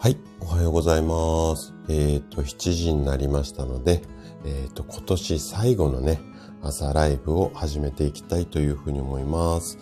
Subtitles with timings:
[0.00, 1.74] はい、おはようございます。
[1.88, 4.00] えっ、と、7時になりましたので、
[4.44, 6.20] えっ、と、今年最後のね、
[6.62, 9.76] 朝ライブを始めていきたいというふうに思います。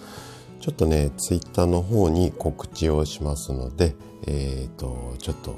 [0.59, 3.94] ちょっとね、ツイッターの方に告知をしますので、
[4.26, 5.54] えっ、と、ちょっと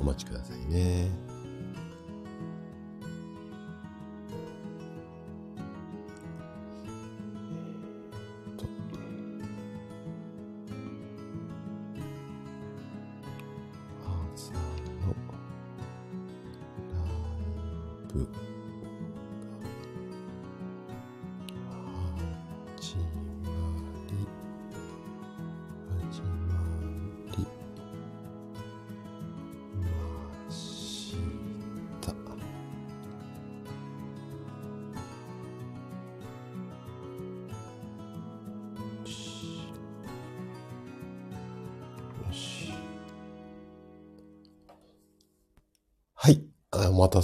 [0.00, 1.29] お待ちくださいね。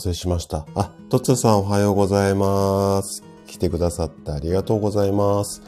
[0.07, 0.67] せしました。
[0.77, 3.25] あ、トツさんおはようございます。
[3.47, 5.63] 来てくださってありがとうございます。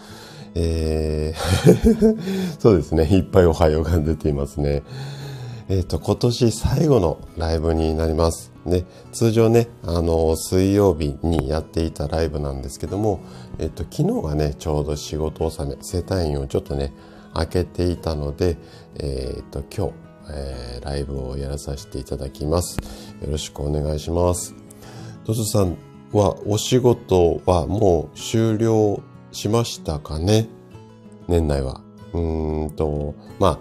[0.54, 3.04] えー そうですね。
[3.04, 4.82] いっぱいおはようが出ていますね。
[5.68, 8.52] えっ、と、今年最後のライブになります。
[8.64, 13.20] で、通常ね、あの、水曜日にやっていたライブなんですけども、
[13.58, 16.92] えっ、と、昨日がね、ちょうど仕事納め、生体院をちょっとね、
[17.34, 18.56] 開けていたので、
[18.98, 22.78] えっ、と、今日、えーライブをやらさせていただきます。
[23.20, 24.54] よろしくお願いします。
[25.24, 25.76] トツさん
[26.12, 30.48] はお仕事はもう終了しましたかね？
[31.26, 31.82] 年内は。
[32.14, 33.58] うーんと、まあ、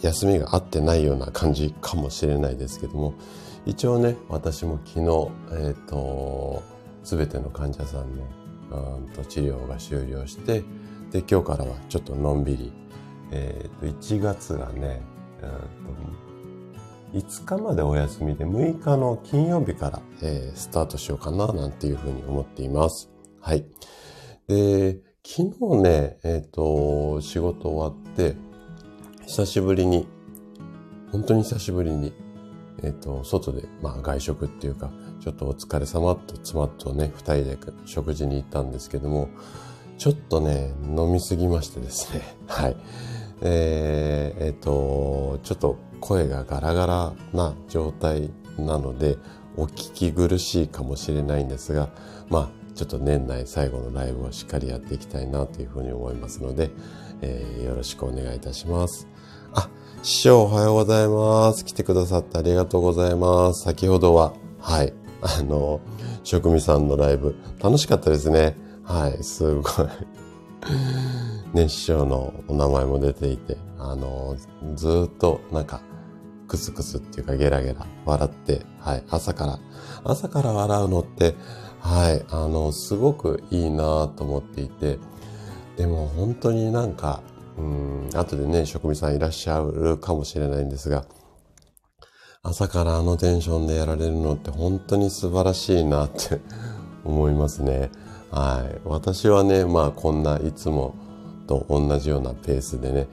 [0.00, 3.14] 休みが合ってないような感じかもしれないですけども、
[3.66, 6.62] 一応ね、私も昨日、えっ、と、
[7.04, 8.24] すべての患者さんの
[8.70, 10.62] うんと治療が終了して、
[11.10, 12.72] で、今日からはちょっとのんびり、
[13.30, 15.02] えっ、と、1月がね、
[15.42, 16.18] うーんと
[17.12, 23.10] 5日までお休みで6日の金曜日から、えースタートしようかななんていうふうに思っています。
[23.40, 23.64] はい。
[24.46, 28.36] で、昨日ね、えっ、と、仕事終わって、
[29.26, 30.06] 久しぶりに、
[31.12, 32.12] 本当に久しぶりに、
[32.82, 39.28] えっ、と、外で、まあ外食っていうか、ちょっとお疲れ様と妻とね、二人で食事に行ったんですけども、
[39.98, 42.22] ちょっとね、飲みすぎましてですね。
[42.46, 42.76] はい。
[43.42, 49.16] えーえっ、と、ちょっと声がガラガラな状態なので、
[49.56, 51.90] お聞き苦しいかもしれないんですが、
[52.28, 56.70] まあ、ちょっと年内最後のライブをしっかりやっていきたいなというふうに思いますので、
[57.22, 59.08] えーよろしくお願いいたします。
[59.52, 59.68] あ、
[60.02, 61.64] 師匠おはようございます。
[61.64, 63.64] 来てくださってありがとうございます。
[63.64, 65.80] 先ほどは、はい、あの、
[66.22, 68.56] 職味さんのライブ、楽しかったですね。
[68.84, 69.64] はい、すごい。
[71.54, 74.36] ね、師匠のお名前も出ていて、あの、
[74.74, 75.80] ずっとなんか、
[76.46, 79.58] クスクスっていうかゲラゲラ笑って、はい、朝から、
[80.04, 81.34] 朝から笑うのって、
[81.80, 84.98] はい、あの、すごくいいなと思っていて、
[85.76, 87.22] でも本当になんか、
[87.56, 91.04] うん、後でね、職味さんいらっしゃるかもしれないんですが、
[92.42, 96.40] 朝からあのテンションでやられるのって本当に素晴らしいなって
[97.04, 97.90] 思いますね。
[98.30, 98.80] はい。
[98.84, 100.94] 私はね、まあこんないつも
[101.46, 103.08] と同じようなペースでね、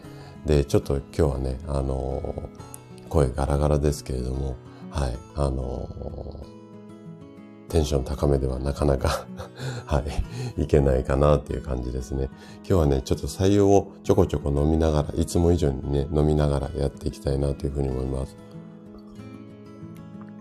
[0.45, 2.65] で、ちょっと今日はね、あのー
[3.07, 4.57] 声ガラガラですけれども、
[4.89, 6.55] はい、あのー
[7.69, 9.25] テンション高めではなかなか
[9.87, 10.03] は
[10.57, 12.29] い、いけないかなっていう感じですね。
[12.57, 18.37] 今日はね、ちょっと採用をちょこちょこ飲みながら、いつも以上にね、飲みながらやっていきたいなというふうに思います。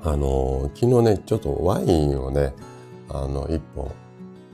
[0.02, 2.54] あのー昨日ね、ちょっとワインをね、
[3.08, 3.90] あの、一本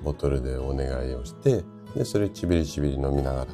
[0.03, 3.47] ボトルでお願いをして、で、それちびりちびり飲みながら、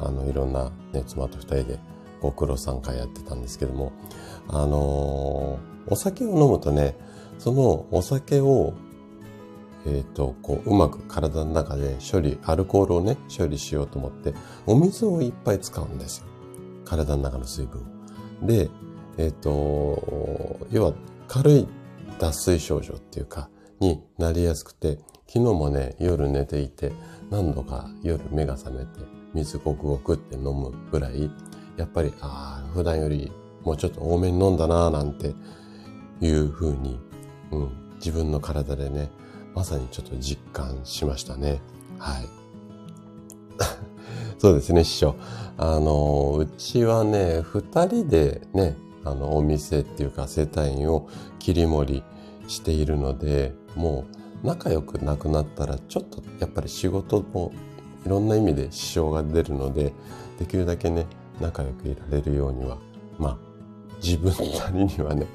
[0.00, 1.80] あの、いろんなね、妻と二人で
[2.20, 3.92] ご苦労3回やってたんですけども、
[4.48, 6.96] あのーお酒を飲むとね、
[7.38, 8.74] そのお酒を、
[9.86, 14.34] えっ、と、こう、うまく体の中で処理、アルコールをね、処理しようと思って、
[14.66, 16.26] お水をいっぱい使うんですよ。
[16.84, 17.82] 体の中の水分
[18.42, 18.46] を。
[18.46, 18.68] で、
[19.16, 20.92] えっ、と、要は
[21.28, 21.68] 軽い
[22.18, 23.48] 脱水症状っていうか、
[23.78, 24.98] になりやすくて、
[25.36, 26.92] 昨日もね、夜寝ていて、
[27.28, 29.00] 何度か夜目が覚めて、
[29.34, 31.30] 水ごくごくって飲むぐらい、
[31.76, 33.30] やっぱり、ああ、普段より
[33.62, 35.34] もうちょっと多めに飲んだなぁなんて
[36.22, 36.98] いう風に、
[37.50, 39.10] うん、自分の体でね、
[39.54, 41.60] まさにちょっと実感しましたね。
[41.98, 42.28] はい。
[44.40, 45.16] そうですね、師匠。
[45.58, 48.74] あの、うちはね、二人でね、
[49.04, 52.02] あの、お店っていうか、生態院を切り盛り
[52.48, 57.52] しているので、もう仲良くなくなったら、ちょっとやっぱり仕事も
[58.04, 59.92] いろんな意味で支障が出るので、
[60.38, 61.06] できるだけね、
[61.40, 62.78] 仲良くいられるようには、
[63.18, 63.38] まあ、
[64.02, 65.26] 自分なりにはね、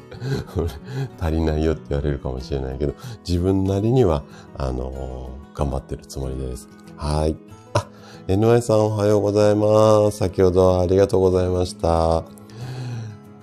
[1.19, 2.93] 足りないよって言われるかもしれないけど、
[3.27, 4.23] 自分なりには、
[4.57, 6.69] あのー、頑張ってるつもりです。
[6.95, 7.35] はい。
[7.73, 7.87] あ、
[8.27, 10.17] NY さんおはようございます。
[10.17, 12.23] 先ほどはありがとうございました。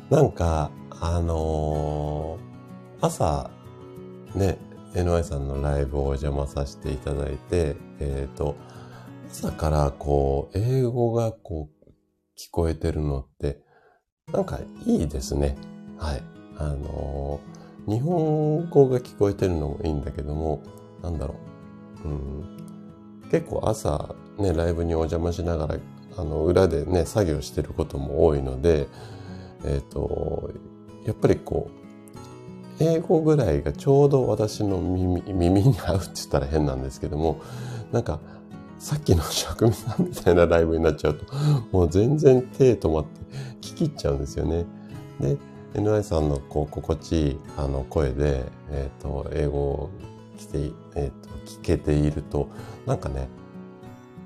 [0.08, 0.70] なんか、
[1.00, 3.50] あのー、朝、
[4.34, 4.58] ね、
[4.98, 8.56] NY さんのライブをお邪魔させていただいて、えっ、ー、と、
[9.30, 11.90] 朝からこう、英語がこう、
[12.36, 13.60] 聞こえてるのって、
[14.32, 15.56] なんかいいですね。
[15.98, 16.22] はい。
[16.56, 20.62] あのー、日本語が聞こえてるのもいいんだけども、
[21.00, 21.36] なんだろ
[22.04, 22.08] う。
[22.08, 25.76] うん、結構朝ね、ライブにお邪魔しながら、
[26.16, 28.88] あの、裏でね、作業してることも多いので、
[29.64, 30.50] えっ、ー、と、
[31.06, 31.77] やっぱりこう、
[32.80, 37.40] 英語ぐらいがちょうど私の耳耳に合うって言ったら変なんですけども、
[37.92, 38.20] なんか、
[38.78, 41.24] さっきの職人さんみたいなライブになっちゃうと、
[41.72, 43.20] もう全然手止まって
[43.60, 44.64] 聞きっちゃうんですよね。
[45.20, 45.36] で、
[45.74, 49.90] NY さんのこう心地いいあの声で、え、ー、と、英語を
[50.38, 52.48] 聞て、えーと、聞けていると、
[52.86, 53.28] なんかね、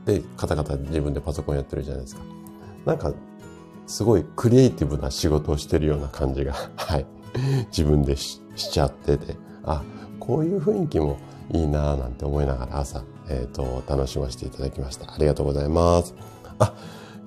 [0.04, 2.22] で、カタカタ自分でパソコンやってるじゃないですか。
[2.84, 3.12] なんか、
[3.86, 7.06] すごいクリエイティブな仕事をしてるような感じが、はい、
[7.68, 9.82] 自分でししちゃってて、あ、
[10.20, 11.18] こういう雰囲気も
[11.52, 15.12] いいなぁなんて思いながら朝、えっ、ー、と、楽しませていただきました。
[15.12, 16.14] ありがとうございます。
[16.58, 16.74] あ、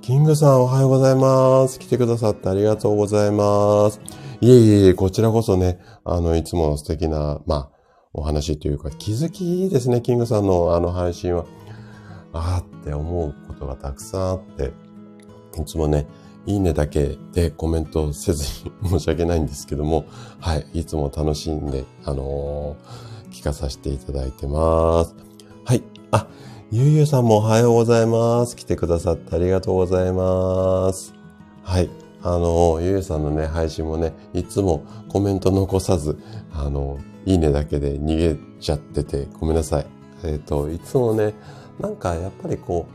[0.02, 1.80] キングさんおはようございます。
[1.80, 4.00] 来てくださってありがとうございます。
[4.42, 7.70] いえいえ、こちらこそね、あの、いつもの素敵な、まあ、
[8.14, 11.46] お話というか、気づきですね、キングさんのあの配信は。
[12.34, 14.74] あーって思うことがたくさんあって、
[15.60, 16.06] いつもね、
[16.46, 18.44] いいねだけでコメントせず
[18.84, 20.06] に申し訳ないんですけども、
[20.40, 25.16] はい、いつも楽しんで、あのー、聞かさせていただいてます。
[25.66, 25.84] はい。
[26.12, 26.28] あ、
[26.72, 28.56] ゆうゆうさんもおはようございます。
[28.56, 31.14] 来てくださってありがとうございます。
[31.64, 31.90] はい。
[32.22, 36.18] あの、ゆうゆうさんのね、配信もね、いつもコメント残さず、
[36.54, 39.86] あの、いいねだけで逃げちゃってて、ごめんなさい。
[40.24, 41.34] えっ、ー、と、いつもね、
[41.80, 42.88] なんかやっぱりこ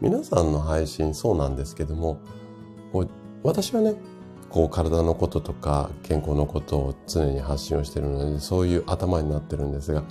[0.00, 2.18] う、皆さんの配信そうなんですけども、
[2.92, 3.08] こう
[3.42, 3.94] 私はね、
[4.50, 10.04] こう体のこととか健康のことを常に発信をしているので、そういう頭になってるんですが、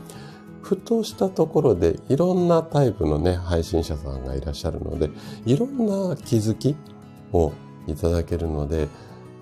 [0.61, 5.09] ふとしたところでいろんなタイプのね、配信者さんがいらっしゃるので、
[5.45, 5.77] いろん
[6.09, 6.75] な気づき
[7.31, 7.53] を
[7.87, 8.87] いただけるので、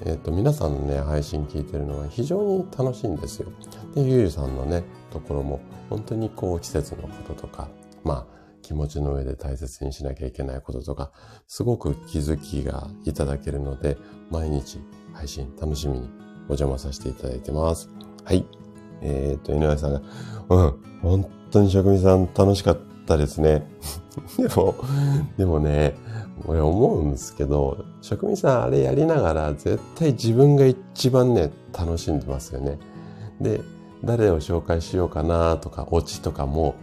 [0.06, 3.52] えっ、と、皆さんのね、配信聞いてるのは非常に楽しいんですよ。
[3.96, 5.60] で、ゆうゆさんのね、ところも
[5.90, 7.68] 本当にこう季節のこととか、
[8.04, 11.12] まあ、気持ちの上で大切にしなきゃいけないこととか、
[11.48, 13.98] すごく気づきがいただけるので、
[14.30, 14.80] 毎日
[15.14, 16.10] 配信楽しみに
[16.44, 17.90] お邪魔させていただいてます。
[18.24, 18.46] はい。
[19.02, 20.02] えっ、と、井上さんが、
[20.50, 23.68] うん、本当に職人さん楽しかったですね。
[24.38, 24.76] でも、
[25.38, 25.96] でもね、
[26.46, 32.78] 俺思うんですけど、職人さんあれやりながら絶対自分が一番ね、楽しんでますよね。
[33.40, 33.62] で、
[34.04, 36.76] 誰を紹介しようかなとか、オチとかも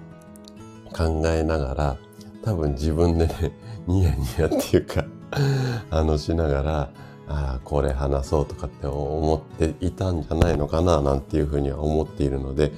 [0.97, 1.97] 考えながら、
[2.43, 3.53] 多分自分でね、
[3.87, 5.05] ニヤニヤっていうか
[5.91, 6.91] あの、しながら、
[7.29, 12.73] ああ、これ話そうとかって思っていたんじゃないのかな、なんていうふうには思っているので、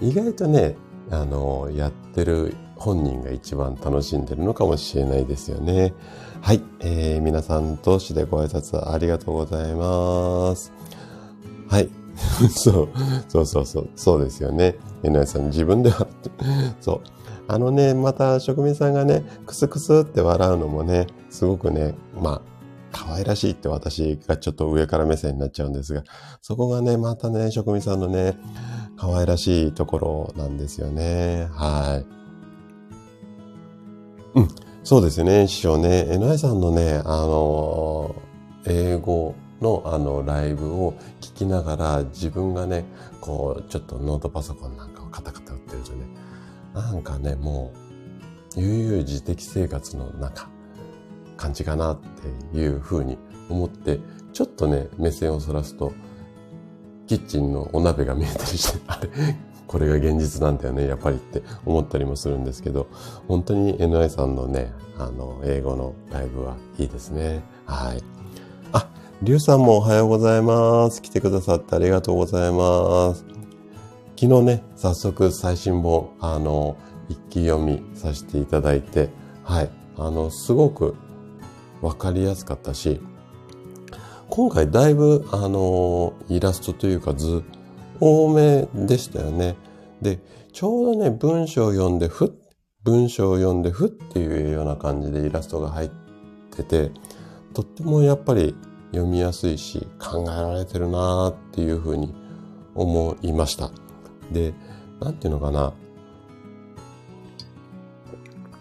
[0.00, 0.76] 意外とね、
[1.10, 5.94] あの、やってる本人が一番楽しんでるのかもしれないですよね。
[6.40, 6.62] はい。
[6.80, 10.72] えー、皆さん同士でご挨拶ありがとうございます。
[11.68, 12.05] はい。
[12.50, 12.88] そう、
[13.28, 14.76] そうそうそう、そうですよね。
[15.02, 16.06] えなさん、自分では、
[16.80, 17.00] そう。
[17.48, 22.56] あのね、また職人さんがね、クスクスって笑うのもね、すごくね、まあ、
[22.92, 26.02] 可愛らしいって私がちょっと上から目線になっちゃうんですが、
[26.40, 28.36] そこがね、またね、職人さんのね、
[28.96, 31.48] 可愛らしいところなんですよね。
[31.52, 32.16] はい。
[34.38, 34.48] うん。
[34.82, 36.06] そうですね、師匠ね。
[36.08, 38.14] えのえさんのね、あの
[38.66, 42.84] 英語のあのライブを聞きながら自分がね、
[43.20, 46.06] こう、ちょっとノートパソコンなんかをカタカタ打ってるとね、
[46.74, 47.72] なんかね、も
[48.56, 50.48] う、悠々自適生活の中、
[51.36, 51.98] 感じかなっ
[52.52, 54.00] ていうふうに思って、
[54.32, 55.92] ちょっとね、目線をそらすと、
[57.06, 59.08] キッチンのお鍋が見えたりして、 あれ、
[59.66, 62.88] これが現実なんだよね、やっぱりって思ったりもするんですけど、
[63.28, 67.42] 本当に NI さんのね、あの、英語のライブはいいですね。
[67.64, 68.15] はい。
[69.16, 71.00] あ、リュウさんもおはようございます。
[71.00, 73.24] 来てくださってありがとうございます。
[74.18, 76.76] 昨日ね、早速最新本、あの、
[77.08, 79.10] 一気読みさせていただいて、
[79.42, 80.96] はい、あの、すごく
[81.80, 83.00] わかりやすかったし、
[84.28, 87.42] 今回だいぶ、あの、イラストというか図、
[88.00, 89.56] 多めでしたよね。
[90.02, 90.20] で、
[90.52, 92.30] ちょうどね、文章を読んで、ふっ、
[92.84, 95.90] 文章を読んで、ふっていうような感じでイラストが入っ
[96.50, 96.90] てて、
[97.54, 98.54] とってもやっぱり
[98.92, 102.14] 読みやすいし考えられてるなーっていうふうに
[102.74, 103.70] 思いました。
[104.30, 104.54] で、
[105.00, 105.72] なんていうのかな。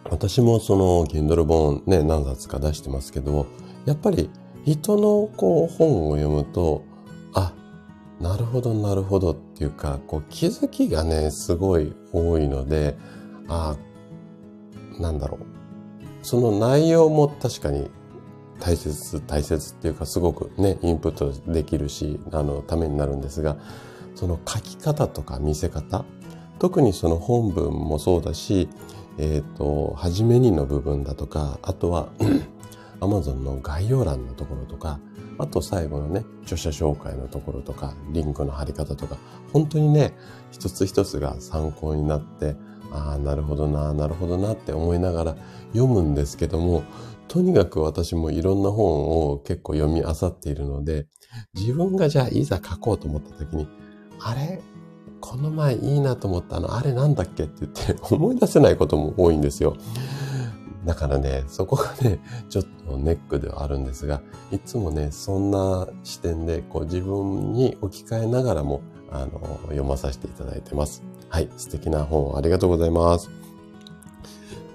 [0.09, 3.47] 私もその Kindle 本ね、何冊か出してますけど、
[3.85, 4.29] やっぱり
[4.63, 6.83] 人のこう本を読むと、
[7.33, 7.53] あ、
[8.19, 12.97] なるほどなるほどっていうか、こう気づきがね、すごい多いので、
[13.47, 13.75] あ、
[14.99, 15.45] なんだろう。
[16.21, 17.89] その内容も確かに
[18.59, 23.57] 大切、大切っていうかすごくね、インプットできるし、あの、ためになるんですが、
[24.15, 26.05] その書き方とか見せ方、
[26.59, 28.69] 特にその本文もそうだし、
[29.17, 32.09] えっ、ー、と、初めにの部分だとか、あとは
[33.01, 34.99] Amazon の概要欄のところとか、
[35.37, 39.17] あと最後のね、著者紹介のところとか、リンクの貼り方とか、
[39.51, 40.13] 本当にね、
[40.51, 42.55] 一つ一つが参考になって、
[42.91, 45.35] ああ、なるほどな、なるほどなって思いながら
[45.73, 46.83] 読むんですけども、
[47.27, 51.07] とにかく私もいろんな本を結構読み漁っているので、
[51.53, 53.67] 自分がじゃあいざ書こうと思った時に、
[54.19, 54.61] あれ？
[55.21, 59.75] この前いいなと思ったの、あれなんだっけって言って 思い出せないことも多いんですよ。
[60.85, 71.03] だからね、そこがね、ちょっとネックではあるんですが、いつもね、そんな視点でこう自分に置き換えながらも、あの、読まさせていただいてます。
[71.29, 73.31] はい、素敵な本ありがとうございます。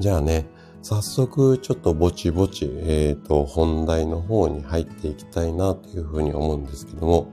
[0.00, 0.46] じゃあね、
[0.82, 7.28] 早速ちょっとぼちぼち、えっ、ー、と、本題の方に入っていきたいなというふうに思うんですけども、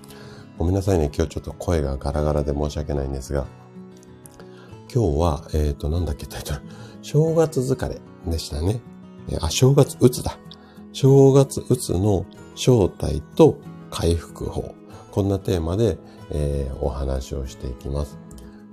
[0.56, 3.46] ごめんなさいね、今日ちょっと声がガラガラで申し訳ないんですが、
[4.92, 6.60] 今日は、えっ、ー、と、なんだっけタイトル。
[7.02, 8.80] 正月疲れでしたね。
[9.40, 10.38] あ、正月うつだ。
[10.92, 12.24] 正月うつの
[12.54, 13.58] 正体と
[13.90, 14.74] 回復法。
[15.10, 15.98] こんなテーマで、
[16.30, 18.18] えー、お話をしていきます。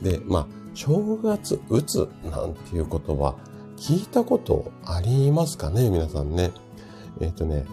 [0.01, 3.35] で、まあ、正月うつなんていう言葉、
[3.83, 6.51] 聞いたことありますかね皆さんね。
[7.19, 7.65] えっ、ー、とね、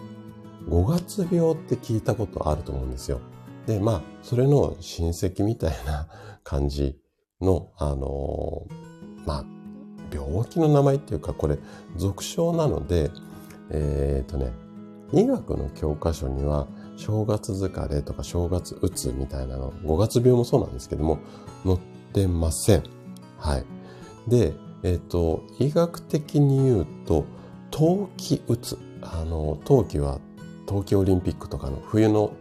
[0.67, 3.21] 5月病って聞いたことあると思うんですよ。
[3.65, 6.09] で、まあ、それの親戚みたいな
[6.43, 6.99] 感じ
[7.39, 9.45] の、あのー、まあ、
[10.13, 11.57] 病気の名前っていうか、これ、
[11.95, 13.09] 俗称なので、
[13.69, 14.51] えっ、ー、とね、
[15.13, 21.19] 医学の教科書には、正月疲れとか正月うつみたいなの、5月病もそうなんですけども、
[21.63, 21.79] 載っ
[22.11, 22.83] てません。
[23.37, 23.65] はい。
[24.27, 24.53] で、
[24.83, 27.25] え、ー、と、医学的に言うと、
[27.69, 28.77] 冬季うつ。
[29.01, 30.19] あの、冬季は
[30.65, 32.33] 冬季オリンピックとかの冬の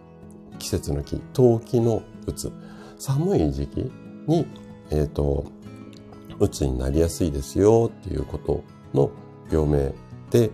[0.59, 2.53] 季節の季、冬季のうつ。
[2.99, 3.93] 寒い時期
[4.27, 4.47] に、
[4.91, 5.47] え、ー、と、
[6.39, 9.11] うつになりやすいですよっていうことの
[9.51, 9.95] 病名
[10.31, 10.51] で、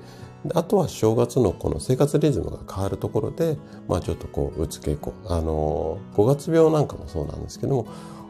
[0.55, 3.57] あとは正月のこの生活リズムが変わるところで、
[3.89, 5.13] まあちょっとこう、うつ傾向。
[5.27, 7.87] あの、5月病なんかもそうなんですけども、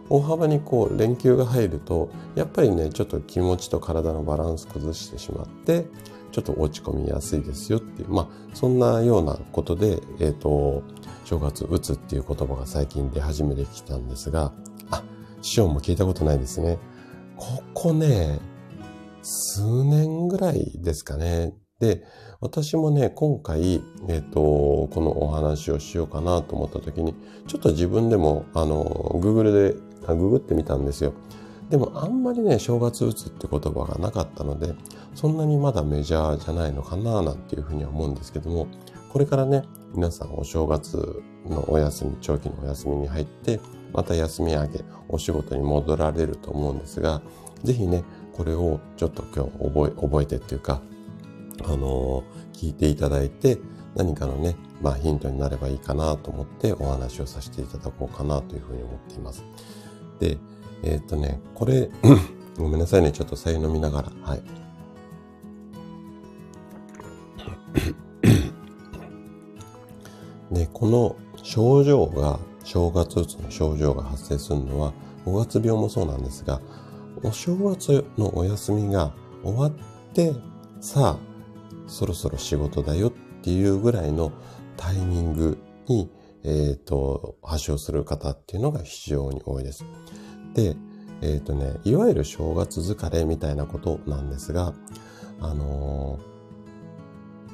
[0.09, 5.87] 大幅にこう連休が入ると、やっぱりね、ちょっと気持ちと体のバランス崩してしまって、
[6.33, 10.83] ちょっと落ち込みやすいですよっていう、まあ、そんなようなことで、えっ、ー、と、
[11.25, 14.53] 正月打つっていう言葉が最近出始めてきたんですが、
[14.91, 15.03] あ、
[15.43, 16.79] 師匠も聞いたことないですね。
[17.37, 18.39] ここね、
[19.23, 21.55] 数年ぐらいですかね。
[21.81, 22.05] で、
[22.41, 27.15] 私もね、今回、えっ、ー、と、このお話をしようかなと思った時に、
[27.47, 28.85] ちょっと自分でも、あの、
[29.21, 31.13] Google でググってみたんですよ。
[31.71, 34.75] でもあんまりね、正月打つって言葉がなかったので、
[35.15, 38.69] そんなにまだメジャーじゃないのかななんていうふうには思うんですけども、
[39.13, 43.61] これからね、皆さんお正月のお休み、長期のお休みに入って、
[43.93, 47.23] また休み上げ、お仕事に戻られると思うんですが、
[47.65, 50.83] ぜひね、これをちょっと今日覚え、覚えてっていうか、
[51.65, 53.59] あのー、聞いていただいて、
[53.95, 59.43] 何かのね、まあヒントになればいいかなと思ってお話をさせていただこうかなというふうに思っています。
[60.19, 60.39] で、
[60.83, 61.91] えっ、とね、これ
[62.57, 64.13] ごめんなさいね、ちょっと酒飲みながら。
[64.23, 64.43] はい。
[70.51, 74.93] で、この症状が、正月うつの症状が発生するのは、
[75.25, 76.61] 5月病もそうなんですが、
[77.23, 79.73] お正月のお休みが終わっ
[80.13, 80.35] て、
[80.81, 81.27] さあ、
[81.87, 84.33] そろそろ仕事だよっていうぐらいの
[84.77, 85.59] タイミング
[85.89, 86.11] に、
[86.47, 89.85] えっ、ー、と、発症する方っていうのが非常に多いです。
[90.55, 90.77] で、
[91.21, 94.73] えっ、ー、とね、いわゆる正月疲れみたいなことなんですが、
[95.41, 96.21] あの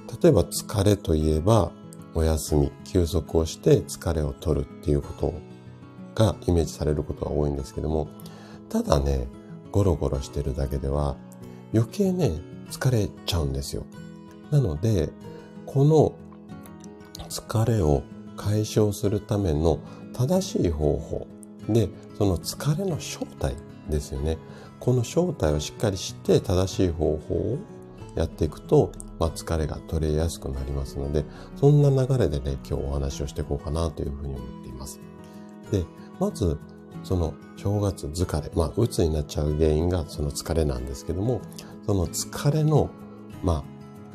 [0.09, 1.73] ー、例えば疲れといえば、
[2.15, 5.33] お休み、休息をして疲れを取るっていうこと
[6.15, 8.09] がイメージされることが多いんですけども、
[8.69, 9.27] ただね、
[9.71, 11.17] ゴロゴロしてるだけでは
[11.73, 12.31] 余計ね、
[12.71, 13.87] 疲れちゃうんですよ。
[14.51, 15.09] なので、
[15.65, 16.13] この
[17.31, 18.03] 疲れを
[18.43, 19.79] 解消するための
[20.13, 21.27] 正しい方法
[21.69, 23.55] で、その疲れの正体
[23.89, 24.37] ですよね。
[24.81, 27.59] この正体をしっかり知って正しい方法を
[28.17, 31.25] やっていくと、まあ、疲れが取れやすくなりますので、
[31.57, 35.01] そんな流れでね、今日お話をしていこうかなというふうに思っています。
[35.71, 35.85] で、
[36.19, 36.59] まず、
[37.05, 41.41] その正月疲れ、まあ、鬱になっちゃう原因がその疲れなんですけども、
[41.87, 42.91] その疲れの、
[43.43, 43.65] まあ、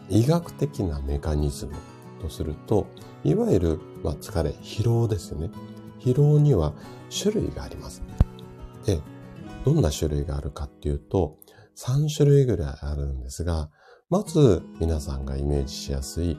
[0.09, 1.73] 医学的なメカニズム
[2.21, 2.87] とすると、
[3.23, 5.51] いわゆる、まあ、疲れ、疲労ですよね。
[5.99, 6.73] 疲労には
[7.11, 8.01] 種類があります。
[8.85, 9.01] で、
[9.65, 11.37] どんな種類があるかっていうと、
[11.75, 13.69] 3種類ぐらいあるんですが、
[14.09, 16.37] まず皆さんがイメージしやすい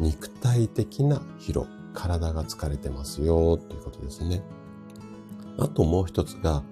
[0.00, 1.66] 肉体的な疲労。
[1.92, 4.42] 体が疲れてますよということですね。
[5.58, 6.62] あともう一つが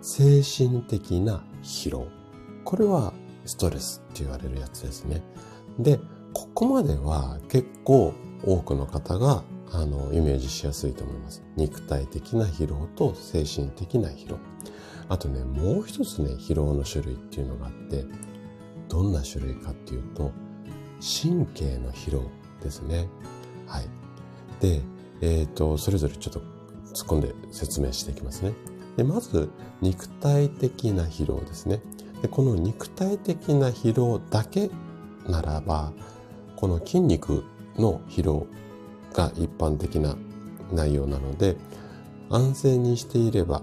[0.00, 2.06] 精神的な疲労。
[2.64, 3.12] これは
[3.44, 5.22] ストレスって言われるやつですね。
[5.78, 6.00] で、
[6.32, 11.42] ここまでは結構多くの方があのイメージしやすいと思います。
[11.56, 14.38] 肉体的な疲労と精神的な疲労。
[15.08, 18.04] あとね、もう一つね、疲労の種類っていうのがあって、
[18.88, 20.30] どんな種類かっていうと、
[21.00, 22.30] 神経の疲労
[22.62, 23.08] ですね。
[23.66, 23.88] はい。
[24.60, 24.80] で、
[25.20, 26.40] えっ、ー、と、それぞれちょっと
[26.94, 28.54] 突っ込んで説明していきますね。
[28.96, 29.50] で、まず、
[29.80, 31.82] 肉体的な疲労ですね。
[32.22, 34.70] で、この肉体的な疲労だけ
[35.28, 35.92] ならば、
[36.54, 37.44] この筋肉
[37.76, 38.46] の疲労
[39.14, 40.16] が一般的な
[40.72, 41.56] 内容なので、
[42.28, 43.62] 安静にしていれば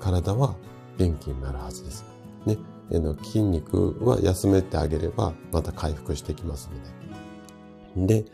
[0.00, 0.56] 体は
[0.96, 2.06] 元気になるはずです。
[2.46, 2.56] ね。
[2.90, 6.70] の筋肉は休めてあげればまた回復してきます
[7.96, 8.22] ので。
[8.22, 8.30] で、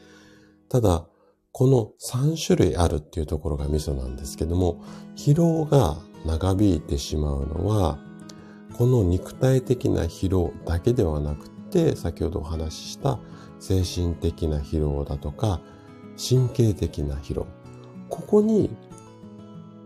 [0.69, 1.07] ただ、
[1.53, 4.83] この3種類あるっていうところがミソなんですけども、
[5.17, 7.99] 疲労が長引いてしまうのは、
[8.77, 13.19] この肉体的な疲労だけではなくて、先ほどお話しした
[13.61, 15.61] 精神的な疲労だとか、
[16.17, 17.47] 神経的な疲労。
[18.09, 18.71] ここに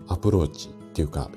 [0.09, 1.31] アプローチっていうか、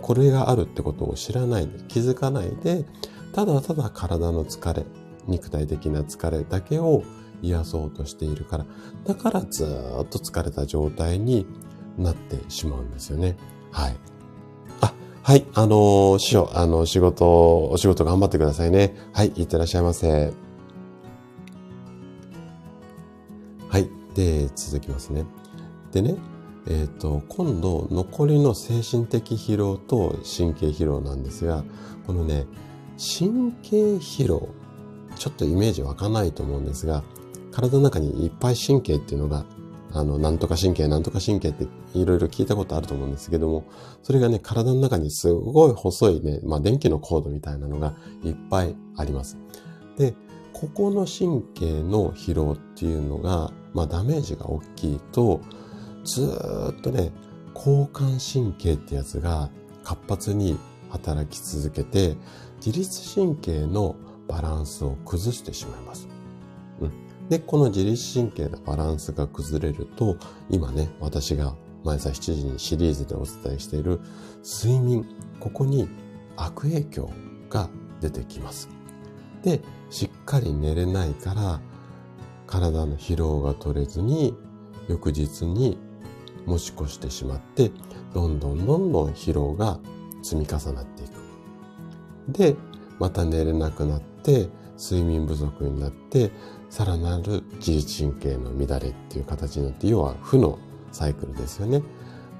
[0.00, 2.84] これがあるってことを知らないで、気づかないで、
[3.32, 4.84] ただただ体の疲れ、
[5.26, 7.02] 肉体的な疲れだけを
[7.42, 8.66] 癒そうとしているから、
[9.04, 11.46] だからずっと疲れた状態に
[11.98, 13.36] なってしまうんですよね。
[13.70, 13.96] はい。
[14.80, 15.46] あ、はい。
[15.54, 18.96] あのー、師匠、あの、仕事、お仕事頑張ってくださいね。
[19.12, 19.28] はい。
[19.36, 20.32] いってらっしゃいませ。
[24.14, 25.24] で、続きますね。
[25.92, 26.16] でね、
[26.66, 31.64] えっ、ー、と、今度、残りの精神的疲労と神経疲労なんですが、
[32.06, 32.46] このね、
[32.96, 34.48] 神経疲労、
[35.16, 37.02] ちょっとイメージ湧かないと思うんですが、
[37.50, 39.44] 体の中にいっぱい神経っていうのが、
[39.92, 43.64] あの、なんとか神経、なんとか神経っていろいろ聞いたことあると思うんですけども、
[44.02, 47.94] それがね、体の中にすごい細いね、まあ電気のコードみたいなのが
[48.24, 49.36] いっぱいあります。
[49.98, 50.14] で、
[50.62, 55.40] ここの神経の疲労っていうのが、まあダメージが大きいと、
[56.04, 56.22] ず
[56.70, 57.10] っとね、
[57.52, 59.50] 交感神経ってやつが
[59.82, 60.56] 活発に
[60.88, 62.16] 働き続けて、
[62.64, 63.96] 自律神経の
[64.28, 66.06] バランスを崩してしまいます。
[66.80, 66.92] うん、
[67.28, 70.16] で、この自律神経のバランスが崩れると、
[70.48, 73.98] 今ね、私が毎朝7時にシリーズでお伝えしている
[74.44, 75.04] 睡眠、
[75.40, 75.88] ここに
[76.36, 77.10] 悪影響
[77.50, 77.68] が
[78.00, 78.68] 出てきます。
[79.42, 81.60] で、しっかり寝れないから、
[82.46, 84.34] 体の疲労が取れずに、
[84.88, 85.78] 翌日に
[86.46, 87.70] 持ち越してしまって、
[88.14, 89.78] どんどんどんどん疲労が
[90.22, 92.32] 積み重なっていく。
[92.32, 92.56] で、
[92.98, 96.30] また寝れなくなって、睡眠不足になって、
[96.70, 100.58] さらなる自律神経の乱れっていう形になって、要は負の
[100.90, 101.82] サイクルですよね。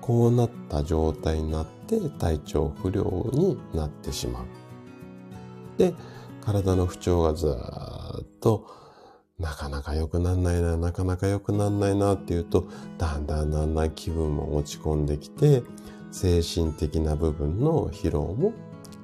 [0.01, 4.45] こうなった状態になって体調不良になってしまう。
[5.79, 5.95] で、
[6.45, 8.67] 体の不調がずっと
[9.39, 12.67] なかなか良くなんないな、なかなか良くなんないなっていうと、
[12.99, 15.63] だんだんだんだん気分も落ち込んできて、
[16.11, 18.53] 精神的な部分の疲労も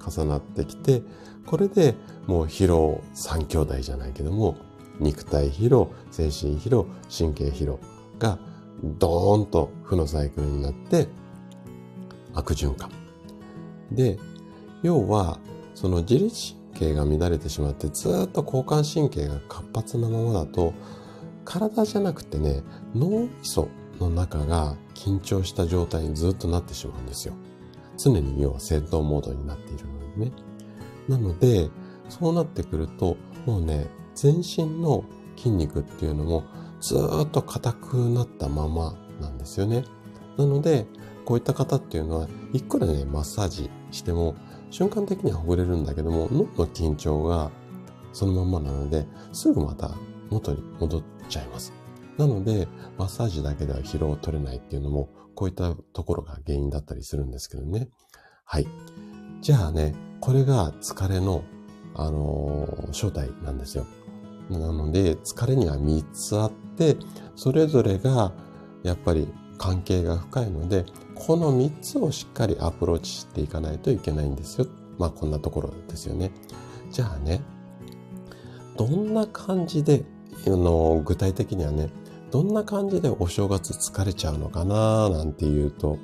[0.06, 1.02] 重なってきて、
[1.46, 1.94] これで
[2.26, 4.56] もう疲労三兄弟じゃないけども、
[5.00, 7.78] 肉体疲労、精神疲労、神経疲労
[8.18, 8.38] が
[8.82, 11.08] ドーンと負のサイクルになって
[12.34, 12.90] 悪循環。
[13.90, 14.18] で、
[14.82, 15.38] 要は、
[15.74, 20.74] その自律経が乱れてしまってずっと交感神経が活発なままだと
[21.44, 22.62] 体じゃなくてね
[22.94, 23.68] 脳みそ
[24.00, 27.34] の中が緊張した状態にずっとなってしまうんですよ。
[27.96, 30.32] 常に要は戦闘モードになっているのでね。
[31.08, 31.68] なので、
[32.08, 35.04] そうなってくると、もうね、全身の
[35.36, 36.44] 筋肉っていうのも
[36.80, 39.84] ずっと硬くなったままなんですよね。
[40.36, 40.86] なので、
[41.24, 44.36] こういった方っていうのは、いくらね、マッサージしても
[44.70, 47.50] 瞬間的にはほぐれるんだけども、脳の緊張が
[48.12, 49.94] そのまんまなので、すぐまた
[50.30, 51.72] 元に戻っちゃいます。
[52.16, 57.88] なので、マッサージだけでは疲労を取れないっていうのも、こういったところが原因だったりするんですけどね。
[58.44, 58.66] はい。
[59.40, 61.44] じゃあね、これが疲れの、
[61.94, 63.86] あのー、正体なんですよ。
[64.50, 66.96] なので、疲れには3つあって、
[67.36, 68.32] それぞれが
[68.82, 69.28] やっぱり
[69.58, 70.86] 関係が深いので、
[71.26, 74.66] この3つをしっかりアプローチしていかないといけないんですよ。
[74.98, 76.30] まあこんなところですよね。
[76.90, 77.40] じゃあね、
[78.76, 80.04] どんな感じで、
[80.46, 81.90] あの具体的にはね、
[82.30, 85.98] どんな感じでお正月疲れちゃうのかななんていうと、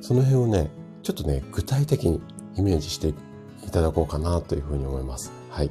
[0.00, 0.70] その辺をね、
[1.02, 2.20] ちょっとね、具体的に
[2.56, 3.14] イメージしてい
[3.70, 5.32] ただこうかなというふうに思います。
[5.50, 5.70] はい。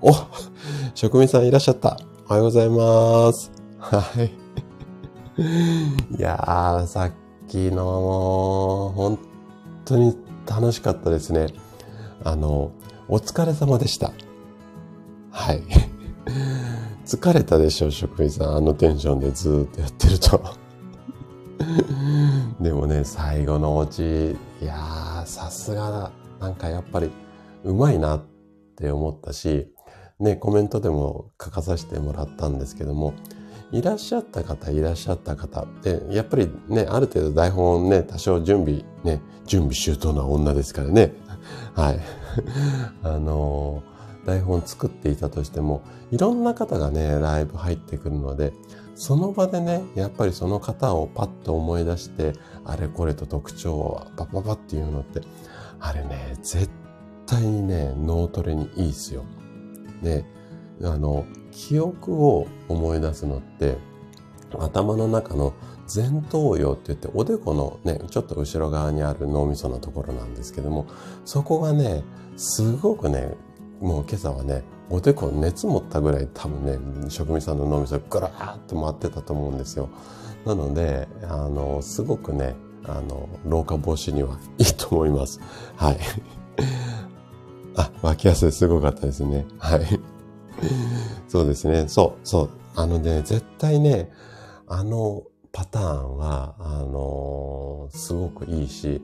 [0.00, 0.12] お
[0.94, 1.98] 職人さんいらっしゃった。
[2.28, 3.50] おはようございます。
[3.78, 4.44] はい。
[6.16, 7.12] いやー、さっ
[7.48, 9.18] きのも、本
[9.84, 11.46] 当に楽しかったですね。
[12.22, 12.72] あの、
[13.08, 14.12] お疲れ様でした。
[15.30, 15.62] はい。
[17.04, 18.56] 疲れたでしょ、職員さん。
[18.56, 20.40] あのテンションでずっとやってると。
[22.60, 26.12] でもね、最後のオチ、いやー、さすがだ。
[26.40, 27.10] なんかやっぱり、
[27.64, 28.22] うまいなっ
[28.76, 29.70] て思ったし、
[30.18, 33.14] ね、コメントでも書かさせてもらったんですけども、
[33.74, 41.12] いらっしゃった方、いらっしゃった方で、やっぱりね、ある程度台本ね、多少準備、ね、準備周到な女ですからね。
[41.74, 42.00] はい。
[43.02, 45.82] あのー、台本作っていたとしても、
[46.12, 48.52] いろんな方がね、ライブ入ってくるので、
[48.94, 52.32] その場でね、やっぱりその方をパッと思い出して、
[52.64, 55.20] あれこれと特徴をパパパっていうのって、
[55.80, 56.70] あれね、絶
[57.26, 59.24] 対にね、脳トレにいいっすよ。
[60.00, 60.24] で、
[60.80, 63.78] あの、記憶を思い出すのって、
[64.58, 65.54] 頭の中の
[65.94, 70.86] 前頭葉って言って、おでこのね、ちょっと後ろ側にある脳みそのところなんですけども、
[71.24, 72.02] そこがね、
[72.36, 73.34] すごくね、
[73.80, 79.88] もう今朝はね、おでこ熱持ったぐらい多分ね、職人さんの脳みそぐらーっと回ってたと思うんですよ。
[80.44, 85.40] なので、あの、すごくね、あの、老化防止にはいいと思います。
[85.76, 85.98] はい。
[87.76, 89.46] あ、脇汗すごかったですね。
[89.58, 90.13] はい。
[91.28, 91.88] そうですね。
[91.88, 92.50] そう、そう。
[92.76, 94.10] あのね、絶対ね、
[94.66, 99.02] あのパターンは、あのー、すごくいいし、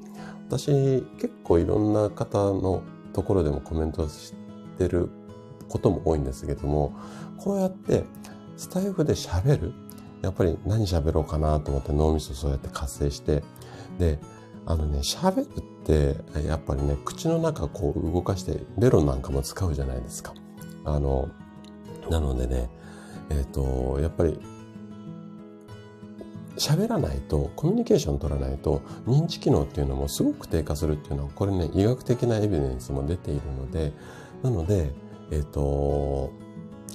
[0.49, 2.83] 私結構いろんな方の
[3.13, 4.35] ところでもコメントし
[4.79, 5.11] てる
[5.69, 6.93] ことも多いんですけども、
[7.39, 8.05] こうやって
[8.57, 9.73] スタイフで喋る。
[10.23, 13.43] やっぱり何喋ろうかなと思って脳みそそうやって活性して、
[13.99, 14.19] で、
[14.67, 20.35] あのね、喋るって、やっぱりね、口の中こう動かして、ベロなんかも使うじゃないですか。
[20.85, 21.29] あの、
[22.11, 22.69] なのでね、
[23.31, 24.39] えっ、ー、と、やっぱり、
[26.57, 33.93] 喋らないと、コミュニケーション取らないと、認知機能っていうのもすごく低下するっていうのは、これね、医学的なエビデンスも出ているので、
[34.43, 34.93] なので、
[35.31, 36.33] えっ、ー、と、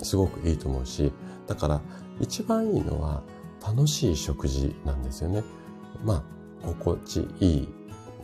[0.04, 1.12] すごくいいと思うし、
[1.48, 1.82] だから、
[2.20, 3.24] 一番いいのは、
[3.66, 5.44] 楽しい食事なんですよね。
[6.04, 7.70] まあ、心地いい、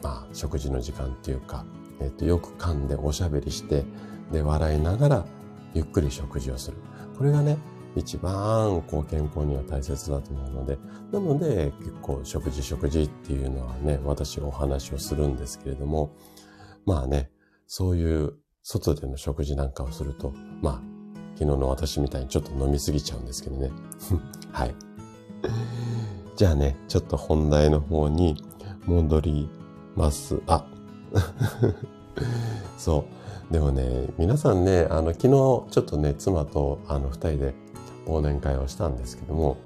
[0.04, 1.66] まあ、食事の時間っていうか、
[2.00, 3.86] えっ、ー、と、よく噛んでおしゃべりして、
[4.32, 5.26] で、笑いながら、
[5.74, 6.78] ゆっくり食事をする。
[7.18, 7.58] これがね、
[7.96, 10.78] 一番こう健康には大切だと思うので、
[11.12, 16.16] なので結構食事食事っていうのはね、私お話をするんですけれども、
[16.86, 17.30] まあね、
[17.68, 20.82] そういう外での食事なんかをすると、まあ、
[21.36, 23.72] 昨日の私みたいにちょっと飲みすぎちゃうんですけどね。
[24.52, 24.76] はい。
[26.36, 28.42] じゃあね、ちょっと本題の方に
[28.86, 29.50] 戻り
[29.96, 30.42] ます。
[30.48, 30.66] あ
[32.78, 33.06] そ
[33.50, 33.54] う。
[33.54, 37.54] でもね、皆さんね、あの、昨日ちょっとね、妻とあの、二人で
[38.06, 39.58] 忘年会をしたんですけども、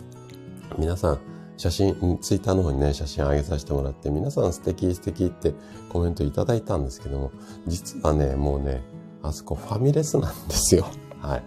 [0.78, 1.20] 皆さん、
[1.58, 5.54] 写真、ツイッターの方にね、写真上げさせてもらって、皆さん素敵素敵って
[5.90, 7.32] コメントいただいたんですけども、
[7.68, 8.84] 実はね、もうね、
[9.24, 10.86] あそこファミレスなんですよ。
[11.22, 11.44] はい。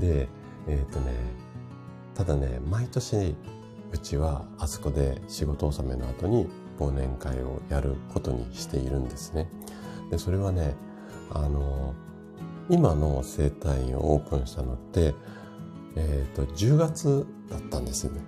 [0.00, 0.28] で、
[0.66, 1.12] えっ、ー、とね、
[2.14, 3.36] ただね、毎年、
[3.92, 9.48] うちはあそこで仕事納めの後に忘年会をやることにしているんですね。
[10.10, 10.74] で、それはね、
[11.30, 11.94] あの、
[12.68, 15.14] 今の生態院をオープンしたのって、
[15.96, 18.20] えっ、ー、と、10月だったんですよね。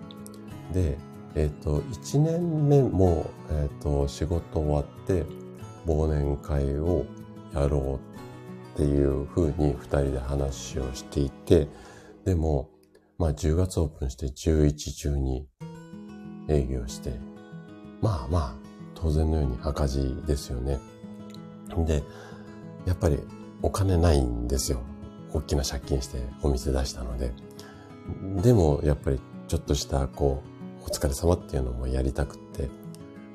[0.72, 0.98] で、
[1.34, 5.24] え、ー、と、1年目も、えっ、ー、と、仕事終わって、
[5.86, 7.06] 忘年会を
[7.54, 8.00] やろ
[8.74, 11.68] うっていうふうに2人で話をしていて、
[12.24, 12.70] でも、
[13.18, 14.68] まあ10月オープンして11、
[15.16, 15.42] 12
[16.48, 17.18] 営業して、
[18.00, 18.54] まあまあ、
[18.94, 20.78] 当然のように赤字ですよね。
[21.84, 22.02] で、
[22.86, 23.18] やっぱり
[23.62, 24.80] お金ないんですよ。
[25.32, 27.32] 大きな借金してお店出したので。
[28.42, 30.42] でも、やっぱりちょっとしたこ
[30.80, 32.68] う、お疲れ様っていうのもやりたくって、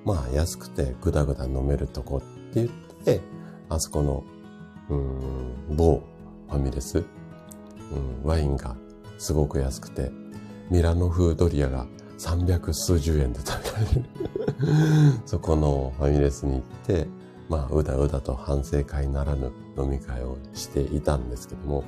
[0.06, 2.70] まあ安くてぐだぐだ飲めるとこって言っ
[3.04, 3.22] て、
[3.70, 4.24] あそこの、
[4.90, 6.04] うん、某
[6.50, 7.04] ファミレス、
[7.92, 8.76] うん、ワインが
[9.18, 10.12] すごく安くて、
[10.70, 11.86] ミラノ風ドリアが
[12.18, 17.08] 300数十円で食べられる そこのファミレスに行って、
[17.50, 21.84] まあ、うだうだと反省会ならぬ飲み会をしていたんですけども、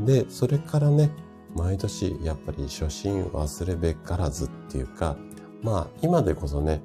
[0.00, 1.10] で、それからね、
[1.54, 5.16] 毎年やっぱり初心忘れべからずっていうか、
[5.62, 6.82] まあ今でこそね、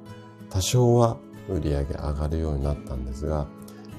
[0.50, 3.46] 多少は売り上げ上がるようになったんですが、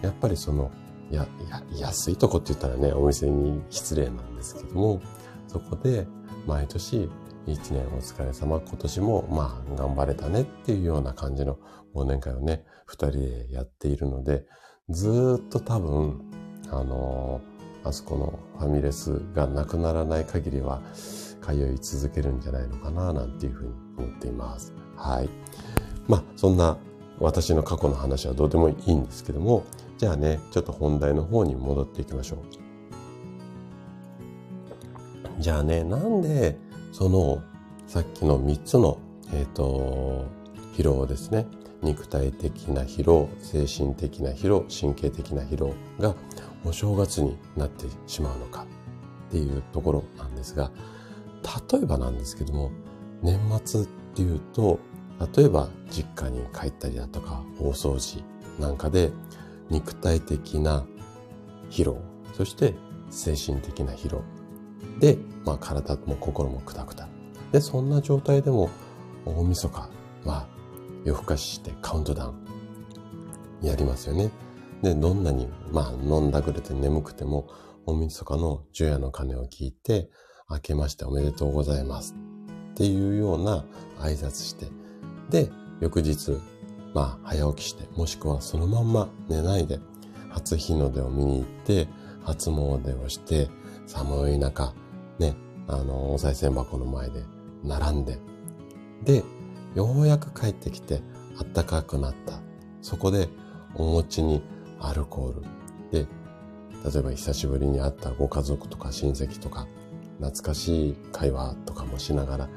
[0.02, 0.72] やっぱりその、
[1.12, 5.02] や、や、安いとこって言ったらね、お店に失礼なんですけども、
[5.48, 6.08] そこで
[6.48, 7.10] 毎年
[7.46, 11.58] 一年お疲れ様、今年もまあ頑張れたねっていうような感じの
[11.94, 14.46] 忘年会をね、二人でやっているので、
[14.90, 16.22] ずっと多分、
[16.70, 20.82] あのー、あそこのファミレスがなくならない限りは、
[21.42, 24.74] 通い続けるんじゃないのかな、なんていうふうに思っています。
[24.96, 25.30] はい。
[26.08, 26.78] まあ、そんな
[27.20, 29.64] 私の過去の話はどうでもいいんですけども、
[29.98, 32.40] じゃあね、ちょっと本題の方に戻っていきましょう。
[35.40, 36.58] じゃあね、なんで、
[36.94, 37.42] その、
[37.88, 39.00] さっきの3つの、
[39.34, 40.28] えっ、ー、と、
[40.78, 41.48] 疲労ですね。
[41.82, 46.16] 肉体的な疲労、精神的な疲労、神経的な疲労が
[46.64, 48.66] お正月になってしまうのか
[49.28, 50.72] っていうところなんですが、
[51.72, 52.72] 例えばなんですけども、
[53.24, 54.80] 年末っていうと、
[55.36, 58.24] 例えば実家に帰ったりだとか、大掃除
[58.60, 59.12] なんかで
[59.72, 60.86] 肉体的な
[61.72, 61.98] 疲労、
[62.38, 62.76] そして
[63.10, 64.24] 精神的な疲労。
[65.04, 67.10] で、まあ体も心もくたくた。
[67.52, 68.70] で、そんな状態でも
[69.26, 69.90] 大晦日
[70.24, 70.48] は
[71.04, 72.34] 夜更かししてカウントダウ
[73.62, 74.32] ンやりますよね。
[74.82, 77.50] で、どんなに、まあ飲んだくれて眠くても
[77.86, 80.10] 大晦日の除夜の鐘を聞いて、
[80.50, 82.16] 明けましておめでとうございます
[82.72, 83.66] っていうような
[84.00, 84.68] 挨拶して、
[85.30, 86.38] で、翌日、
[86.94, 89.82] まあ早起きして、もしくはそのまんま寝ないで、
[90.30, 91.90] 初日の出を見に行って、
[92.24, 93.50] 初詣をして、
[93.86, 94.74] 寒い中、
[95.20, 95.36] ね、
[95.68, 97.24] あの、お賽銭箱の前で
[97.64, 98.20] 並んで、
[99.04, 99.24] で、
[99.76, 101.02] ようやく帰ってきて、
[101.40, 102.40] あったかくなった。
[102.82, 103.30] そこで、
[103.76, 104.44] お餅に
[104.80, 105.42] アルコール。
[105.92, 106.08] で、
[106.92, 109.68] 例えば久しぶりに会ったご家族とか親戚とか、
[110.20, 112.50] 懐かしい会話とかもしながら、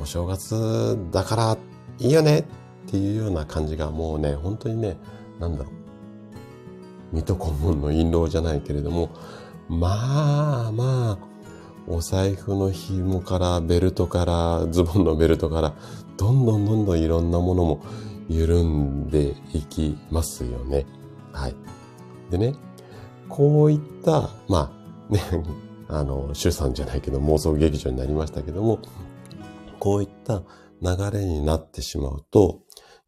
[0.00, 1.58] お正月だから
[1.98, 2.44] いいよねっ
[2.86, 4.96] ていうような感じがもうね、本当にね、
[5.38, 5.72] なんだろう。
[7.12, 9.10] 水戸黄門の印籠じゃないけれども、
[9.68, 11.27] まあまあ、
[11.88, 15.74] お財布の紐からベルトからズボンのベルトから
[16.18, 17.82] どんどんどんどんいろんなものも
[18.28, 20.84] 緩んでいきますよね。
[21.32, 21.54] はい。
[22.30, 22.54] でね、
[23.28, 24.70] こういった、ま
[25.08, 25.20] あね、
[25.88, 28.80] あの、主さんじゃないけど妄想劇場になりましたけども、
[29.78, 30.42] こういった
[30.82, 32.60] 流れになってしまうと、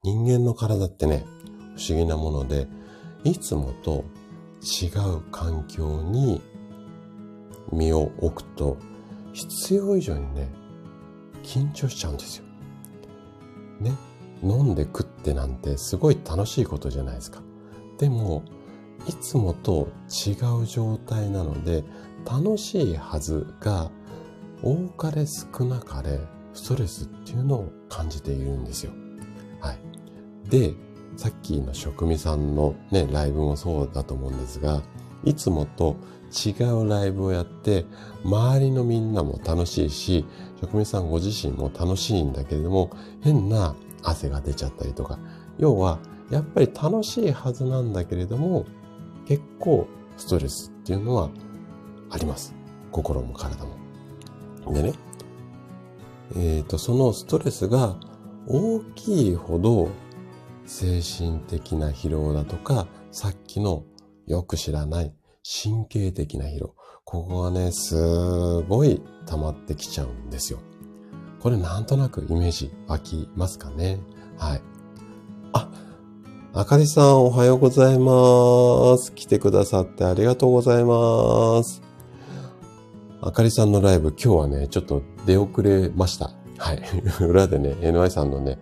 [0.02, 1.26] 人間の体ってね、
[1.76, 2.66] 不思議なもので、
[3.24, 4.04] いつもと
[4.62, 6.40] 違う環境に
[7.72, 8.76] 身を置くと、
[9.32, 10.48] 必要以上にね、
[11.42, 12.44] 緊張しちゃうんですよ。
[13.80, 13.92] ね。
[14.42, 17.42] 飲んで食ってなんてすごい楽しいことじゃないですか。
[17.98, 18.42] でも、
[19.06, 21.84] いつもと違う状態なので、
[22.24, 23.90] 楽しいはずが、
[24.62, 26.20] 多かれ少なかれ、
[26.52, 28.92] ストレスっていうのを感じているんですよ。
[29.60, 29.78] はい。
[30.48, 30.74] で、
[31.16, 34.82] さっきの職味さんのね、ライブもそうだと思うんですが、
[35.24, 35.96] いつもと
[36.30, 37.84] 違うライブをやって、
[38.24, 40.24] 周りのみんなも楽しいし、
[40.60, 42.90] 職味さんご自身も楽しいんだけれども、
[43.20, 45.18] 変な汗が出ちゃったりとか、
[45.58, 45.98] 要は、
[46.30, 48.64] やっぱり楽しいはずなんだけれども、
[49.26, 51.30] 結構ストレスっていうのは
[52.10, 52.54] あります。
[52.92, 54.72] 心も体も。
[54.72, 54.92] でね、
[56.36, 57.96] えっ、ー、と、そのストレスが
[58.46, 59.90] 大きいほど
[60.66, 63.84] 精神的な疲労だとか、さっきの
[64.26, 65.12] よく知らない
[65.52, 66.76] 神経的な疲労。
[67.04, 70.60] ここがね、すごい溜まってきちゃうんですよ。
[71.40, 73.98] これなんとなくイメージ湧きますかね？
[74.38, 74.62] はい。
[75.52, 75.68] あ、
[76.52, 79.12] あかりさんおはようございます。
[79.12, 81.82] 来てくださってありがとうございます。
[83.20, 86.30] あかりさんのライブ今日はね、ちょっと出遅れました。
[86.58, 86.82] はい。
[87.26, 88.60] 裏でね、NY さんのね、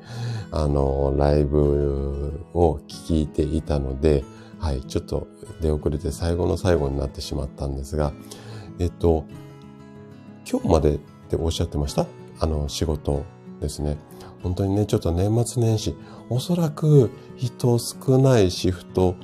[0.50, 4.24] あの、ライブを聞いていたので、
[4.58, 5.28] はい、ちょっと
[5.60, 8.12] 出遅れて最後の最後になってしまったんですが、
[8.78, 9.24] えっと、
[10.50, 12.06] 今日までっておっしゃってました？
[12.40, 13.24] あの、仕事
[13.60, 13.98] ですね。
[14.42, 15.96] 本当にね、ちょっと年末年始、
[16.28, 19.14] おそらく人少ないシフト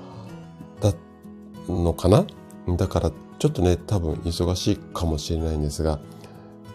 [0.80, 0.92] だ
[1.68, 2.26] のかな？
[2.76, 6.00] だから、ちょっとね、多分忙しいかもしれないんですが、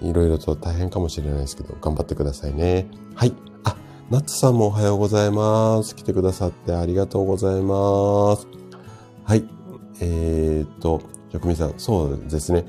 [0.02, 2.88] いろいろと大変かもしれないですけど、頑張ってくださいね。
[3.15, 3.34] はい。
[4.10, 5.95] ナッツさんもおはようございます。
[5.95, 8.48] 来てくださってありがとうございます。
[9.24, 9.48] はい。
[10.02, 12.65] えー、っと、職人さん、そうですね。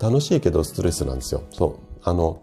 [0.00, 1.42] 楽しいけどストレスなんですよ。
[1.50, 2.00] そう。
[2.02, 2.42] あの、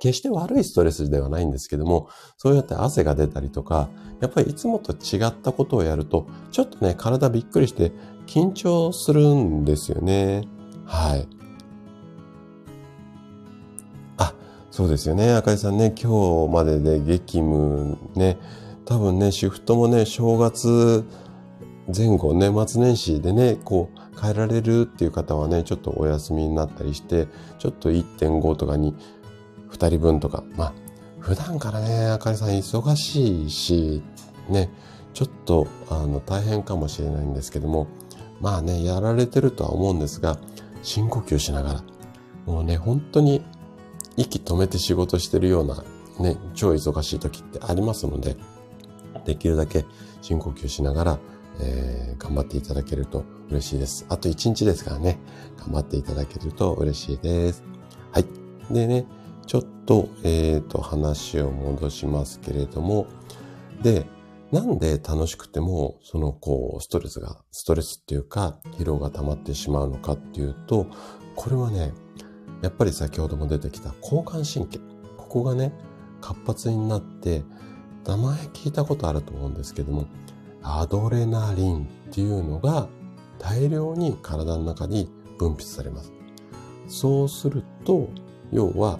[0.00, 3.90] 決して悪いストレスではないんですけども、そうやって汗が出たりとか、
[4.22, 7.92] やっぱりいつもと違ったことをやると、ちょっとね、体びっくりして
[8.26, 10.48] 緊張するんですよね。
[10.86, 11.28] はい。
[14.78, 15.34] そうですよね。
[15.34, 18.38] 赤井さんね、今日までで激務ね、
[18.84, 21.04] 多分ね、シフトもね、正月
[21.92, 27.26] 前後、年末年始でね、こう、変えられるっていう方はね、ちょっとお休みになったりして、
[27.58, 28.94] ちょっと1.5とかに
[29.72, 30.74] 2人分とか、まあ、
[31.18, 34.04] 普段からね、あかりさん忙しいし、
[34.48, 34.70] ね、
[35.12, 37.88] ちょっと、あの、大変かもしれないんですけども、
[38.40, 40.38] まあね、やられてるとは思うんですが、
[40.84, 41.84] 深呼吸しながら、
[42.46, 43.42] もうね、本当に
[44.18, 45.84] 息止めて仕事してるような、
[46.18, 48.36] ね、超忙しい時ってありますので、
[49.24, 49.86] できるだけ
[50.20, 51.18] 深呼吸しながら、
[51.60, 54.04] えー、頑張っていただけると嬉しいです。
[54.08, 55.18] あと1日ですからね、
[55.56, 57.62] 頑張っていただけると嬉しいです。
[58.10, 58.26] はい。
[58.72, 59.06] でね、
[59.46, 63.06] ちょっと、えっ、ー、と、話を戻しますけれども、
[63.82, 64.04] で、
[64.50, 70.86] なんで楽しくても、その、こう、ストレスが、ストレスっていうか、疲労が溜まってしまうのかっていうと、
[71.36, 71.92] これはね、
[72.62, 74.78] やっぱり先ほども出てきた交感神経。
[75.16, 75.72] ここがね、
[76.20, 77.44] 活発になって、
[78.04, 80.06] 名前聞いたことあると思うんですけども、
[80.62, 82.88] アドレナリンっていうのが
[83.38, 86.12] 大量に体の中に分泌されます。
[86.88, 88.08] そうすると、
[88.50, 88.98] 要は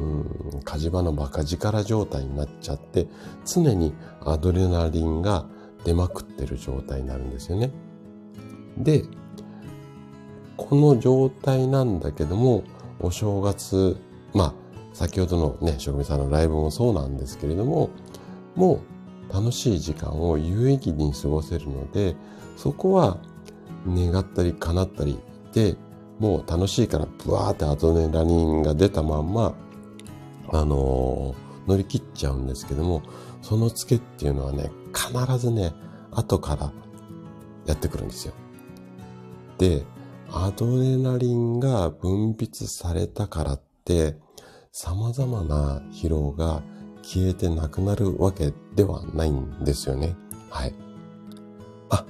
[0.00, 3.06] うん、火事場のバカ力状態になっちゃって、
[3.44, 5.46] 常にアドレナリンが
[5.84, 7.70] 出まくってる状態になるんですよね。
[8.76, 9.04] で、
[10.56, 12.64] この状態なんだけども、
[13.00, 13.96] お正月、
[14.32, 14.54] まあ、
[14.92, 17.90] 先ほどのね、職人さんのライブもそうなんですけれども、
[18.54, 18.80] も
[19.30, 22.16] う楽しい時間を有意義に過ごせるので、
[22.56, 23.18] そこは
[23.86, 25.18] 願ったり叶ったり
[25.52, 25.76] で、
[26.18, 29.54] もう楽しいからブワーってアドレナリンが出たまんま
[30.52, 33.02] あのー、乗り切っちゃうんですけども、
[33.42, 35.72] そのツケっていうのはね、必ずね、
[36.12, 36.72] 後から
[37.66, 38.34] やってくるんですよ。
[39.58, 39.84] で、
[40.36, 44.16] アドレナリンが分泌されたからって、
[44.72, 46.60] 様々な疲労が
[47.02, 50.16] 消えてなくなるわけではないんですよね。
[50.50, 50.74] はい。
[51.88, 52.04] あ、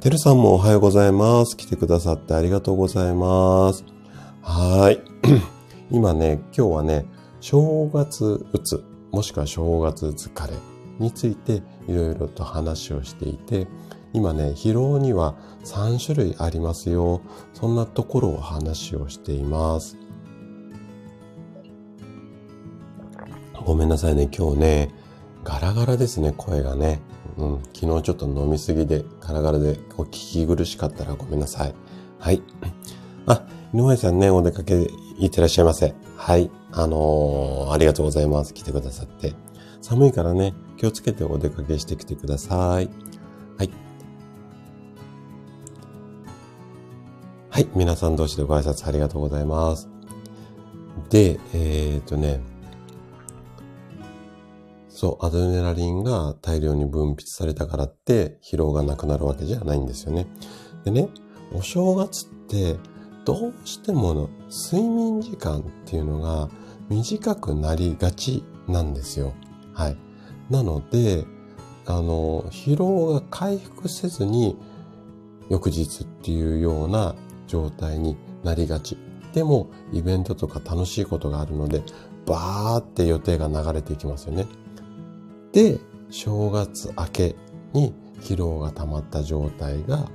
[0.00, 1.56] てるさんもおはようございます。
[1.56, 3.84] 来てくださってありがとうございます。
[4.42, 5.00] はい。
[5.92, 7.06] 今ね、今日はね、
[7.40, 10.52] 正月うつ、もしくは正月疲れ
[10.98, 13.68] についていろいろと話をしていて、
[14.12, 17.20] 今ね、疲労には3種類ありますよ。
[17.58, 19.96] そんなところを話をしています。
[23.66, 24.94] ごめんなさいね、今日ね、
[25.42, 27.00] ガラガラですね、声がね。
[27.36, 31.74] うん、昨日ちょっと飲みすぎでガラガラでお聞き苦しかったらごめんなさい。
[32.20, 32.42] はい。
[33.26, 33.42] あ、
[33.74, 35.96] 井上さんね、お出かけいってらっしゃいませ。
[36.16, 36.52] はい。
[36.70, 38.54] あのー、ありがとうございます。
[38.54, 39.34] 来てくださって。
[39.80, 42.88] 寒いからね、気をつけてお出かけしてきてください。
[43.56, 43.87] はい。
[47.50, 47.68] はい。
[47.74, 49.88] 皆さん同士でご挨拶ありがとうございます。
[51.08, 52.40] で、えー、っとね、
[54.90, 60.26] そう、アドレナリンが大量に分泌されたからって疲労がなくなるわけじゃないんですよね。
[60.84, 61.08] でね、
[61.54, 62.76] お正月って
[63.24, 66.50] どうしてもの睡眠時間っていうのが
[66.90, 69.32] 短くなりがちなんですよ。
[69.72, 69.96] はい。
[70.50, 71.24] なので、
[71.86, 74.58] あの、疲労が回復せずに
[75.48, 77.14] 翌日っていうような
[77.48, 78.96] 状態になりがち。
[79.34, 81.82] でも、イベントとか楽しいことがあるので、
[82.24, 84.46] バーって予定が流れていきますよね。
[85.52, 85.80] で、
[86.10, 87.36] 正月明け
[87.72, 90.08] に疲労が溜まった状態が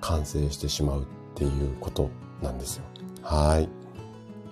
[0.00, 2.10] 完成してしまうっていうこと
[2.42, 2.84] なんですよ。
[3.22, 3.68] はい。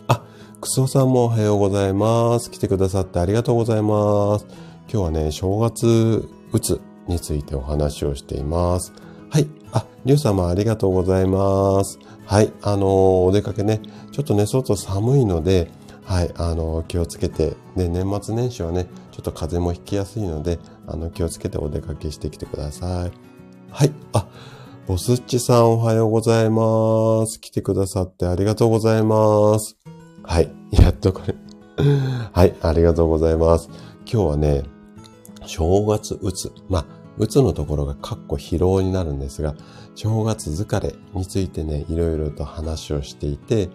[0.09, 0.22] あ、
[0.61, 2.51] クソさんもおはようございます。
[2.51, 4.46] 来てくださってありがとうございます。
[4.90, 8.92] 今日はね、正月うつについてお話をしています。
[9.31, 9.48] はい。
[9.72, 11.98] あ、りゅう様ありがとうございます。
[12.28, 12.52] はい。
[12.60, 13.80] あのー、お出かけね、
[14.12, 15.70] ちょっとね、外寒いので、
[16.04, 16.30] はい。
[16.36, 23.12] あのー、気をつけて、で、年末年始はね、ちょっと風邪もひきやすいので、あの、気をつけてお出かけしてきてください。
[23.70, 23.92] はい。
[24.12, 24.26] あ、
[24.86, 27.40] ボスッチさんおはようございます。
[27.40, 29.78] 来てくださってありがとうございます。
[30.22, 30.50] はい。
[30.70, 31.34] やっとこれ
[32.30, 32.55] はい。
[32.61, 33.70] ありがとうございます。
[34.05, 34.64] 今日はね、
[35.46, 36.53] 正月うつ。
[36.68, 36.86] まあ、
[37.16, 39.55] うつのところがかっこ疲労になるんですが、
[39.99, 43.68] 正月疲れについてね、いろいろと話をしていて、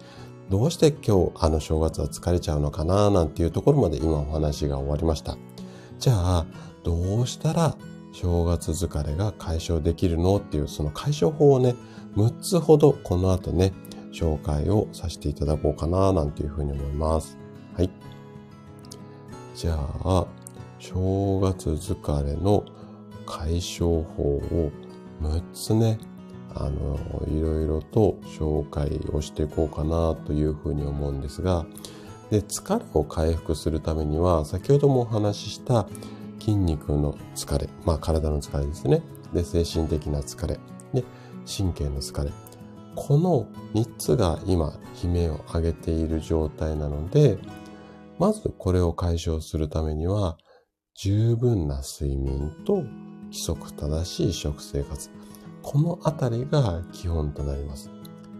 [0.48, 5.36] どうして今日あの正月は疲れちゃうのかななんていうところまで今お話が終わりました。
[5.98, 6.46] じゃあ、
[6.82, 7.76] どうしたら
[8.12, 11.74] 正月疲れが解消できるのっていうその解消法をね、
[12.16, 13.74] 6つほどこの後ね、
[14.10, 17.36] 紹介をさせていただこうかななんていうふうに思います。
[17.76, 17.90] はい。
[19.54, 20.26] じゃあ、
[20.78, 22.64] 正月疲れの
[23.26, 24.72] 解消法を
[25.20, 25.98] 6つね、
[26.54, 26.98] あの、
[27.28, 31.66] いろいろと紹介をしていこうかなというふうに思うんですが、
[32.30, 35.86] で、疲れを回復するためには、先ほどもお話しした
[36.40, 39.02] 筋肉の疲れ、まあ体の疲れですね。
[39.32, 40.58] で、精神的な疲れ、
[40.92, 41.04] で、
[41.44, 42.30] 神経の疲れ。
[42.96, 47.38] この3つが今、悲鳴を上げている状態なので、
[48.18, 50.38] まずこれを解消するためには、
[50.96, 52.84] 十分な睡眠と
[53.24, 55.10] 規則正しい食生活。
[55.64, 57.90] このあたりが基本となります。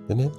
[0.07, 0.31] でね、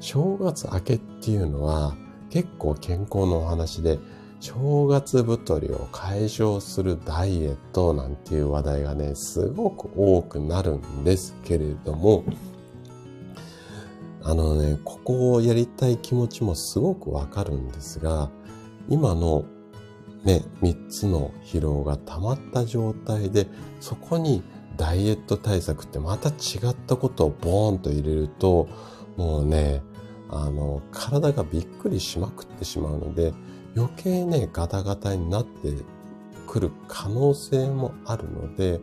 [0.00, 1.94] 正月明けっていうのは
[2.30, 3.98] 結構健康のお話で、
[4.40, 12.24] 正月太りを解消するダイエットなんていう話題がね、すごく多くなるんですけれども、
[14.24, 18.30] あのね、ここをやりたい気持ちもすごくわかるんですが、
[18.88, 19.44] 今の
[20.24, 23.46] ね、3つの疲労が溜まった状態で、
[23.80, 24.42] そこに
[24.76, 26.32] ダイエット対策ってまた違
[26.70, 28.68] ったことをボーンと入れると、
[29.16, 29.82] もうね、
[30.30, 33.34] あの、体がびっくりしまくってしまうので、
[33.76, 35.72] 余計ね、ガタガタになって
[36.46, 38.80] くる可能性もあるので、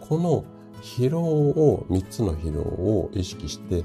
[0.00, 0.44] この
[0.82, 3.84] 疲労を、3つの疲労を意識して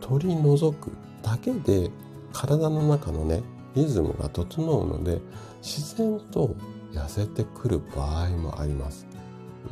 [0.00, 0.92] 取り除く
[1.22, 1.90] だけで
[2.32, 3.42] 体の中のね、
[3.74, 5.20] リズムが整うので、
[5.62, 6.54] 自然と
[6.92, 9.06] 痩せてくる場合もあります。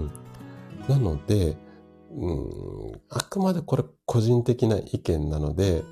[0.01, 0.11] うん、
[0.89, 1.57] なので、
[2.11, 5.83] うん、あくまでこれ個人的な意見なので、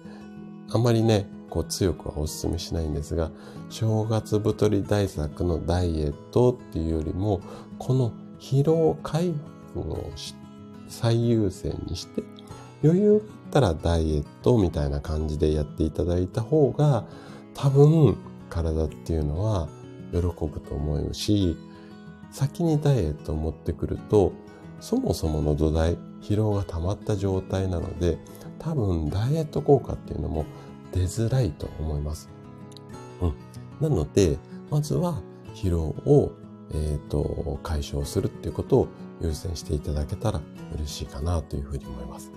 [0.73, 3.31] あまりね、こう強くはお勧めしないんですが、
[3.69, 7.41] 正月太り対策のダイエットっていうよりも、
[7.79, 9.35] この疲労回
[9.75, 10.11] 復を
[10.89, 12.23] 最優先にして、
[12.83, 17.05] 余裕があったらダイエットみたいな感じでやっていただいた方が、
[17.55, 18.17] 多分
[18.49, 19.69] 体っていうのは
[20.13, 21.57] 喜ぶと思うし、
[22.31, 24.33] 先にダイエットを持ってくると、
[24.81, 28.19] そもそもの土台、疲労が溜まった状態なので、
[28.59, 30.45] 多分ダイエット効果っていうのも
[30.93, 32.29] 出づらいと思います。
[33.21, 33.35] うん。
[33.81, 34.39] なので、
[34.71, 35.21] まずは
[35.55, 36.33] 疲労を、
[36.73, 38.89] え、ー、と、解消するっていうことを
[39.21, 40.41] 優先していただけたら
[40.75, 42.31] 嬉しいかなというふうに思います。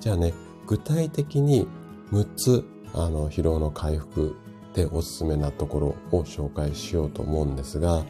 [0.00, 0.34] じゃあね、
[0.66, 1.66] 具体的に
[2.12, 4.36] 6つ、あの、疲労の回復
[4.74, 8.04] でおすすめなところを紹介しようと思うんですが、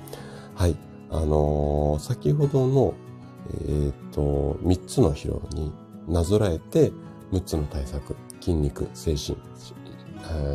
[0.55, 0.77] はい。
[1.11, 2.95] あのー、先ほどの、
[3.69, 5.73] えっ、と、3つの疲労に
[6.07, 6.93] なぞらえて、
[7.33, 9.39] 6つの対策、筋肉、精神、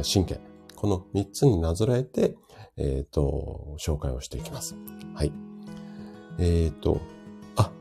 [0.04, 0.40] 神経、
[0.76, 2.36] この3つになぞらえて、
[2.78, 4.76] えっ、と、紹介をしていきます。
[5.14, 5.32] はい。
[6.40, 7.02] えっ、と、
[7.56, 7.72] あ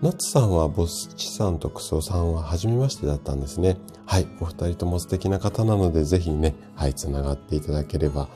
[0.00, 3.76] ナッツさんはボスチさんとクソさんは初めましてだったんですね。
[4.04, 4.26] はい。
[4.40, 8.28] お二人とも素敵な方なので、ぜひね、はい、つながっていただければ。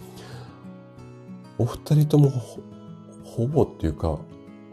[1.58, 2.30] お二人とも、
[3.24, 4.18] ほぼっていうか、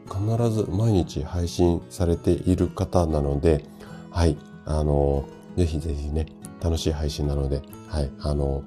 [0.05, 3.65] 必ず毎日配信されている方なので、
[4.11, 4.37] はい。
[4.65, 5.25] あの、
[5.57, 6.25] ぜひぜひね、
[6.61, 8.11] 楽しい配信なので、はい。
[8.19, 8.63] あの、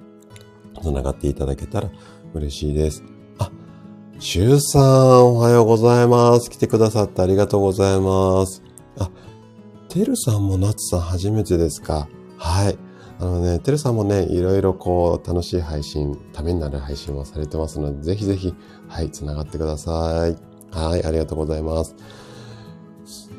[0.82, 1.90] つながっていただけたら
[2.34, 3.02] 嬉しいです。
[3.38, 3.50] あ
[4.18, 6.50] シュウさん、おはようございます。
[6.50, 8.62] 来てくださってありがとうございます。
[8.98, 9.10] あ、
[9.88, 12.08] てるさんもナツさん初めてですか？
[12.38, 12.78] はい。
[13.18, 18.54] あのね、てるさんもね、いろいろこう、楽しい配信、ためになる配信をされてますので、ぜひぜひ、
[18.88, 20.36] はい、つながってください。
[20.76, 21.96] はい、ありがとうございます。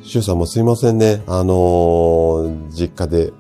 [0.02, 1.22] シュウさんもすいませんね。
[1.28, 3.32] あのー、実家で、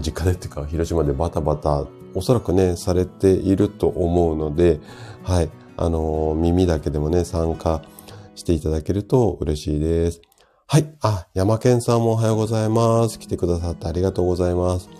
[0.00, 4.80] 実家でっていうか、広島でバタバタ、おそらくね、されていると思うので、
[5.22, 5.50] はい。
[5.76, 7.82] あの、耳だけでもね、参加
[8.34, 10.20] していただけると嬉しいです。
[10.66, 10.94] はい。
[11.00, 13.18] あ、山健さんもおはようございます。
[13.18, 14.90] 来てくださってありがとうございます。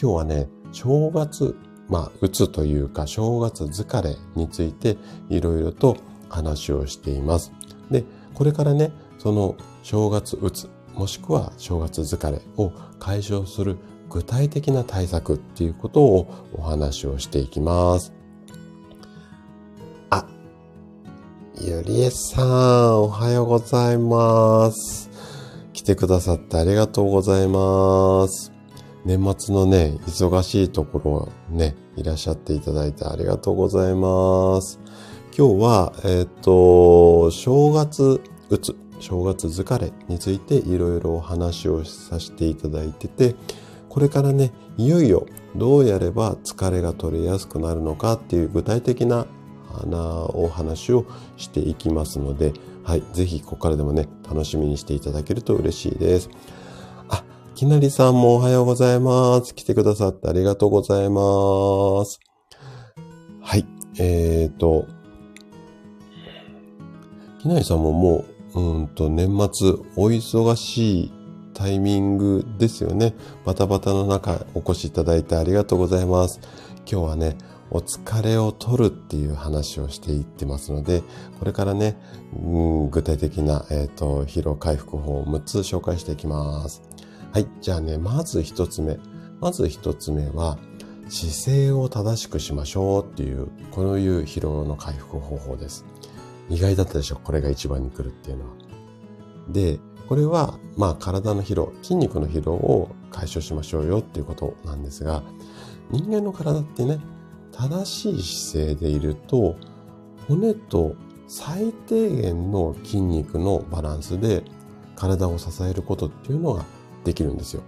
[0.00, 1.56] 今日はね、正月、
[1.88, 4.96] まあ、うつというか、正月疲れについて
[5.28, 5.96] いろいろと
[6.28, 7.52] 話をしています。
[7.90, 13.78] で、これからね、その正月うつ、もしくは正月疲れを解消する
[14.08, 18.12] 具体的な対策っていうことをお話をしていきます。
[20.10, 20.26] あ
[21.60, 25.10] ゆりえさん、おはようございます。
[25.72, 28.52] 来てくださってありがとうございます。
[29.04, 34.79] 年末のね、忙しいところね、いらっしゃっていただいてありがとうございます。
[35.40, 38.20] 今日は、えっ、ー、と、正月
[38.50, 43.34] うつ、正月疲れについていろいろお話をさせていただいてて、
[43.88, 45.24] これからね、いよいよ
[45.56, 49.26] どうやれば疲れが取れやすくなるのかっていう具体的な
[50.34, 51.06] お話を
[51.38, 52.52] していきますので、
[52.84, 56.28] はい、ぜひここからでもね、楽しみにしていただけると嬉しいです。
[57.08, 57.24] あ、
[57.54, 59.54] きなりさんもおはようございます。
[59.54, 62.20] 来てくださってありがとうございます。
[63.40, 63.64] はい、
[63.96, 64.99] えーと、
[67.42, 71.12] 木内さんももう、うんと、年末、お忙しい
[71.54, 73.14] タイミングですよね。
[73.46, 76.38] バタバタの中、お越しいただいてありがとうございます。
[76.90, 77.38] 今日はね、
[77.70, 81.02] お疲れを取るっていう話をしていってますので、
[81.38, 81.96] これからね、
[82.34, 86.82] うん、具体的な、えっ、ー、と、疲労回復法を6つ紹介していきます。
[87.32, 87.46] はい。
[87.62, 88.98] じゃあね、まず1つ目。
[89.40, 90.58] まず1つ目は、
[91.08, 95.86] 姿勢を正しくしましょうっていう、こういう疲労の回復方法です。
[96.50, 97.16] 意外だったでしょ？
[97.22, 98.50] これが一番に来るっていうのは。
[99.48, 99.78] で、
[100.08, 105.22] これは、まあ体の疲労、筋肉の疲労を解消しましょうよっていうことなんですが、
[105.90, 106.98] 人間の体ってね、
[107.52, 109.56] 正しい姿勢でいると、
[110.28, 110.96] 骨と
[111.28, 114.42] 最低限の筋肉のバランスで
[114.96, 116.64] 体を支えることっていうのが
[117.04, 117.62] できるんですよ。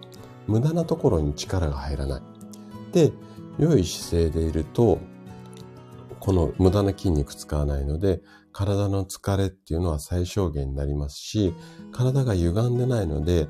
[0.48, 2.22] 無駄なところに力が入らない。
[2.92, 3.12] で、
[3.58, 4.98] 良い姿勢でいると、
[6.18, 8.20] この無駄な筋肉使わないので、
[8.52, 11.54] 体の疲れっていうのは最小限になりますし、
[11.92, 13.48] 体が歪んでないので、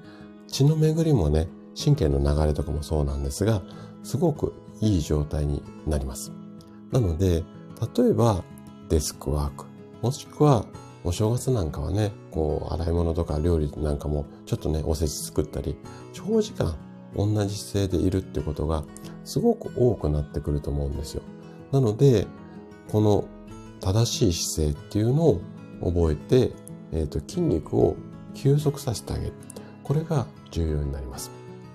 [0.48, 1.48] 血の巡りもね、
[1.82, 3.62] 神経の流れとかもそうなんですが、
[4.03, 6.32] すごくいい状態になります。
[6.90, 7.44] なので、
[7.96, 8.44] 例えば
[8.88, 9.64] デスクワーク、
[10.03, 10.66] もしくは
[11.05, 15.76] お正月なんかはね、こう、洗い物とか料理なんかもちょっとね、おせち作ったり、
[16.12, 16.76] 長時間
[17.16, 18.84] 同じ姿勢でいるってことが
[19.24, 21.22] すごく多くなってくると思うんですよ。
[21.72, 22.26] なので、
[22.90, 23.24] この
[23.82, 25.40] 正しい姿勢っていうのを
[25.82, 26.52] 覚えて、
[26.92, 27.96] えっ、ー、と、筋肉を
[28.32, 29.32] 休息させてあげる。
[29.82, 31.32] これが重要になります。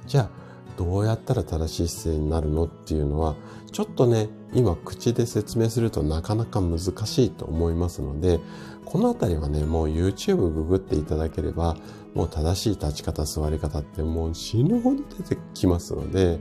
[0.07, 0.29] じゃあ、
[0.77, 3.35] どうやったら正しい姿勢になるのっていうのは、
[3.73, 8.39] ちょっとね、今口で説明するとなかなか難しいと思いますので、
[8.85, 11.75] このあたりはね、もう YouTube ググっていただければ、
[12.13, 16.39] もう正しい立ち方、座り方ってもう死ぬほど出てきますので、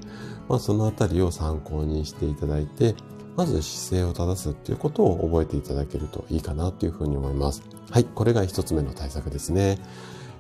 [0.48, 2.94] まあそのあたりを参考にしていただいて、
[3.36, 7.62] まず姿勢を正すっていうことを覚えていただけるといいかなというふうに思います。
[7.90, 9.78] はい、これが一つ目の対策ですね。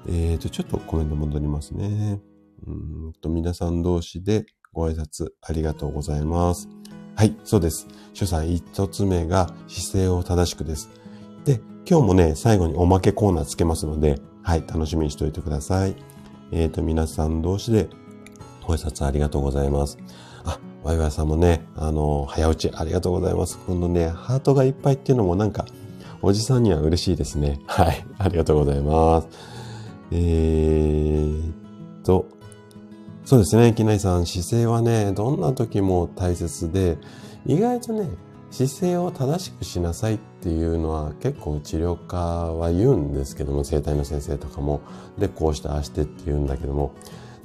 [0.08, 2.20] えーと、ちょっとコメント戻りますね。
[2.66, 2.70] う
[3.10, 6.68] んと、皆さん同士でご挨拶ありがとうございます。
[7.14, 7.86] はい、そうです。
[8.14, 10.88] 主さん一つ目が姿勢を正しくです。
[11.44, 15.96] で、今日もね、最後におまけコーナーつけますので、はい、楽しみにしておいてください。
[16.50, 17.88] えっ、ー、と、皆さん同士で
[18.66, 19.98] ご挨拶ありがとうございます。
[20.86, 23.58] ワイワイさんもね、あの、早打ちありがとうございます。
[23.66, 25.66] 今度ね、ハートがいっぱいっていうのもなんか、
[26.22, 27.58] おじさんには嬉しいですね。
[27.66, 28.06] はい。
[28.18, 29.28] ありがとうございます。
[30.12, 31.52] えー
[32.04, 32.28] と、
[33.24, 36.98] そうですね、木内さん、姿勢はね、どんな時も大切で、
[37.46, 38.08] 意外とね、
[38.52, 44.82] 姿勢を正しくしなさいっていうのは結構治療家は言うんですけども、整体の先生とかも、
[45.18, 46.92] で、こうしてああしてって言うんだけども、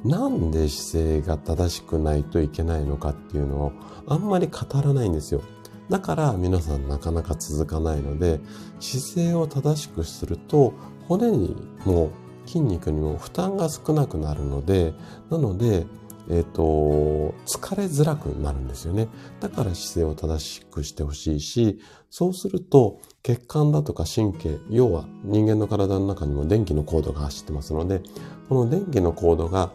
[0.03, 3.71] なんで姿勢が正しくないといけないのかっていうのを
[4.07, 5.41] あんまり語らないんですよ。
[5.89, 8.39] だから皆さんなかなか続かないので、
[8.79, 10.73] 姿勢を正しくすると
[11.07, 12.11] 骨にも
[12.45, 14.93] 筋肉にも負担が少なくなるので、
[15.29, 15.85] なので、
[16.29, 19.09] えっ、ー、と、疲れづらくなるんですよね。
[19.39, 21.79] だから姿勢を正しくしてほしいし、
[22.09, 28.01] そうすると血管だとか神経、要は人間の体の中にも電気のコードが走ってますので、
[28.49, 29.71] この電気のコードが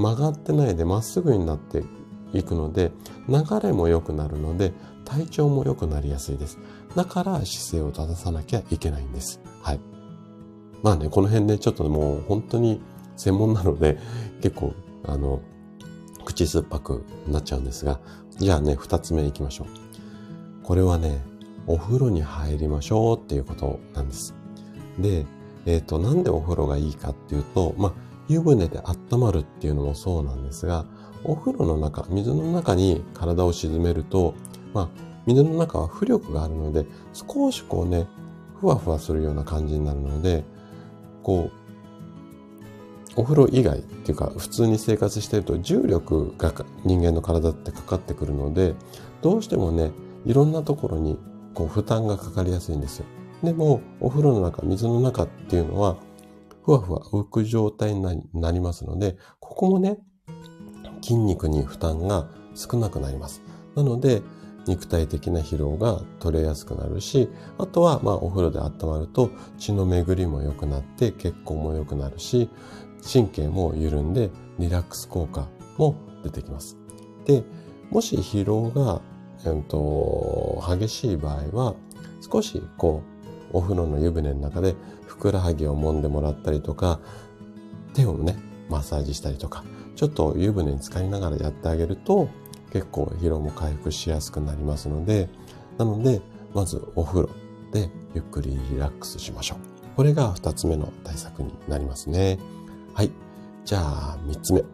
[0.00, 1.84] 曲がってないでまっすぐになって
[2.32, 2.90] いくので、
[3.28, 4.72] 流れも良くなるので、
[5.04, 6.58] 体調も良くなりやすいです。
[6.96, 9.40] だから姿勢を正さなきゃいけないんです。
[9.62, 9.80] はい。
[10.82, 12.80] まあね、この辺ね、ちょっともう本当に
[13.16, 13.98] 専門なので、
[14.40, 14.74] 結構、
[15.04, 15.42] あの、
[16.24, 18.00] 口酸っぱくなっちゃうんですが、
[18.38, 19.66] じゃあね、二つ目行きましょう。
[20.64, 21.20] これはね、
[21.66, 24.34] お風呂に入りましょうっていうことなんです。
[24.98, 25.26] で、
[25.66, 30.84] えっ、ー、と、なんでお風呂がいいかっていうと、まあ、湯船で温まるっていうのもそうなんですが、
[31.24, 34.34] お風呂の中、水の中に体を沈めると、
[34.72, 34.88] まあ、
[35.26, 38.06] 水の中は浮力があるので、少しこうね、
[38.60, 40.44] ふわふわするような感じになるので、
[41.24, 41.60] こう、
[43.16, 46.52] お風呂以外っていうか、普通に生活してると重力が
[46.84, 48.76] 人間の体ってかかってくるので、
[49.22, 49.90] どうしてもね、
[50.24, 51.18] いろんなところに
[51.52, 53.06] こう負担がかかりやすいんですよ。
[53.42, 55.96] でも、お風呂の中、水の中っていうのは、
[56.70, 58.02] ふわふわ浮く状態に
[58.32, 59.98] なりますので、ここもね、
[61.02, 63.42] 筋肉に負担が少なくなります。
[63.74, 64.22] なので、
[64.66, 72.48] 肉体的な疲労が取れやすくなるし、あとは、まあ、お風呂で温まると血の巡りも良くなって血行も良くなるし、
[73.10, 75.48] 神経も緩んでリラックス効果
[75.78, 76.76] も出てきます。
[77.24, 77.42] で、
[77.90, 79.00] もし疲労が、
[79.44, 81.74] えー、と激しい場合は、
[82.30, 83.20] 少しこう、
[83.52, 84.76] お風呂の湯船の中で
[85.20, 86.98] くらはぎを揉んでもらったりとか、
[87.94, 88.36] 手をね、
[88.68, 89.64] マッサージしたりとか、
[89.94, 92.28] ちょっと湯船に浸かりながらやってあげると、
[92.72, 95.28] 結構疲労も回復しやすくなりますので、
[95.78, 96.22] なので、
[96.54, 97.28] まずお風呂
[97.72, 99.58] でゆっくりリラックスしましょう。
[99.96, 102.38] これが二つ目の対策になりますね。
[102.94, 103.10] はい。
[103.64, 104.64] じゃあ、三つ目。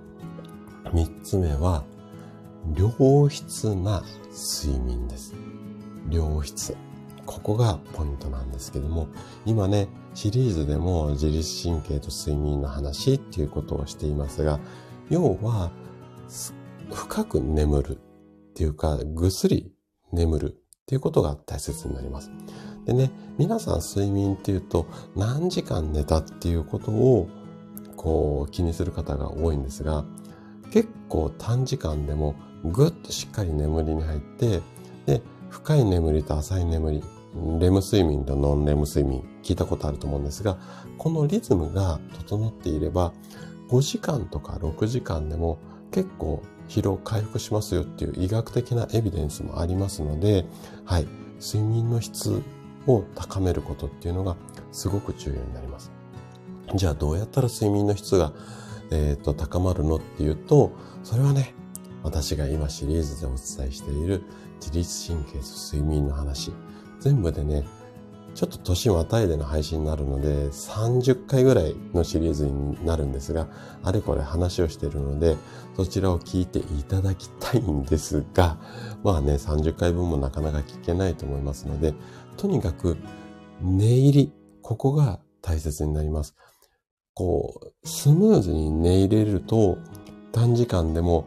[0.93, 1.85] 三つ目は、
[2.77, 4.03] 良質な
[4.61, 5.35] 睡眠です。
[6.11, 6.77] 良質。
[7.27, 9.09] ここがポイントなんですけども、
[9.45, 14.61] 今ね、シリーズでも自律神経と睡眠の話っていうことをしていますが、
[15.11, 15.71] 要は、
[16.93, 17.99] 深く眠るっ
[18.55, 19.73] ていうか、ぐっすり
[20.13, 20.57] 眠るっ
[20.87, 22.31] ていうことが大切になります。
[22.85, 27.29] でね、皆さん睡眠っていうと何時間寝たっていうことを
[27.97, 30.05] こう気にする方が多いんですが、
[30.71, 34.63] 結構短時間でもぐっとしっかり眠りに入って、
[35.07, 37.05] で、深い眠りと浅い眠り、
[37.59, 40.59] レム睡眠とノンレム睡眠聞いたことあると思うんですが、
[40.99, 43.13] このリズムが整っていれば、
[43.69, 45.59] 5時間とか6時間でも
[45.91, 50.47] 結構疲労回復しますよっていう医学的なエビデンスもありますので、
[50.85, 51.07] はい、
[51.41, 52.43] 睡眠の質
[52.87, 54.37] を高めることっていうのが
[54.73, 55.93] すごく重要になります。
[56.75, 58.33] じゃあどうやったら睡眠の質が、
[58.91, 60.73] えーと、高まるのっていうと、
[61.05, 61.55] それはね、
[62.03, 64.23] 私が今シリーズでお伝えしている
[64.61, 65.39] 自律神経と
[65.73, 66.53] 睡眠の話。
[67.07, 67.63] 全部でね、
[68.35, 73.47] ちょっと年またいでの配信になるので、30回ぐらいのシリーズになるんですが、
[73.85, 75.37] あれこれ話をしているので、
[75.77, 78.59] そちらを聞いていただきたいんですが、
[79.05, 81.95] まあね、30回分もなかなか聞けないと思いますので、
[82.37, 82.97] とにかく、
[83.63, 84.33] 寝入り、
[84.63, 86.35] ここが大切になります。
[87.15, 89.79] こう、スムーズに寝入れると、
[90.33, 91.27] 短時間でも、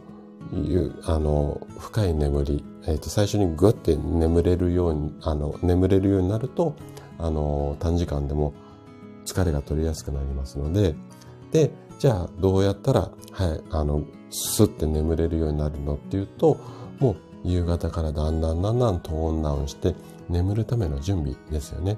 [1.05, 6.75] あの、深い眠り、え、ー、と、最初にグッて眠れるように、あの、眠れるようになると、
[7.17, 8.53] あの、短時間でも
[9.25, 10.95] 疲れが取りやすくなりますので、
[11.51, 16.57] で、じゃあどうやったら、はい、あの、スッて眠れるようになるのっていうと、
[16.99, 19.95] もう夕方からだんだんだんだんトーンダウンして
[20.29, 21.97] 眠るための準備ですよね。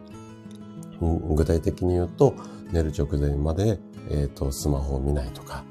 [1.02, 2.36] 具体的に言うと、
[2.72, 3.80] 寝る直前まで、
[4.10, 5.64] えっ、ー、と、スマホを見ないとか、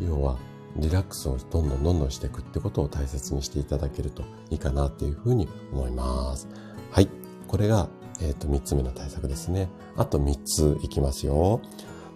[0.00, 0.36] 要は
[0.76, 6.48] リラックスをどんどんどんどんしていくってことを大切にしていただけるといいかなっていうふうに思います。
[6.90, 7.08] はい。
[7.46, 7.88] これが
[8.20, 9.68] えっ、ー、と、三つ目の対策ですね。
[9.96, 11.60] あと三ついきますよ。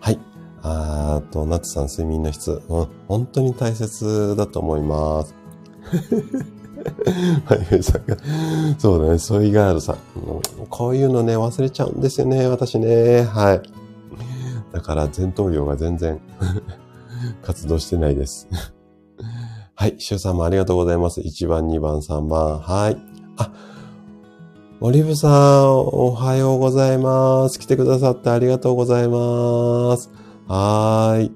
[0.01, 0.19] はい。
[0.63, 5.35] あーと、ナツさん睡眠の質、うん、本当に大切だと思います。
[7.45, 8.17] はい、さんが、
[8.79, 9.97] そうだね、ソイガールさん。
[10.69, 13.23] こういうのね、忘れちゃうんですよね、私ね。
[13.23, 13.63] はい。
[14.73, 16.21] だから、前頭葉が全然
[17.43, 18.49] 活動してないです。
[19.75, 21.21] はい、シュウさんもありがとうございます。
[21.21, 22.61] 1番、2番、3番。
[22.61, 22.97] はい。
[23.37, 23.51] あ、
[24.81, 25.29] オリブさ
[25.63, 27.59] ん、おはようございます。
[27.59, 30.11] 来てくださってありがとうございます。
[30.47, 31.33] はーい。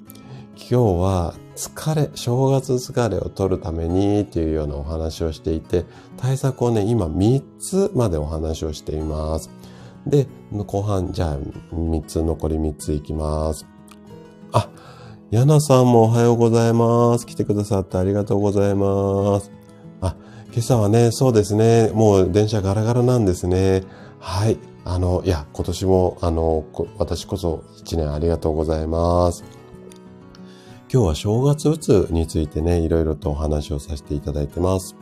[0.57, 5.85] 今日は疲れ、正月疲れを取るためにっていうようなお話をしていて、
[6.17, 9.51] 対策をね、今3つまでお話をしています。
[10.07, 11.39] で、後半、じゃあ
[11.75, 13.67] 3つ、残り3ついきます。
[14.53, 14.69] あ、
[15.33, 17.27] ヤナさんもおはようございます。
[17.27, 19.51] 来てくださってありがとうございます。
[20.01, 20.15] あ、
[20.53, 23.83] 今朝はね、そうですね、もう電車ガラガラなんですね。
[24.21, 24.57] はい。
[24.85, 26.65] あの、いや、今年も、あの、
[26.97, 29.43] 私こそ一年ありがとうございます。
[30.93, 34.95] 今日は正月うつについてね、いろいろとお話をさせていただいてます。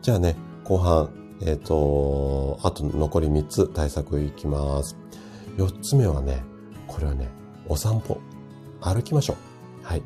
[0.00, 1.10] じゃあね、後半、
[1.40, 4.96] えっ、ー、と、あと残り3つ対策いきます。
[5.56, 6.44] 4つ目はね、
[6.86, 7.28] これはね、
[7.66, 8.20] お散歩。
[8.80, 9.51] 歩きましょう。
[9.82, 10.02] はい。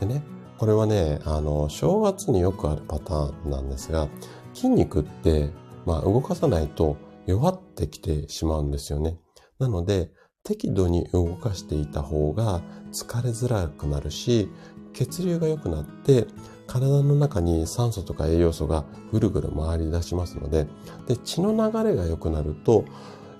[0.00, 0.22] でね、
[0.58, 4.08] これはね、あの、正月によくあるパターンなんですが、
[4.54, 5.50] 筋肉って、
[5.86, 6.96] まあ、動かさないと
[7.26, 9.18] 弱ってきてしまうんですよね。
[9.58, 10.10] なので、
[10.44, 12.62] 適度に動かしていた方が
[12.92, 14.48] 疲れづらくなるし、
[14.92, 16.26] 血流が良くなって、
[16.66, 20.66] 体の中に酸素とか栄養素がぐるぐる回り出しますので、
[21.06, 22.84] で、血の流れが良くなると、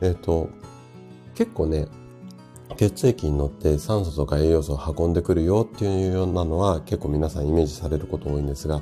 [0.01, 0.49] えっ、ー、と、
[1.35, 1.89] 結構ね、
[2.77, 8.81] 血液に乗って酸素とか栄養素を運んでくるよっていうようなのは結構皆さんイメージされること多いんですが、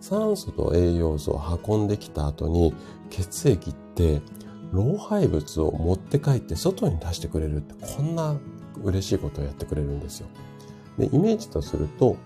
[0.00, 2.74] 酸素と栄養素を運んできた後に
[3.10, 4.20] 血液って
[4.72, 8.38] 老廃物を持って帰って外に出してくれるってこんな
[8.82, 10.28] 嬉しいことをやってくれるんですよ。
[10.98, 12.16] で、イメージとすると、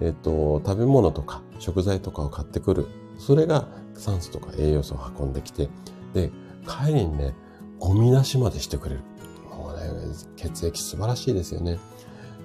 [0.00, 2.86] えっ、と、食べ物とか食材とかを買ってくる。
[3.18, 5.68] それが酸素とか栄養素を運んできて、
[6.14, 6.30] で、
[6.66, 7.34] 帰りにね、
[7.78, 9.02] ゴミ出しまでしてくれる。
[10.36, 11.78] 血液素晴らしいですよね。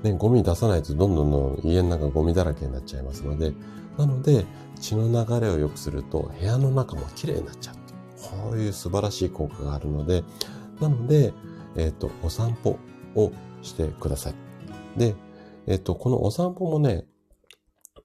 [0.04, 3.54] ね、ゴミ出さないとどんどんどん家の中ゴミだらけになっちゃいますので、
[3.98, 4.46] なので、
[4.80, 7.76] 血の流れを良くすると部屋の中も綺麗になっちゃう。
[8.22, 10.24] こういう素晴らしい効果があるので、
[10.80, 11.34] なので、
[11.76, 12.80] えっ、ー、と、お散歩
[13.16, 13.32] を
[13.62, 14.34] してください。
[14.98, 15.16] で、
[15.68, 17.06] えっ、ー、と、このお散歩もね、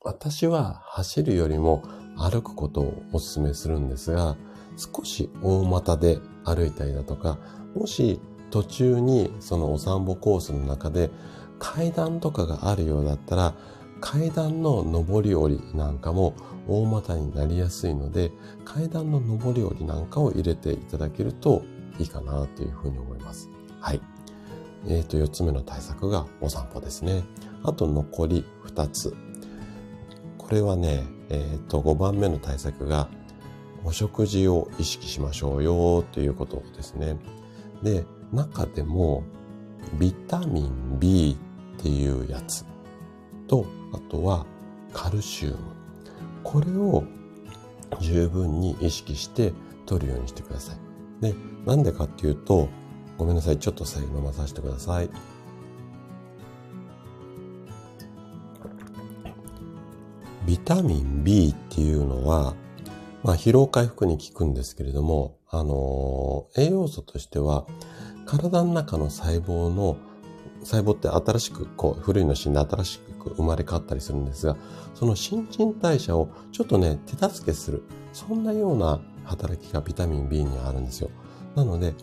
[0.02, 1.82] 私は走るよりも
[2.16, 4.36] 歩くことをお勧めするんですが、
[4.76, 7.38] 少し大股で歩いたりだとか、
[7.74, 8.20] もし
[8.56, 11.10] 途中にそのお散歩コースの中で
[11.58, 13.54] 階段とかがあるようだったら、
[14.00, 16.34] 階段の上り下りなんかも
[16.66, 18.32] 大股になりやすいので、
[18.64, 21.64] 階段の上り下りなんかを入れていただけると
[21.98, 23.50] いいかなというふうに思います。
[23.78, 24.00] はい。
[24.88, 27.24] えっ、ー、と、4つ目の対策がお散歩ですね。
[27.62, 29.14] あと残り2つ。
[30.38, 33.10] これはね、えっ、ー、と、5番目の対策が、
[33.84, 37.18] お食事を意識しましょうよということですね。
[37.82, 39.24] で、中でも、
[39.98, 41.36] ビタミン B
[41.78, 42.64] っていうやつ
[43.46, 44.46] と、あとは
[44.92, 45.56] カルシウム。
[46.42, 47.04] これを
[48.00, 49.52] 十分に意識して
[49.84, 50.76] 取るようにしてください。
[51.20, 52.68] で、なんでかっていうと、
[53.18, 53.58] ごめんなさい。
[53.58, 55.10] ちょっと最後飲まさせてください。
[60.46, 62.54] ビタミン B っていうのは、
[63.24, 67.66] まあ、疲労回復に効くんですけれども、あのー、栄養素としては、
[68.26, 69.96] 体の中の細胞の、
[70.62, 74.56] 細胞って新しく、こう、古いの死んで新しく生まれ変わったりするんですが、
[74.94, 77.84] その新陳代謝をちょっとね、手助けする。
[78.12, 81.10] そんなような働きがビタミン B にはあるんですよ。
[81.54, 81.94] なので、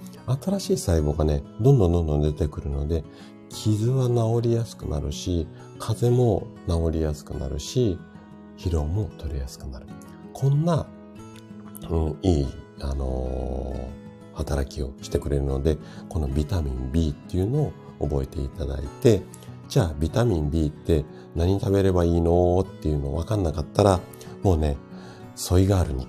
[0.41, 3.03] 新しい細胞がね、どんどんどんどん出てくるので、
[3.49, 5.47] 傷は治りやすくなるし、
[5.77, 7.99] 風邪も治りやすくなるし、
[8.57, 9.87] 疲労も取れやすくなる。
[10.33, 10.87] こんな、
[11.89, 12.47] うん、いい、
[12.81, 14.02] あのー、
[14.33, 15.77] 働きをしてくれるので、
[16.09, 19.21] このビタミン B っていうのを覚えていただいて、
[19.67, 21.05] じゃあビタミン B って
[21.35, 22.59] 何食べればいいの？
[22.59, 23.99] っていうの分かんなかったら、
[24.43, 24.77] もうね、
[25.35, 26.07] ソイガールに、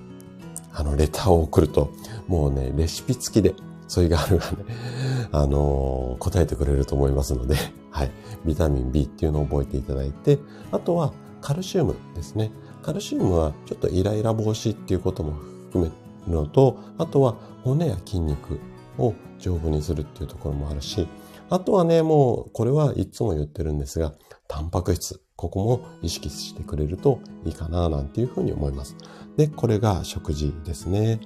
[0.71, 1.91] あの、レターを送ると、
[2.27, 3.55] もうね、レシピ付きで、
[3.87, 4.57] ソイガールがね、
[5.31, 7.55] あのー、答えてくれると思いますので、
[7.91, 8.11] はい。
[8.45, 10.39] ビタミン B っていうのを覚えていただいて、
[10.71, 12.51] あとはカルシウムですね。
[12.83, 15.33] カルシウムはちょっとイライラ防止っていうことも
[15.71, 15.91] 含め
[16.27, 17.35] るのと、あとは
[17.65, 18.59] 骨や筋肉
[18.99, 21.07] を丈夫にするっていうところもあるし、
[21.49, 24.13] あとはね、もうこれはいつも言ってるんですが、
[24.47, 25.19] タンパク質。
[25.35, 28.95] ここも意識してくれるといいかななんていうふうに思います。
[29.35, 31.19] で、これが食事ですね。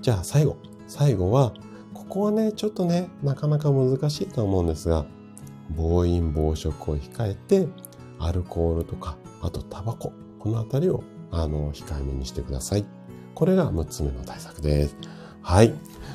[0.00, 0.56] じゃあ最後。
[0.86, 1.52] 最後は、
[1.92, 5.06] ここはね、ちょっとね、なかなか難しいと思うんですが、
[5.70, 7.66] 暴飲暴食を控えて、
[8.18, 12.86] アルコールとか、あとタバコ、このあたりを、あの、控えめにしてください。
[13.34, 14.96] これが6つ目の対策です。
[15.42, 15.74] はい。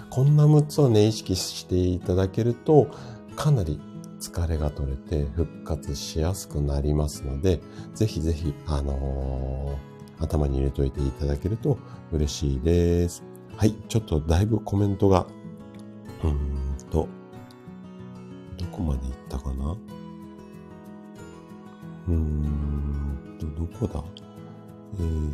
[0.09, 2.87] こんな6つをね、意識していただけると、
[3.35, 3.79] かなり
[4.19, 7.61] 疲れが取れて復活しやすくなりますので、
[7.95, 11.79] ぜひぜひ、あのー、頭に入れといていただけると
[12.11, 13.23] 嬉しいです。
[13.57, 15.25] はい、ちょっとだいぶコメントが、
[16.23, 16.37] うーん
[16.91, 17.07] と、
[18.57, 19.75] どこまで行ったかな？
[22.07, 24.03] うーんと、どこだ？
[24.99, 25.33] えー、っ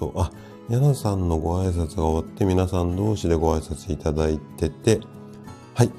[0.00, 0.32] と、あ、
[0.70, 5.00] 柳さんのご挨拶が終わって皆さん同士でご挨拶いただいてて、
[5.74, 5.92] はい。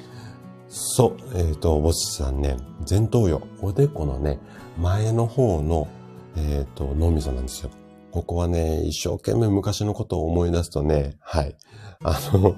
[0.67, 2.57] そう、えっ、ー、と、ボスさんね、
[2.89, 4.39] 前頭葉、おでこのね、
[4.79, 5.87] 前の方の、
[6.35, 7.69] えっ、ー、と、脳みそなんですよ。
[8.11, 11.55] ここはね、一生懸命昔のことを思い出すとね、はい。
[12.03, 12.55] あの、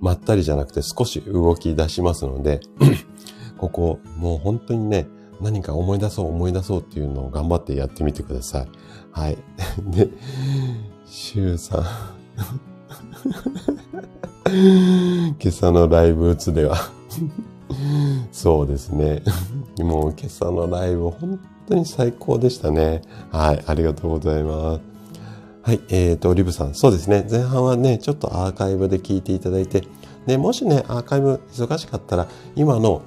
[0.00, 2.60] まったりじゃなくて少し動き出しますので、
[3.58, 5.06] ここ、もう本当にね、
[5.44, 8.68] 何か思い出そう思い出そうっていうのを頑張ってやってみてください。
[9.12, 9.36] はい。
[9.84, 10.08] で、
[11.06, 11.84] シュウさん。
[15.38, 16.76] 今朝のライブ打つでは
[18.32, 19.22] そうですね。
[19.78, 21.38] もう今朝のライブ本
[21.68, 23.02] 当に最高でしたね。
[23.30, 23.62] はい。
[23.66, 24.80] ありがとうございます。
[25.62, 26.74] はい、えっ、ー、と、リブさん。
[26.74, 27.26] そうですね。
[27.30, 29.82] 前半はね、ちょっとアーカイブで聞いていただいて、
[30.26, 33.02] で、もしね、アーカイブ忙しかったら、今の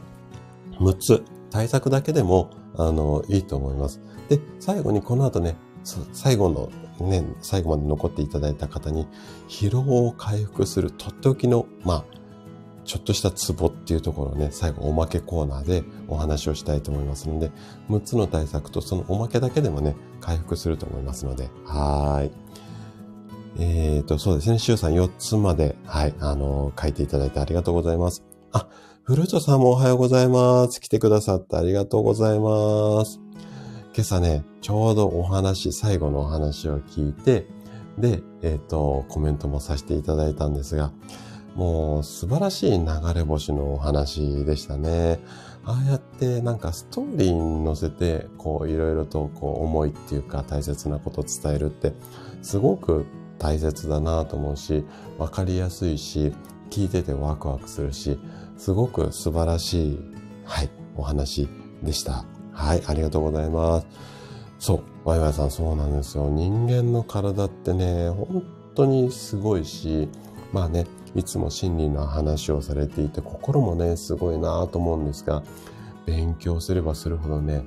[0.80, 4.02] 6つ、対策だけでも、あの、いいと思います。
[4.30, 5.56] で、最後にこの後ね、
[6.12, 6.70] 最後の
[7.00, 9.08] ね、最後まで残っていただいた方に、
[9.48, 12.18] 疲労を回復するとっておきの、まあ、
[12.84, 17.52] ちょっとしたツボっていうところをね、最後おまけコーナーでお話をしたいと思いますので、
[17.90, 22.32] 6つの対策とそのおまけだけでもね、回復すると思いますので、はーい。
[23.60, 28.24] えっ、ー、と、そうですね、シュウさん4つまで、はい、あのー、書いていただいてありがとうございます。
[28.54, 28.68] あ、
[29.08, 30.82] フルートさんもおはようございます。
[30.82, 33.22] 来てくださってありがとうございます。
[33.94, 37.48] 今朝ね、ちょうどお話、最後のお話を聞いて、
[37.98, 40.92] で、えっ、ー、と、コメントもさせていただいたんですが、
[41.56, 42.86] もう素晴らしい流
[43.16, 45.22] れ星のお話でしたね。
[45.64, 51.94] ああやってなんかストーリーに乗せて、こういろいろとこう思いっていうか大切なことを伝えるって、
[52.42, 53.06] すごく
[53.40, 54.84] 大切だなと思うし、
[55.18, 56.34] わかりやすいし、
[56.70, 58.20] 聞いててワクワクするし、
[58.58, 60.00] すごく素晴らしい、
[60.44, 61.48] はい、お話
[61.84, 62.26] でした。
[62.52, 63.88] はい、ありがとうございます。
[64.60, 66.30] そう、ワイワイさんそうなんですよ。
[66.30, 68.44] 人間の体ってね、本
[68.76, 70.10] 当にすごいし、
[70.52, 70.86] まあね、
[71.16, 75.44] いつも心理の話をされていて、心もね、すごいなと思うんですが、
[76.06, 77.64] 勉強すればするほどね、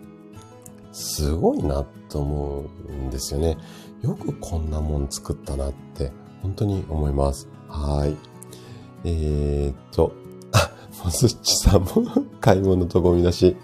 [0.92, 3.56] すごいなと思うんですよね。
[4.02, 6.12] よくこんなもん作ったなって、
[6.42, 7.48] 本当に思います。
[7.68, 8.16] はい。
[9.04, 10.12] えー、っと、
[10.52, 10.70] あ、
[11.08, 12.04] スッチさんも
[12.40, 13.56] 買い物とゴミ出し。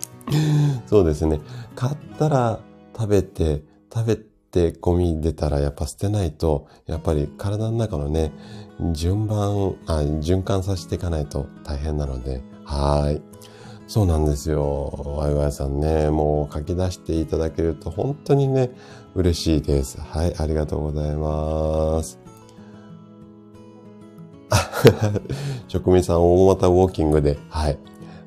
[0.87, 1.41] そうですね。
[1.75, 2.61] 買ったら
[2.97, 3.63] 食べて、
[3.93, 8.33] 食べてゴミ出たらやっぱ捨てないと、やっぱり体の中のね、
[8.93, 13.21] 順番、あ、循環させていかないと大変なので、はい。
[13.87, 15.17] そうなんですよ。
[15.17, 18.71] ワイワイさんね、もう書き出していただけると本当にね、
[19.15, 20.01] 嬉しいです。
[20.01, 22.26] はい、ありがとうございます。
[25.69, 27.79] 職人さん、大股ウォーキングで、はい、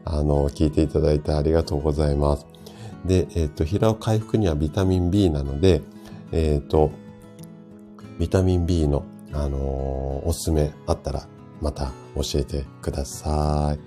[0.06, 2.46] あの、聞いていただいてありがとうございます。
[3.06, 5.82] で、えっ、ー、と、疲労回復にはビタミン B なので、
[6.32, 6.92] えっ、ー、と、
[8.20, 11.28] ビタミン B の、あのー、おすすめあったら、
[11.62, 13.80] また教えてください。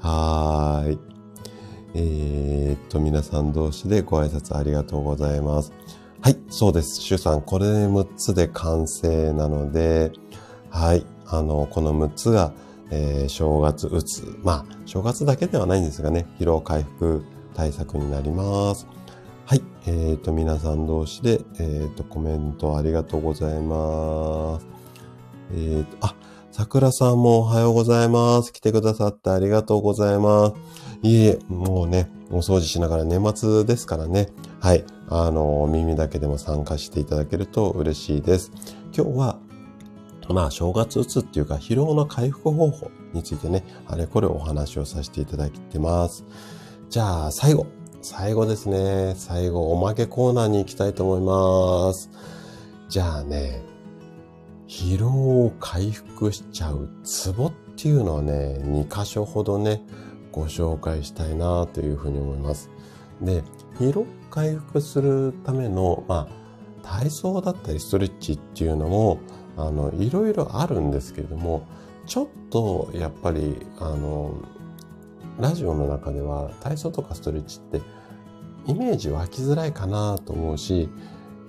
[0.00, 0.98] はーい。
[1.94, 5.72] え、っと、皆さん同士でご挨拶ありがとうございます。
[6.20, 7.00] はい、そうです。
[7.00, 10.12] シュさん、これ6つで完成なので、
[10.68, 12.52] はい、あの、この6つが、
[12.90, 14.38] えー、正月打つ。
[14.42, 17.24] まあ、正月だけではないんですがね、疲労回復
[17.54, 18.86] 対策になります。
[19.46, 24.66] はい、えー、と、皆さん同士で、えー、っと、コメントありがとうございます。
[25.52, 26.14] えー、っと、あ、
[26.52, 28.52] 桜さんもおはようございます。
[28.52, 30.54] 来てくださってありがとうございます。
[31.02, 34.28] いいえ、もうね、お掃除しながら年末ですからね。
[34.60, 34.84] はい。
[35.08, 38.52] あの、耳だけでも参加していただけると嬉しいです。
[38.96, 39.38] 今日は、
[40.34, 46.24] まあ、正月打つっていうか、疲労の回復方法についてね、あれこれお話をさせていただいてます。
[46.88, 47.66] じゃあ、最後。
[48.02, 49.14] 最後ですね。
[49.16, 52.10] 最後、おまけコーナーに行きたいと思います。
[52.88, 53.62] じゃあね、
[54.66, 59.82] 疲労を回復しちゃうツボっていうのはね、2箇所ほどね、
[60.32, 62.70] ご紹介したいなというふうに思います。
[63.20, 63.42] で、
[63.78, 66.40] 疲労回復するための、まあ、
[66.82, 69.18] 体操だったりストレッチっていうのも、
[69.66, 71.66] あの、いろいろあるんですけれども、
[72.06, 74.34] ちょっとやっぱり、あの、
[75.38, 77.80] ラジオの中では体操とかストレッチって
[78.66, 80.88] イメージ湧きづらいかなと思うし、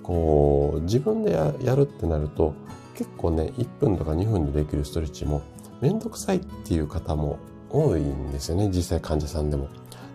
[0.02, 2.54] こう、自分でやるってなると、
[2.96, 5.42] 結構ね、1分とか2分でできるストレッチも
[5.80, 7.38] めんどくさいっていう方も
[7.70, 9.68] 多いんですよね、実際患者さんでも。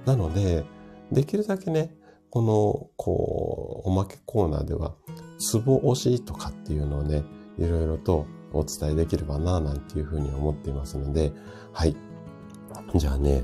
[0.06, 0.66] なので、
[1.12, 1.96] できるだけね、
[2.30, 4.94] この、こう、おまけコーナーでは、
[5.40, 7.24] ツボ押しとかっていうのをね、
[7.58, 11.34] いろいろとお伝えできればな、なんていうふうに思っていますので、
[11.74, 11.96] はい。
[12.96, 13.44] じゃあね、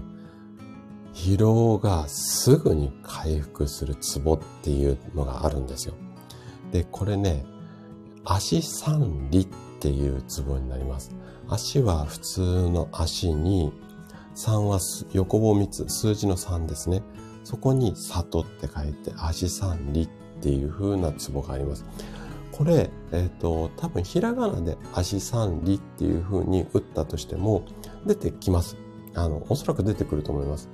[1.14, 5.94] 疲労がすぐに回復するツボっていうのがあるんですよ。
[6.72, 7.46] で、これね、
[8.26, 11.12] 足三里っていうツボになります。
[11.48, 13.72] 足は普通の足に、
[14.36, 14.80] 3は
[15.14, 17.04] 横棒3つ、数字の3ですね。
[17.44, 20.08] そこに里って書いて、足三里っ
[20.42, 21.86] ていう風なツボがあります。
[22.58, 27.66] これ、えっ、ー、と、多分ひらがなで足三里っていう風に打ったとしても
[28.06, 28.78] 出てきます。
[29.16, 30.70] あの、おそらく出てくると思います。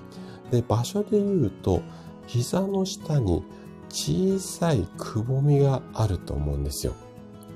[0.51, 1.81] で、場所で言うと、
[2.27, 3.43] 膝の下に
[3.89, 6.93] 小さいくぼみがあると思うんですよ。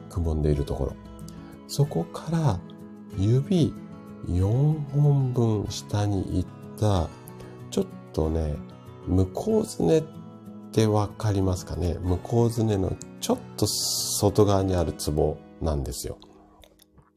[0.09, 0.93] くぼんでいるところ。
[1.67, 2.59] そこから
[3.17, 3.73] 指
[4.27, 6.49] 4本分下に行っ
[6.79, 7.09] た、
[7.69, 8.55] ちょっとね、
[9.05, 10.03] 向こうずねっ
[10.73, 11.97] てわかりますかね？
[12.01, 16.17] 向こうずねのちょっと外側にあるツボなんですよ。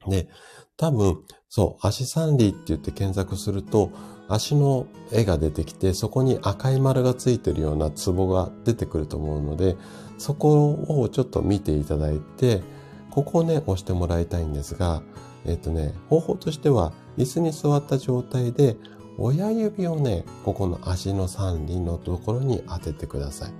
[0.06, 0.28] で、
[0.76, 3.90] 多分、そう、足三里って言って検索すると、
[4.28, 9.76] 足の絵が出てきて、そこに赤い丸がついてるようなツボが出てくると思うので、
[10.18, 12.62] そこをちょっと見ていただいて、
[13.10, 15.02] ここをね、押してもらいたいんですが、
[15.44, 18.76] えっ、とね、方法としては、椅子に座った状態で、
[19.18, 23.52] 親指をね、ここの足の三輪のところに当ててください。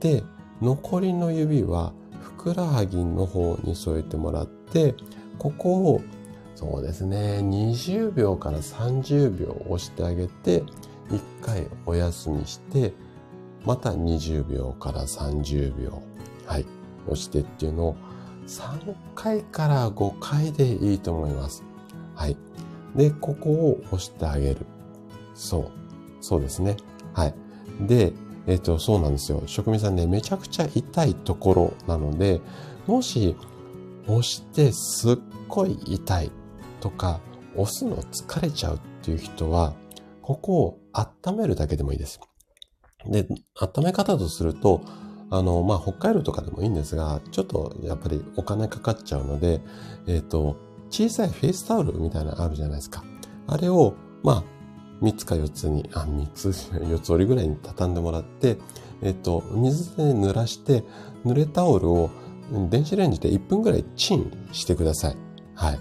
[0.00, 0.24] で、
[0.60, 4.94] 残りの指は、ふくらはぎの方に添えてもらって、
[5.38, 6.00] ここを、
[6.54, 10.64] そうですね、20秒から30秒押してあげて、
[11.10, 12.92] 一回お休みして、
[13.64, 16.02] また20秒から30秒、
[16.46, 16.66] はい、
[17.06, 17.96] 押してっていうのを
[18.46, 21.64] 3回から5回でいいと思います。
[22.14, 22.36] はい。
[22.96, 24.66] で、ここを押してあげる。
[25.34, 25.70] そう。
[26.20, 26.76] そうですね。
[27.12, 27.34] はい。
[27.80, 28.12] で、
[28.46, 29.42] えっ、ー、と、そうなんですよ。
[29.46, 32.40] 職人さんね、めちゃくちゃ痛いところなので、
[32.86, 33.36] もし、
[34.06, 35.16] 押してすっ
[35.48, 36.30] ごい痛い
[36.80, 37.20] とか、
[37.56, 39.74] 押すの疲れちゃうっていう人は、
[40.22, 42.20] ここを温めるだけでもいいです。
[43.06, 43.26] で、
[43.60, 44.82] 温め方とすると、
[45.30, 49.60] あの、まあ、北海道とかでもいいんですが、ちょっとやっぱりお金かかっちゃうので、
[50.06, 50.56] えっ、ー、と、
[50.96, 53.04] 小さいフェイスタオルみたいなのあるじゃないですか。
[53.48, 58.56] あれを、まあ、3つか4つに、あ、3つ、4つ折りぐらいに畳んでもらって、
[59.02, 60.84] えっと、水で濡らして、
[61.26, 62.08] 濡れタオルを
[62.70, 65.16] 電子レンジで1分ぐらいチンしてください。
[65.54, 65.80] はい。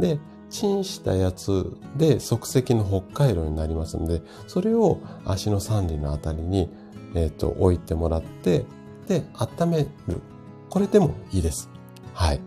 [0.00, 0.18] で、
[0.48, 6.70] チンしたやつで即席の北海道になりますので、それを足の三里のあたりに、
[7.14, 8.64] えっ、と、置いてもらって、
[9.08, 9.88] で、温める。
[10.70, 11.68] これでもいいです。
[12.14, 12.40] はい。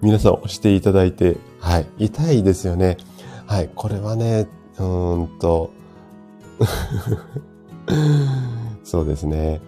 [0.00, 1.86] 皆さん押していただいて、はい。
[1.98, 2.96] 痛いですよね。
[3.46, 3.70] はい。
[3.74, 4.48] これはね、
[4.78, 5.70] うーんと、
[8.84, 9.60] そうですね。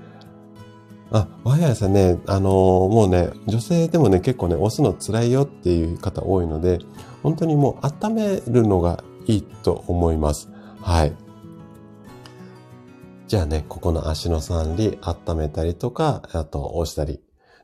[1.10, 6.78] あ、ワイヤーさんね、あのー、もうね、女性でもね、結構ね、押すの辛いよっていう方多いので、
[7.22, 10.50] 本当にもう温めるのがいいと思います。
[10.80, 11.12] はい。
[13.28, 17.20] じゃあね、ここの足の三里温めたりとか、あと押したり。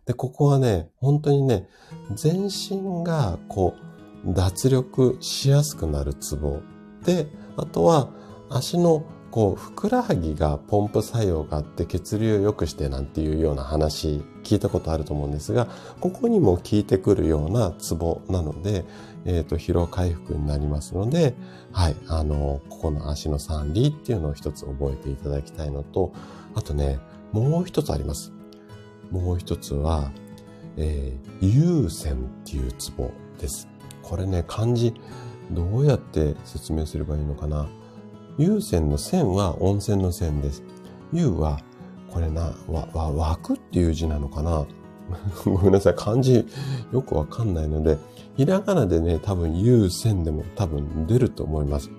[0.07, 1.69] で、ここはね、本当にね、
[2.15, 3.75] 全身がこ
[4.25, 6.61] う、脱力しやすくなるツボ。
[7.05, 8.09] で、あとは
[8.51, 15.69] 足のこう、ふくらはぎがポンプ作用があって血流を良くしてなんていうような話聞いたことあると思うんですが、
[16.01, 18.85] ここにも効いてくるようなツボなので、
[19.25, 21.35] え、ー、と、疲労回復になりますので、
[21.73, 26.13] はい、あの、ここの足の三里っていうのを一つ覚えていただきたいのと、
[26.55, 26.99] あとね、
[27.33, 28.33] もう一つあります。
[29.11, 30.11] もう一つは、
[30.77, 33.69] えー、優先っていうツボです。
[34.03, 34.95] これね、漢字、
[35.51, 37.69] どうやって説明すればいいのかな？
[38.39, 40.63] 有線の線は温泉の線です。
[41.13, 41.61] 有は、
[42.11, 44.67] これな、わ、わ、枠っていう字なのかな？
[45.45, 45.95] ごめんなさい。
[45.97, 46.47] 漢字
[46.93, 47.99] よくわかんないので、
[48.37, 51.91] ひらがなでね、多分有線でも多分出ると思います。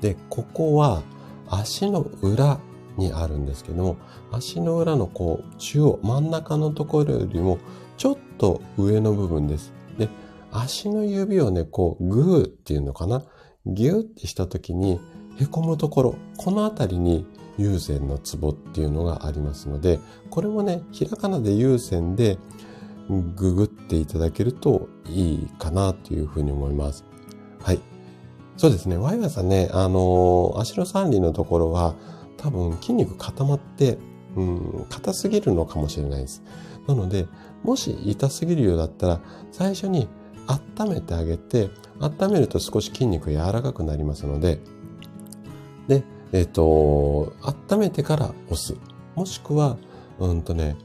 [0.00, 1.02] で、ここは
[1.48, 2.58] 足の裏
[2.96, 3.96] にあるんですけども、
[4.30, 7.58] 足の裏のこう、中央、真ん中のところよりも
[7.96, 9.72] ちょっと上の部分です。
[9.98, 10.08] で、
[10.50, 13.22] 足の指をね、こう、グーっていうのかな？
[13.64, 15.00] ギュッてした時に
[15.38, 17.26] 凹むところ、この辺りに
[17.58, 22.38] 優先のツボっていうのがありますので、これもね、ひらがなで優先で
[23.36, 27.04] ググっていただけるといいかなというふうに思います。
[27.60, 27.80] はい。
[28.56, 28.96] そうですね。
[28.96, 31.94] ワイワイさんね、あのー、足の三里のところは
[32.42, 33.98] 多分筋肉固まって、
[34.36, 36.42] うん、硬すぎるのかもしれないです。
[36.86, 37.26] なので、
[37.62, 39.20] もし痛すぎるようだったら、
[39.52, 40.08] 最初に
[40.76, 41.70] 温めてあげて、
[42.00, 44.60] 温めると少し筋肉柔らかくなりますので、
[45.86, 47.32] で、えっ、ー、と、
[47.70, 48.74] 温めてから押す。
[49.14, 49.76] もしくは、
[50.18, 50.76] うんとね、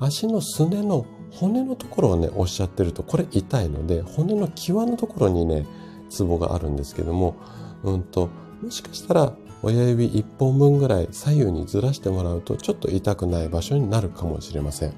[0.00, 5.66] 足のすねの骨のところをね、押しちゃってると、これ痛いので、骨の際のところにね、
[6.08, 7.36] ツボがあるんですけども、
[7.82, 8.30] うんと、
[8.62, 9.32] もしかしたら、
[9.62, 14.92] 親指1本分ぐらい左右にずらしてもらうと、ちょっと痛くない場所になるかもしれません。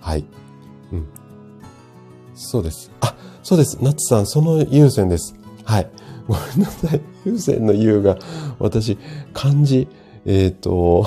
[0.00, 0.24] はい。
[0.92, 1.06] うん。
[2.34, 2.90] そうです。
[3.00, 3.82] あ、そうです。
[3.82, 5.34] ナツさん、その優先です。
[5.64, 5.90] はい。
[6.26, 7.00] ごめんなさい。
[7.24, 8.18] 優先の優が、
[8.58, 8.98] 私、
[9.32, 9.88] 漢字、
[10.24, 11.06] えっ、ー、と、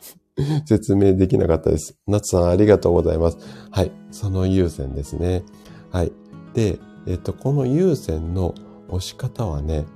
[0.66, 1.96] 説明できなかったです。
[2.06, 3.38] ナツさん、ありがとうございます。
[3.70, 3.92] はい。
[4.10, 5.44] その優先ですね。
[5.90, 6.12] はい。
[6.54, 8.54] で、えっ、ー、と、この優先の
[8.88, 9.86] 押し方はね、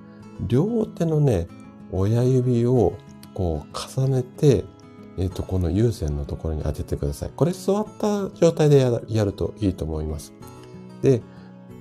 [0.46, 1.48] 両手のね、
[1.92, 2.94] 親指を
[3.34, 4.64] こう重ねて、
[5.16, 7.30] えっ、ー、と、この優先のところに当ててください。
[7.34, 8.78] これ座った状態で
[9.08, 10.32] やるといいと思います。
[11.02, 11.22] で、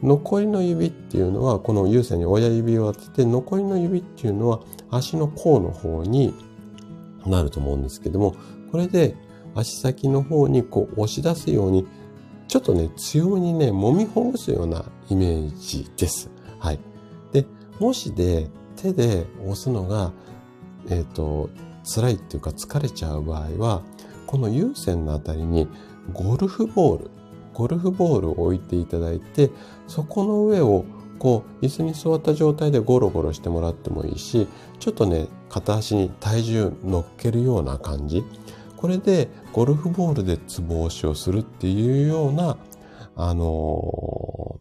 [0.02, 6.34] 残りの指っていうのは、この有線に親指を当てて、残りの指っていうのは足の甲の方に
[7.26, 8.36] なると思うんですけども、
[8.72, 9.16] これで
[9.56, 11.88] 足先の方にこう押し出すように、
[12.48, 16.30] ちょっとね、強めにね、揉みほぐすようなイメージです。
[16.60, 16.80] はい。
[17.34, 17.46] で、
[17.80, 20.14] もしで手で押すのが、
[20.90, 21.50] えっ、ー、と、
[21.84, 23.82] 辛いっていうか疲れちゃう場合は、
[24.26, 25.68] この有線のあたりに
[26.14, 27.12] ゴルフボール、
[27.54, 29.52] ゴルフボールを置いていただいて、
[29.88, 30.86] そこの上を
[31.20, 34.48] こう椅子に座った状態でゴロゴロしてもらってもいいし、
[34.80, 38.24] ちょっとね、片足に体重乗っけるような感じ。
[38.76, 42.58] これでゴルフボールでツボ押しをするっていうような、
[43.16, 44.60] あの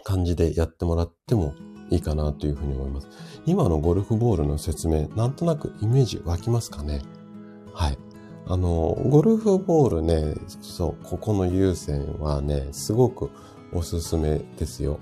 [0.00, 1.54] ー、感じでやってもらっても
[1.94, 3.08] いいかなというふうに思います。
[3.46, 7.02] 今のゴルフボールの説明、なんとなくイメージ湧きますかね？
[7.72, 7.98] はい。
[8.46, 13.30] あの、ゴルフボールね、そう、ここの優先はね、すごく
[13.72, 14.98] おすすめですよ。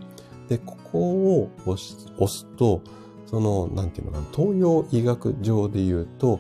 [0.49, 2.83] で、ここを押し押すと、
[3.27, 6.39] その、なんていうのかな、東洋医学上で言うと、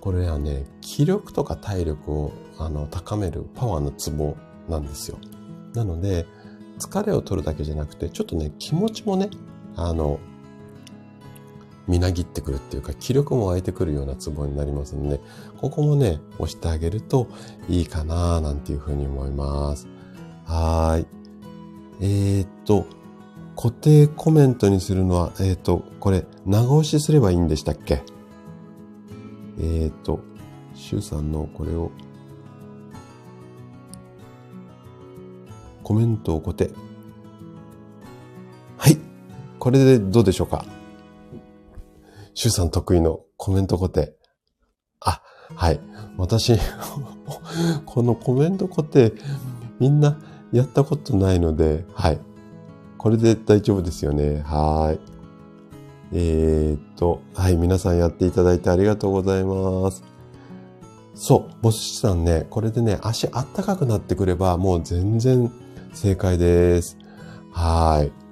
[0.00, 4.36] これはね、気力とか体力をあの高めるパワーのツボ
[4.68, 5.18] なんですよ。
[5.74, 6.26] なので、
[6.78, 9.28] 疲れを取るだけじゃなくて、ちょっとね、気持ちもね、
[9.80, 10.18] あの、
[11.86, 15.20] みなぎってくるっていうか、気力も湧いてくるようなツボになりますので、
[15.60, 17.28] ここもね、押してあげると
[17.68, 19.86] いいかななんていうふうに思います。
[20.44, 21.06] はい。
[22.00, 22.86] えー、っと、
[23.56, 28.02] 固定コメントにするのは、えー、っと、これ、長押しすればいいんでしたっけ？
[29.58, 30.20] えー、っと、
[30.74, 31.90] シュウさんのこれを、
[35.82, 36.70] コメントを固定。
[38.76, 38.98] はい。
[39.58, 40.64] これでどうでしょうか？
[42.34, 44.14] シュウさん得意のコメント固定。
[45.00, 45.22] あ、
[45.54, 45.80] はい。
[46.16, 46.56] 私、
[47.84, 49.12] このコメント固定、
[49.80, 50.18] みんな
[50.52, 52.20] やったことないので、はい。
[52.96, 54.42] これで大丈夫ですよね。
[54.44, 55.00] はい。
[56.12, 57.56] えー、っと、はい。
[57.56, 60.02] 皆さんやっていただいてありがとうございます。
[61.14, 61.54] そう。
[61.62, 65.52] ボスさんね、これでね、足あったかくなってくれば、もう全然
[65.92, 66.96] 正解です。
[67.52, 68.27] はい。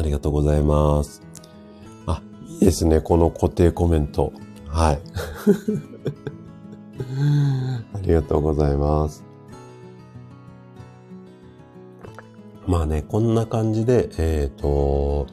[0.00, 1.20] ありがとうございます。
[2.06, 3.02] あ、いいですね。
[3.02, 4.32] この固定コメント。
[4.66, 5.00] はい。
[7.92, 9.22] ありがとうございます。
[12.66, 15.26] まあね、こんな感じで、えっ、ー、と、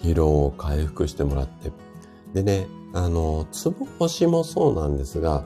[0.00, 1.72] 疲労を回復してもらって。
[2.34, 5.42] でね、あの、つぼ押しもそうなんですが、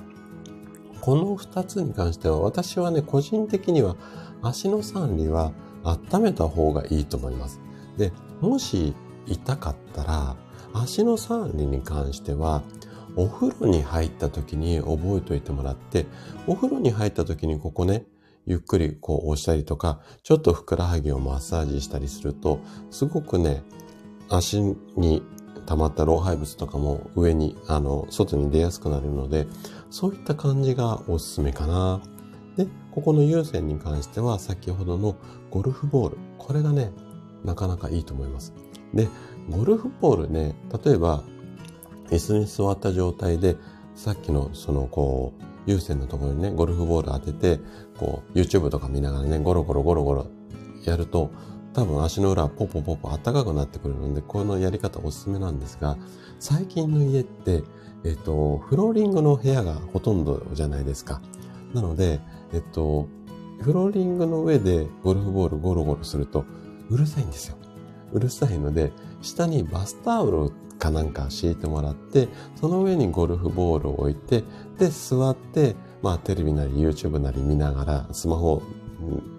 [1.00, 3.96] この二つに関しては、私はね、個人的には
[4.42, 5.52] 足の三里は
[5.84, 7.62] 温めた方がいいと思います。
[7.96, 8.94] で、もし
[9.26, 10.36] 痛かったら、
[10.72, 12.62] 足の三里に関しては、
[13.16, 16.06] お風呂に入った時に覚えておいてもらって、
[16.46, 18.04] お風呂に入った時にここね、
[18.46, 22.60] ゆっくりこう押したりとか、ちょっとふくらはぎをマッサージしたりすると、
[22.90, 23.62] すごくね、
[24.28, 24.60] 足
[24.96, 25.22] に
[25.66, 29.46] 溜まった老廃物とかも上に、あの、外に出やすくなるので、
[29.90, 32.00] そういった感じがおすすめかな。
[32.56, 35.16] で、ここの有線に関しては先ほどの
[35.50, 36.18] ゴルフボール。
[36.38, 36.90] これがね、
[37.48, 38.52] なかなかいいと思います。
[38.92, 39.08] で、
[39.50, 41.24] ゴルフボールね、例えば、
[42.10, 43.56] 椅子に座った状態で、
[43.94, 47.60] さっきのそのこう、有線のところにね、ゴルフボール当てて、
[47.98, 50.26] こう、YouTube とか見ながらね、ゴロゴロゴロゴロ
[50.84, 51.30] やると、
[51.72, 55.96] 多分足の裏ポポポポ暖かくなってくるので、このやり方おすすめなんですが、
[56.38, 57.62] 最近の家って、
[58.04, 61.20] えっと、フローリングの部屋がほとんどじゃないですか。
[61.74, 62.20] なので、
[62.52, 63.08] えっと、
[63.60, 66.44] フローリングの上でゴルフボールゴロゴロすると
[66.90, 67.56] うるさいんですよ。
[68.12, 72.28] うるさいので、下にバスタオルかなんか敷いてもらって、
[72.60, 74.44] その上にゴルフボールを置いて、
[74.78, 78.62] で、座って、まあテレビなり YouTube なり見ながら、スマホ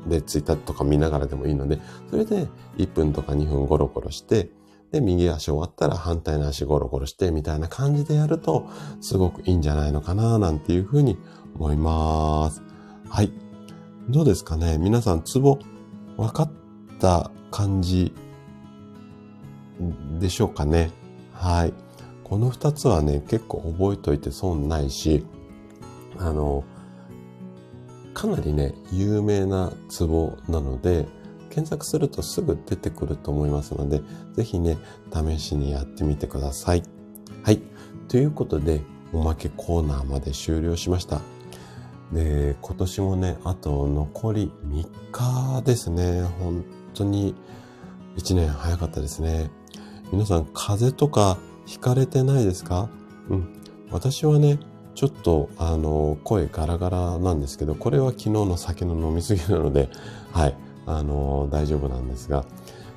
[0.08, 1.80] でツイッターとか見ながらでもいいので、
[2.10, 2.48] それで
[2.78, 4.52] 1分とか2分ゴロゴロして、
[4.92, 8.68] で、右足終わったら反対の足ゴロゴロしてみたいな感じでやると、
[9.02, 11.18] すごくいいんじゃないのかな、なんていうふうに
[11.56, 12.62] 思います。
[13.08, 13.32] はい。
[14.10, 14.78] どうですかね？
[14.80, 15.60] 皆さん、ツボ、
[16.18, 16.52] 分かっ
[17.00, 18.14] た感じ
[20.20, 20.92] でしょうかね
[21.34, 21.74] はい。
[22.24, 25.26] この二つはね、結構覚えといて損ないし、
[26.18, 26.64] あの、
[28.14, 31.08] かなりね、有名なツボなので、
[31.50, 34.02] 検索するとすぐ出てくると思いますので、
[34.34, 34.78] ぜひね、
[35.12, 36.84] 試しにやってみてください。
[37.44, 37.62] はい。
[38.10, 38.82] ということで、
[39.14, 41.22] おまけコーナーまで終了しました。
[42.12, 46.24] で、今年もね、あと残り3日ですね。
[46.40, 46.64] 本
[46.94, 47.36] 当に
[48.18, 49.50] 1年早かったですね。
[50.12, 52.90] 皆さん風邪とかひかれてないですか？
[53.30, 53.48] うん。
[53.92, 54.60] 私はね、
[54.96, 59.90] ちょっと、あの、声ガラガラなんですけど、これは昨日の酒の飲みすぎなので、
[60.32, 62.46] はい、あの、大丈夫なんですが、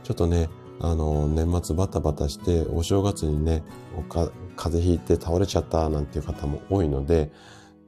[0.03, 0.49] ちょっとね、
[0.81, 3.63] あの、年末バタバタして、お正月にね、
[3.97, 7.31] おか風邪ひいて倒れちゃったなんていう方も多いので、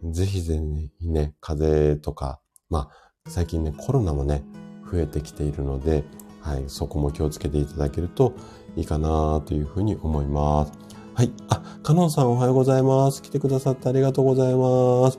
[0.04, 0.60] ぜひぜ
[1.00, 2.40] ひね、風邪とか、
[2.70, 2.90] まあ、
[3.28, 4.44] 最近ね、コロナもね、
[4.90, 6.04] 増えてきているので、
[6.40, 8.34] はい、そこも気をつけていただけると
[8.76, 10.72] いいかなというふうに思います。
[11.14, 11.32] はい。
[11.48, 13.22] あ、かのんさんおはようございます。
[13.22, 15.18] 来てくださってありがとうございます。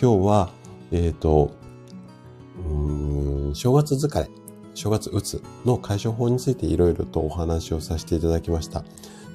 [0.00, 0.50] 今日は、
[0.90, 1.50] えっ、ー、と、
[2.70, 4.30] うん、正月疲れ、
[4.74, 8.84] 正月うつの解消法についていろいろとお話をさせていただきました。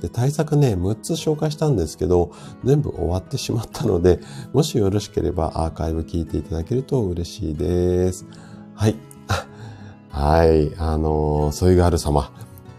[0.01, 2.31] で、対策ね、6つ紹介したんですけど、
[2.63, 4.19] 全部終わってしまったので、
[4.53, 8.25] もしよろしければアーカイブ聞いていただけると嬉しいです。
[8.73, 9.08] はい。
[10.09, 10.73] はい。
[10.77, 12.31] あのー、ソイガール様。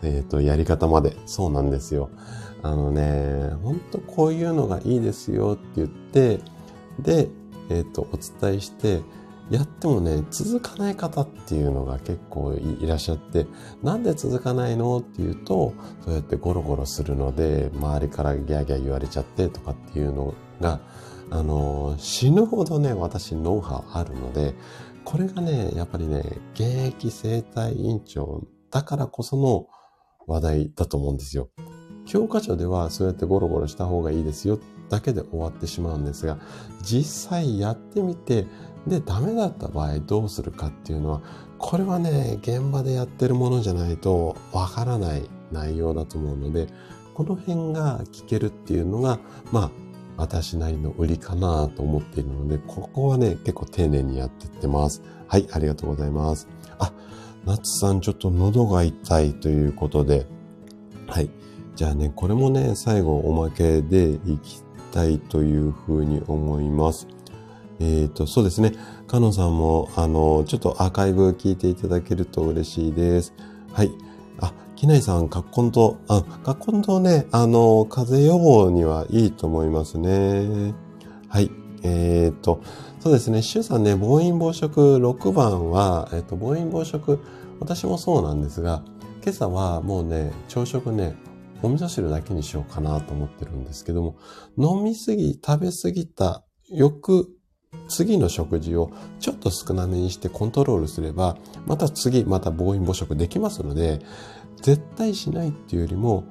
[0.03, 1.17] えっ、ー、と、やり方まで。
[1.27, 2.11] そうなんですよ。
[2.63, 6.41] あのね、ほんとこういうのがいいですよって言って、
[6.99, 7.29] で、
[7.71, 9.03] えっ、ー、と、お伝えして、
[9.51, 13.47] やってもね、続かない方っていうのが結構いらっしゃって、
[13.83, 15.75] なんで続かないのっていうと、
[16.05, 20.81] そうやってゴロゴロするので、周りからギャーギャー言われちゃってとかっていうのが、
[21.31, 24.55] あの、死ぬほどね、私ノウハウあるので、
[25.11, 26.23] これがね、やっぱりね、
[26.55, 29.67] 現役生態委員長だからこその
[30.29, 31.51] 話題だと思うんですよ。
[32.07, 36.39] 教科書ではそうやってゴロゴロした方がいいですよだけで終わってしまうんですが、
[36.81, 38.47] 実際やってみて、
[38.87, 41.23] で、ダメだった場合どうするかっていうのは、
[41.59, 46.69] これはね、現場でやってるものじゃないとわからない内容だと思うので、
[47.15, 49.19] この辺が聞けるっていうのが、
[49.51, 49.71] まあ、
[50.21, 55.03] 私なりの売りかなと思っているので、ここはね、結構丁寧にやってってます。
[55.27, 56.47] はい、ありがとうございます。
[56.79, 56.93] あ、
[57.47, 60.27] 夏さんちょっと喉が痛いということで、
[61.07, 61.31] はい。
[61.75, 67.09] じゃあね、これもね、最後おまけでいきたいというふうに思います。
[67.79, 68.75] えっ、ー、と、そうですね。
[69.07, 73.33] かのさんも、あの、ちょっとアーカイブ聞いていただけると嬉しいです。
[73.73, 73.91] はい。
[74.81, 80.75] きないさん、カッコンと、あ、カッコンとね、あの、風邪予防にはいいと思いますね。
[81.29, 81.51] はい。
[81.83, 82.63] えっ、と、
[82.99, 87.21] そうですね、シュさんね、暴飲暴食6番は、えっ、と、暴飲暴食、
[87.61, 88.83] 私もそうなんですが、
[89.23, 91.15] 今朝はもうね、朝食ね、
[91.63, 94.17] お味噌汁だけにしようかなと思ってるんですけども、
[94.57, 97.29] 飲みすぎ、食べすぎた、翌、
[97.89, 101.37] 次の食事をちょっと少なめにしてコントロールすれば、
[101.67, 104.01] また次、また暴飲暴食できますので、
[104.63, 106.25] 絶対しないっていうよりも、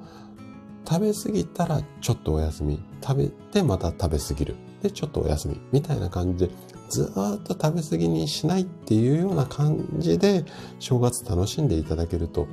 [0.88, 2.82] 食べ過ぎたらちょっとお休み。
[3.02, 4.56] 食べてまた食べ過ぎる。
[4.82, 5.60] で、ちょっとお休み。
[5.72, 6.54] みたいな感じで、
[6.88, 10.44] ずっと食べ過ぎにしないっていうような感じで、
[10.78, 12.48] 正月楽しんでいただけると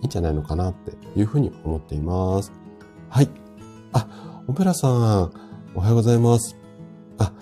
[0.00, 2.52] いいんじゃないのかなっていうふうに思っています。
[3.08, 3.30] はい。
[3.92, 5.32] あ、オペラさん、
[5.74, 6.56] おはようございます。
[7.18, 7.32] あ、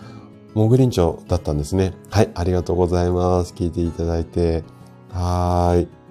[0.54, 1.94] モグリンチョだったんですね。
[2.10, 3.54] はい、ありがとうございます。
[3.54, 4.64] 聞いていただいて。
[5.10, 6.01] はーい。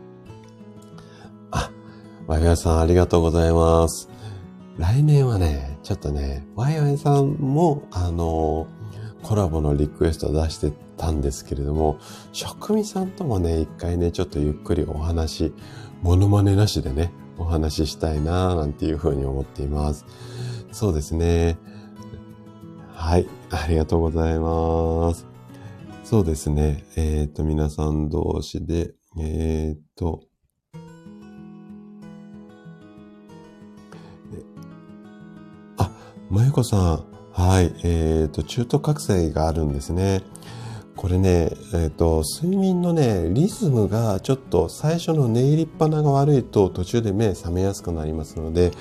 [2.32, 4.10] ワイワイさんありがとうございます。
[4.78, 8.68] 来年はね、ちょっとね、ワイワイさんも、あの、
[9.22, 11.99] コラボのリクエスト出してたんですけれども、
[12.32, 15.53] 職味さんともね、一回ね、ちょっとゆっくりお話、
[16.03, 20.06] モノマネなしでね、お話ししたいなぁ、なんていうふうに思っています。
[20.72, 21.58] そうですね。
[22.94, 25.28] はい、ありがとうございます。
[26.06, 26.86] そうですね。
[26.95, 30.31] えっ、ー、と、皆さん同士で、えっ、ー、と、
[36.32, 37.03] まゆこさん。
[37.34, 37.76] はい。
[37.84, 40.24] えっ、ー、と、中途覚醒があるんですね。
[40.95, 48.72] これね、えっ、ー、と、睡眠のね、リズムがちょっと最初の寝入りっぱなが悪いと途中で目覚めやすくなりますので、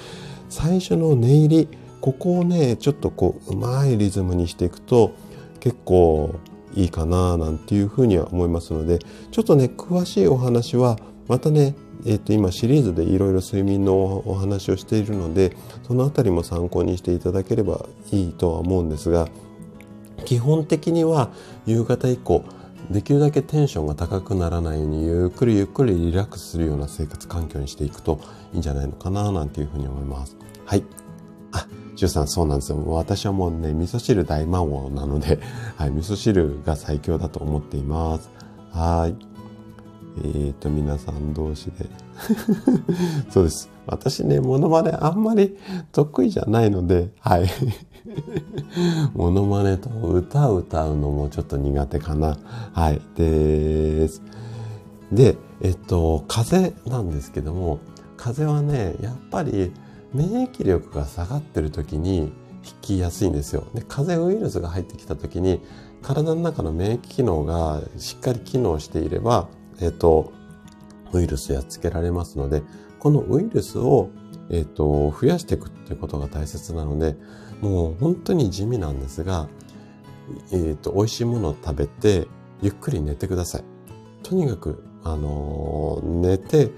[0.49, 1.69] 最初の寝入り、
[2.01, 5.11] ここをね、ちょっとこう、うまいリズムにしていくと、
[5.59, 6.37] 結構
[6.77, 9.01] いいかななんていうふうには思いますので、
[9.33, 11.01] ちょっとね、詳しいお話は、
[11.31, 13.95] またね、え、ー、と、今シリーズでいろいろ睡眠の
[14.27, 19.29] お話をしているので、そのあたりも参考にしていただければいいとは思うんですが、
[20.25, 21.31] 基本的には
[21.67, 22.43] 夕方以降、
[22.91, 28.19] できるだけテンションが高くならないようにゆっくりゆっくりリラックスするような生活環境にしていくと
[28.53, 30.37] いいんじゃないのかななんていうふうに思います。
[30.67, 30.85] はい。
[31.53, 32.85] あ、ジュさんそうなんですよ。
[32.89, 35.39] 私はもうね、味噌汁大魔王なので、
[35.77, 38.29] はい、味噌汁が最強だと思っています。
[38.73, 39.30] はい。
[40.19, 41.87] えっ、ー、と、皆さん同士で。
[43.31, 43.71] そうです。
[43.87, 45.57] 私ね、モノマネあんまり
[45.93, 47.47] 得意じゃないので、はい。
[49.15, 52.37] モノマネと歌を歌うのもちょっと苦手かな。
[52.73, 53.01] はい。
[53.17, 54.23] です。
[55.13, 57.79] で、えっと、風邪なんですけども、
[58.17, 59.73] 風邪はね、やっぱり
[60.13, 62.33] 免疫力が下がってる時に引
[62.83, 63.65] きやすいんですよ。
[63.75, 65.61] で、風邪ウイルスが入ってきた時に、
[66.03, 69.49] 体の中の免疫機能がしっかり機能していれば、
[69.81, 70.33] えっ、と、
[71.13, 72.63] ウイルスやっつけられますので、
[72.99, 74.11] このウイルスを、
[74.51, 77.17] えっ、と、増やしていくっていうことが大切なので、
[77.61, 79.49] もう本当に地味なんですが、
[80.53, 82.29] えっ、と、美味しいものを食べて、
[82.63, 83.65] ゆっくり寝てください。
[84.23, 86.71] とにかく、あの寝て、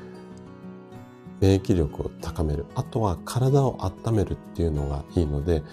[1.41, 2.66] 免疫力を高める。
[2.77, 5.65] あとは体を温めるっていうのがいいので、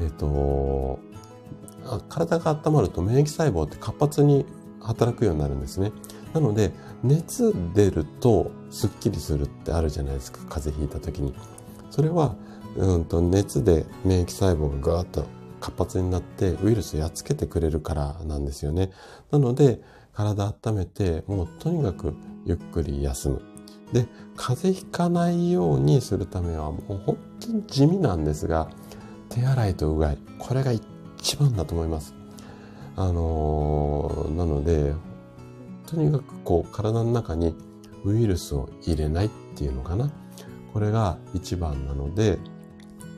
[0.00, 0.98] えっ、と、
[2.08, 4.44] 体が温まると免疫細胞って活発に
[4.80, 5.92] 働くようになるんですね。
[6.34, 10.40] なので、熱出るとスッキリするってあるじゃないですか。
[10.48, 11.32] 風邪ひいた時に。
[11.90, 12.34] それは、
[12.76, 15.26] うんと熱で免疫細胞がガーッと
[15.60, 18.90] 活発になってウイルスをやっつけてくれるからなんですよね。
[19.30, 19.80] なので、
[20.12, 23.42] 体温めて、もうとにかくゆっくり休む。
[23.92, 28.68] で、風邪ひかないようにするためはもう本当に地味なんですが、
[29.28, 30.18] 手洗いとうがい。
[30.38, 32.14] これが一番だと思います。
[32.96, 34.94] あのー、なので、
[35.94, 37.54] とにかくこう体の中に
[38.04, 40.10] ウイルスを入れないっていうのかな。
[40.72, 42.38] これが一番なので、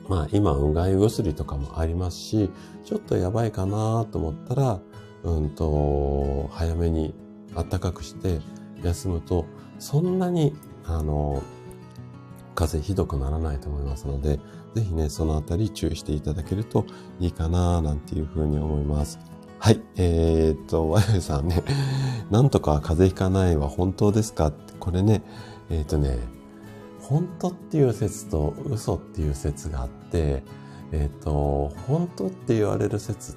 [0.07, 2.49] まあ今うがい薬とかもありますし、
[2.85, 4.79] ちょっとやばいかなと思ったら、
[5.23, 7.13] うんと、早めに
[7.53, 8.39] 暖かくして
[8.83, 9.45] 休むと、
[9.79, 10.55] そんなに、
[10.85, 11.41] あの、
[12.55, 14.39] 風邪ひどくならないと思いますので、
[14.73, 16.85] ぜひね、そのあたり注意していただけると
[17.19, 19.19] いいかななんていうふうに思います。
[19.59, 19.81] はい。
[19.95, 21.63] えー、っと、 わやさんね、
[22.29, 24.47] なんとか風邪ひかないは本当ですか？
[24.47, 25.23] ってこれね、
[25.69, 26.19] えー、っとね、
[27.01, 30.43] 本当っていう説と嘘っていう説があって、
[30.91, 33.35] えっ、と、本当って言われる説、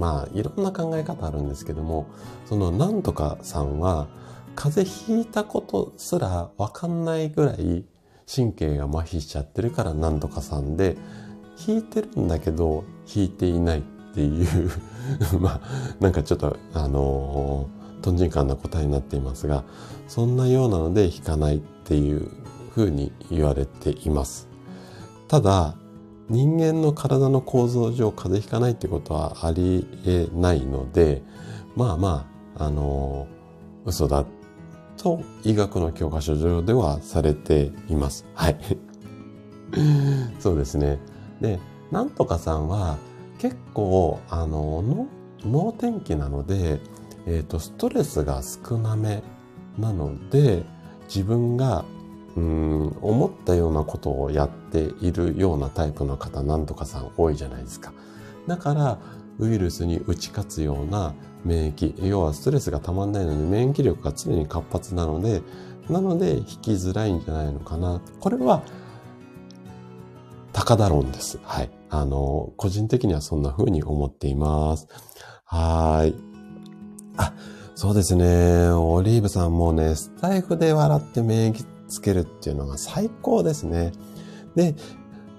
[0.00, 2.06] まあ、いろんな考え方あるんですけども、
[2.46, 4.08] そのなんとかさんは、
[4.54, 7.84] 風邪ひいたことすらわかんないぐらい
[8.32, 10.96] 神経が麻痺しちゃってるからなんとかさんで、
[11.66, 13.82] 引いてるんだけど、引いていない
[14.14, 14.70] ていう
[15.40, 15.60] まあ、
[16.00, 19.64] なんかちょっと、あのー、とんちんかんな答えになっていますが、
[20.08, 22.28] そんなようなので引かないっていう
[22.70, 24.48] ふうに言われています。
[25.28, 25.76] ただ、
[26.28, 31.22] 人間の体の構造上風邪ひかないってことはありえないので、
[31.76, 32.26] まあま
[32.56, 34.24] あ、あのー、嘘だ
[34.96, 38.26] と医学の教科書上ではされています。
[38.34, 38.56] はい。
[40.40, 40.98] そうですね。
[41.40, 41.60] で、
[41.90, 42.96] なんとかさんは
[43.44, 45.06] 結構、あの、
[45.42, 46.80] 脳天気なので、
[47.26, 49.22] え、ー、と、ストレスが少なめ
[49.78, 50.64] なので、
[51.08, 51.84] 自分が
[52.36, 57.92] うん思ったようなことをやっているようなタイプの方なんとかさん多いじゃないですか。
[58.46, 58.98] だから
[59.38, 61.12] ウイルスに打ち勝つような
[61.44, 65.42] 免疫、要はストレスがたまんないのに免疫力が常に活発なので、
[65.90, 68.00] なので引きづらいんじゃないのかな。
[68.20, 68.62] これは
[70.54, 71.38] 高田論です。
[71.42, 71.70] はい。
[71.90, 74.88] あの、個人的にはそんな風に思っています。
[75.44, 76.14] はい。
[77.16, 77.34] あ、
[77.74, 78.68] そうですね。
[78.68, 83.92] オリーブさんもね、スタイフで笑って免疫つけるっていうのが最高ですね。
[84.54, 84.76] で、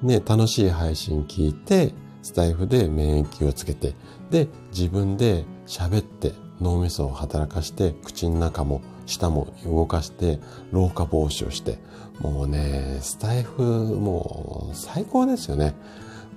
[0.04, 3.96] ね、楽しい配信聞いて、スタイフで免疫をつけて、
[4.30, 10.40] で、自分で喋って脳みそを働かして、口の中も舌も動かして、
[10.72, 11.80] 老化防止をして、
[12.20, 15.76] もうね、スタイフもう最高ですよね。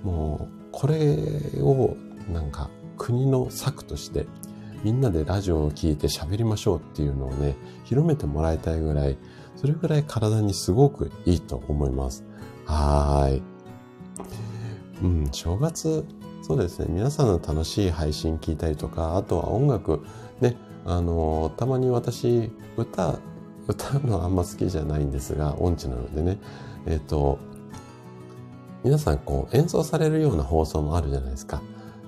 [0.03, 1.17] もう、これ
[1.61, 1.95] を
[2.31, 4.27] なんか国の策として
[4.83, 9.17] みんなでラジオを聴いて喋りましょうっていうのをね、広めてもらいたいぐらい、
[9.55, 12.23] それぐらい体にすごくいいと思います。
[12.65, 13.41] はい。
[15.03, 16.05] うん、正月、
[16.41, 16.87] そうですね。
[16.89, 20.01] 皆さんの楽しい配信聞いたりとか、あとは音楽、
[20.39, 23.19] ね、あの、たまに私、歌、
[23.69, 26.39] 歌うのはあんま好きじゃないんですが、音痴なのでね、
[26.87, 27.39] えっ、と、
[28.83, 31.61] 皆さんこう演奏されるような放送もあるじゃないですか。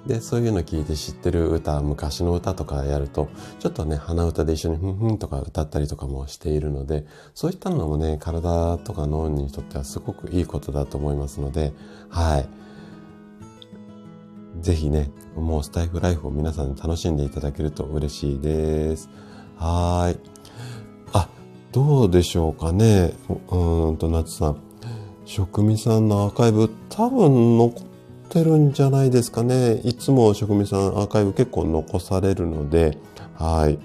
[0.07, 3.29] で、そういうの聞いて知ってる歌、昔の歌とかやると、
[3.59, 7.05] ちょっとね、鼻歌で一緒にふんふんとか歌ったりとかもしているので、
[7.35, 11.73] そういったのもね、体とか脳にとってはすごくいいことだと思いますので、
[12.09, 12.49] はい。
[14.59, 19.07] ぜひね、もうスタイフライフを皆さんに楽しんでいただけると嬉しいです。
[19.57, 20.19] はい。
[21.13, 21.29] あ、
[21.72, 23.14] どうでしょうかね。
[23.30, 24.57] うーんと、夏さん。
[25.26, 27.84] 職味さんのアーカイブ多分残っ
[28.30, 29.76] てるんじゃないですかね。
[29.85, 32.98] いつも職味さんアーカイブ結構残されるので、
[33.35, 33.80] はい。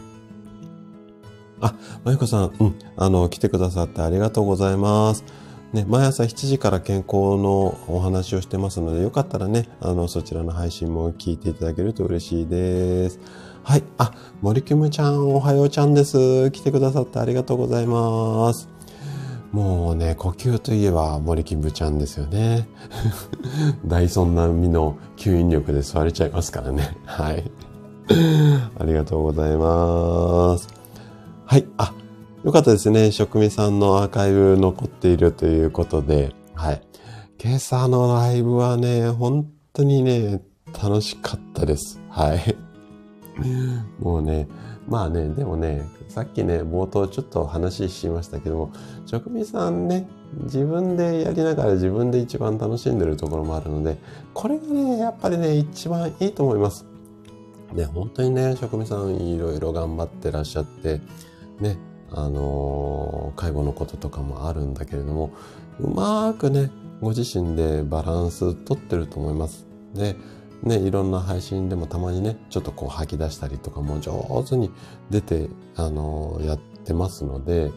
[1.61, 5.25] あ、まゆこさん、うん、あの、来てくださってありがとうございます。
[5.73, 13.21] ね、毎朝7時から健康のお話をしてますので、よかったらね、あの、そちらの配信も聞いていただけると嬉しいです。
[13.66, 13.84] はい。
[13.98, 14.12] あ、
[14.43, 16.52] 森キムちゃん、おはようちゃんです。
[16.52, 18.68] 来てくださってありがとうございます。
[19.51, 22.68] もうね、呼吸といえば森金部ちゃんですよね。
[23.84, 26.97] 大尊並みの吸引力で座れちゃいますからね。
[27.06, 27.51] はい。
[28.78, 30.68] ありがとうございます。
[31.44, 31.66] はい。
[31.76, 31.93] あ、
[32.44, 33.10] よかったですね。
[33.10, 36.36] 職味さんのアーカイブ残っているということで。
[36.55, 36.80] はい。
[37.43, 40.40] 今朝のライブはね、本当にね、
[40.72, 42.01] 楽しかったです。
[42.09, 42.65] はい。
[44.01, 44.49] もうね、
[44.89, 48.73] まあね、でもね、さっきね、冒頭ちょっと話しましたけども、
[49.05, 50.09] 職人さんね、
[50.45, 53.99] 自分でやりながら自分で一番楽しんでるところもあるので、
[54.33, 56.87] これがね、やっぱりね、一番いいと思います。
[57.73, 61.01] ね、本当にね、職人さんいろいろ頑張ってらっしゃって、
[61.61, 61.79] ね、
[62.11, 65.33] あのー、介護のこととかもあるんだけれども、
[65.81, 69.67] うまくね、ご自身でバランス取ってると思います。
[69.95, 70.17] で、
[70.62, 74.70] ね、いろんな配信でもたまにね、ちょっとこう吐き出したりとかも上手に
[75.11, 77.70] 出て、あのー、やってますので、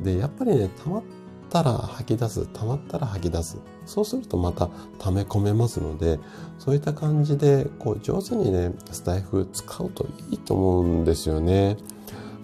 [0.00, 1.02] で、やっぱりね、溜まっ
[1.50, 3.58] たら吐き出す、溜まったら吐き出す。
[3.84, 6.20] そうするとまた溜め込めますので、
[6.58, 11.76] そういった感じで、こう上手にね、スタイフ使うといいと思うんですよね。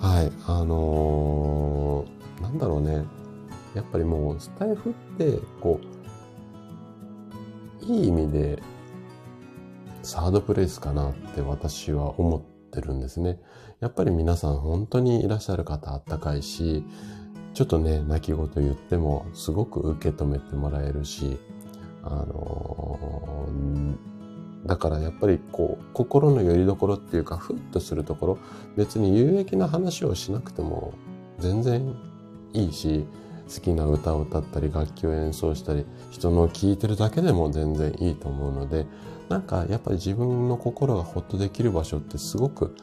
[0.01, 0.33] はい。
[0.47, 3.05] あのー、なんだろうね。
[3.75, 5.99] やっぱりもうスタイフって、こう、
[7.85, 8.63] いい意味で
[10.09, 12.41] サードプレイスかなって私は思っ
[12.71, 13.39] てるんですね。
[13.79, 16.83] やっぱり皆さん本当にいらっしゃる方あったかいし、
[17.53, 21.37] ちょっとね、泣き言言っても、すごく受け止めてもらえるし、
[22.03, 28.39] あのー、だからやっぱりこう、心の拠り所っていうか、ふっとするところ、
[28.79, 30.95] 別に有益な話をしなくても
[31.39, 31.95] 全然
[32.55, 33.05] いいし、
[33.55, 38.87] 好きな歌を歌ったり、楽器を演奏したり、人の聴いてるだけでも全然いいと思うので、
[39.29, 42.75] なんかやっぱり自分の心がほっとできる場所ってすごく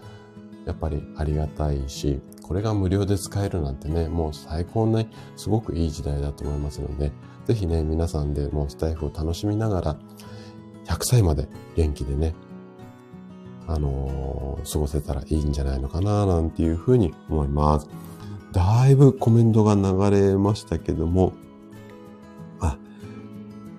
[0.65, 7.11] やっぱりありがたいし、これが無料で使えるなんてね、もう最高のね、すごくいい時代だと思いますので、
[7.45, 9.95] ぜひね、皆さんでもうスタイフを楽しみながら、
[10.85, 12.35] 100歳まで元気でね、
[13.67, 17.89] あのー、過ごせたらいいんじゃないのかな、なんていうふうに思います。
[18.51, 21.33] だいぶコメントが流れましたけども、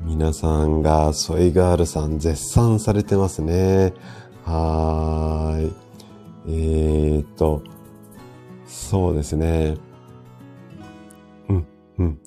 [0.07, 3.93] 皆さんがソイガールさん絶賛されてますね。
[4.45, 5.75] はーい。
[6.47, 7.65] えー、っと、
[8.67, 9.77] そうですね。
[11.49, 11.67] うん、
[11.99, 12.21] うん。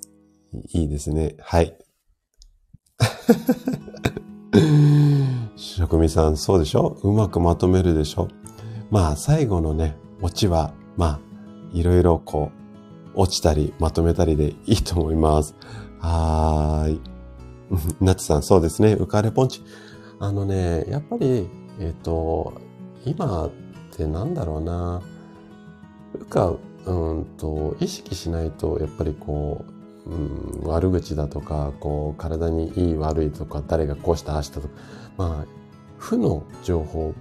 [0.73, 1.37] いいですね。
[1.39, 1.73] はい。
[5.55, 6.97] 職味さん、そうでしょ？
[7.01, 8.27] うまくまとめるでしょ？
[8.91, 11.19] まあ、最後のね、オチは、まあ、
[11.71, 12.51] いろいろこ
[13.15, 15.55] う、落ちたり、まとめたりでいいと思います。
[15.99, 16.99] はーい。
[18.01, 18.93] なつさん、そうですね。
[18.93, 19.63] 浮かれポンチ。
[20.19, 22.53] あのね、やっぱり、えっ、ー、と、
[23.05, 23.51] 今っ
[23.91, 25.01] てなんだろうな。
[26.13, 26.53] うか、
[26.85, 29.65] うんと、意識しないと、やっぱりこ
[30.05, 34.73] う、うん、悪口だとか、こう、体にいい悪いとか、誰がこうしたああしたとか、
[35.17, 35.45] まあ、
[35.97, 37.13] 負の情報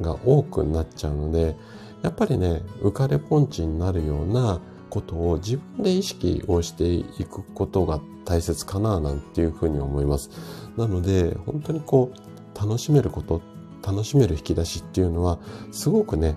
[0.00, 1.56] が多くなっちゃうので、
[2.02, 4.60] やっぱりね、浮かれポンチになるような
[4.94, 10.30] ことを自分で意識をしていくことが大切かな、なんていうふうに思います。
[10.76, 13.42] なので、本当にこう、楽しめること、
[13.84, 15.40] 楽しめる引き出しっていうのは、
[15.72, 16.36] すごくね、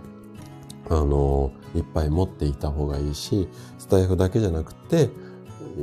[0.89, 3.47] あの、いっぱい持っていた方がいいし、
[3.77, 5.09] スタイフだけじゃなくて、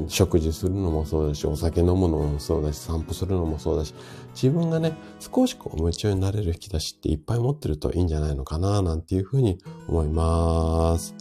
[0.09, 3.95] 食事するのもそうだし、お酒飲むのもそうだし、散歩するのもそうだし、
[4.35, 11.15] 自分がね、少しこう夢中になれる引き出しっていっぱい持ってるといいんじゃないのかな、なんていうふうに思います。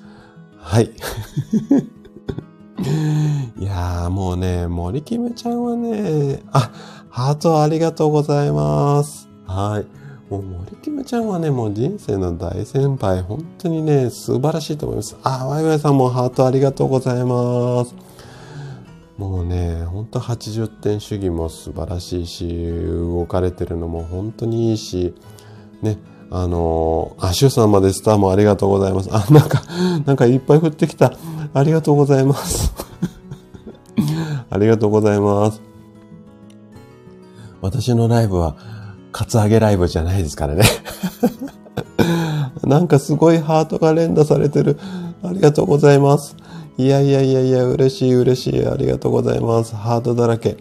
[0.64, 0.85] はい。
[3.60, 6.72] いやーもうね、森キムちゃんはね、あ、
[7.10, 9.27] ハートありがとうございます。
[9.45, 9.85] はい。
[10.31, 15.18] もう森キムちゃんはね、もう人生の大先輩、本当にね、素晴らしいと思います。
[15.22, 17.94] あ、ワイワイさんもハートありがとうございます。
[19.18, 25.14] もうね、ほんと80点主義も素晴らしいし、動かれてるのも本当にいいし、
[25.81, 25.98] ね、
[26.35, 29.10] あのー、あ、シュさんまでスターもありがとうございます。
[29.11, 29.61] あ、なんか、
[30.03, 31.14] なんかいっぱい降ってきた。
[31.53, 32.73] ありがとうございます。
[34.49, 35.61] ありがとうございます。
[37.61, 38.55] 私のライブは、
[39.11, 40.64] カツアゲライブじゃないですからね。
[42.64, 44.80] なんかすごいハートが連打されてる。
[45.22, 46.35] ありがとうございます。
[46.80, 48.65] いやいやいやいや、嬉しい嬉しい。
[48.65, 49.76] ありがとうございます。
[49.76, 50.57] ハートだらけ。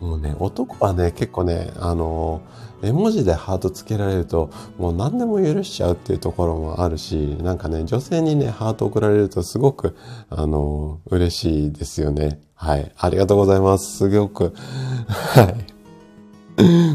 [0.00, 2.40] もうね、男はね、結構ね、あの
[2.82, 9.96] 絵文字でハートつけられると、もう何でも許しちゃうっていうところもあるし、なんかね、女性にね、ハート送られるとすごく、
[10.30, 12.40] あの嬉しいですよね。
[12.54, 12.92] はい。
[12.96, 13.98] ありがとうございます。
[13.98, 14.52] すごく、
[15.06, 15.78] はい。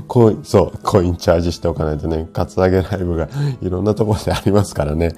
[0.08, 3.30] コイン、そう、コインチャージしておかないとね、カツアゲライブが
[3.62, 5.16] いろんなところでありますからね。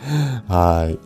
[0.47, 0.99] はい。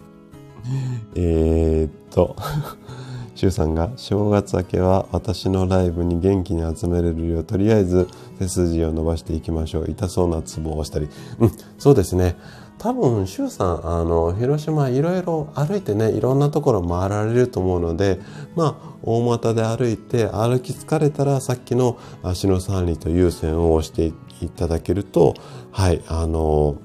[1.16, 2.36] えー、っと、
[3.40, 9.90] シュウさんが正月明けは私のライブに元気に集めれるようとりあえず背筋を伸ばしていきましょう。
[9.90, 11.08] 痛そうなツボをしたり。
[11.40, 12.36] うん、そうですね。
[12.80, 18.20] 多分、シュウさん、あの、広島いろいろ歩いてね、いろんなところ回られると思うので、
[18.58, 24.12] まあ、大股で歩いて、歩き疲れたらさっきの足の三里と優先を押して
[24.42, 25.34] いただけると、
[25.72, 26.76] はい、あの、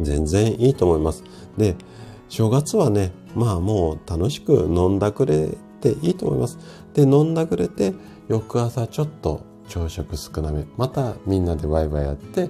[0.00, 1.24] 全然いいと思います。
[1.56, 1.76] で、
[2.32, 5.50] 正月はね、まあもう楽しく飲んだくれ
[5.82, 6.58] ていいと思います。
[6.94, 7.92] で、飲んだくれて、
[8.26, 10.64] 翌朝ちょっと朝食少なめ。
[10.78, 12.48] またみんなでワイワイやって、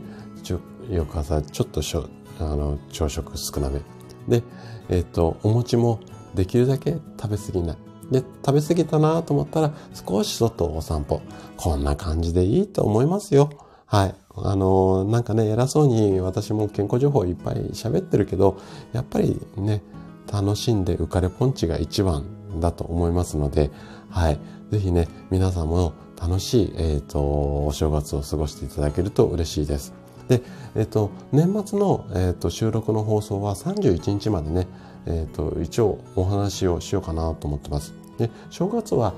[0.88, 3.80] 翌朝ちょっとしょあの朝食少なめ。
[4.28, 4.44] で、
[4.88, 5.98] えっ、と、お餅も
[6.32, 7.76] できるだけ食べ過ぎない。
[8.12, 9.74] で、食べ過ぎたなと思ったら
[10.06, 11.22] 少し外お散歩。
[11.56, 13.50] こんな感じでいいと思いますよ。
[13.92, 14.14] はい。
[14.36, 18.58] あの、なんかね、偉そうに私も健康情報いっぱい喋ってるけど、
[18.94, 19.82] やっぱりね、
[20.32, 22.24] 楽しんで浮かれポンチが一番
[22.58, 23.70] だと思いますので、
[24.08, 24.40] はい。
[24.70, 29.92] ぜひね、皆さんも楽しい、えっ、ー、と、お正月を過ごしていただけると嬉しいです。
[30.26, 30.40] で、
[30.74, 34.68] えっ、ー、と、年末の、えーと、収録の放送は31日までね、
[35.04, 37.92] えっ、と、一応お話をしようかなと思ってます。
[38.16, 39.12] で、正月は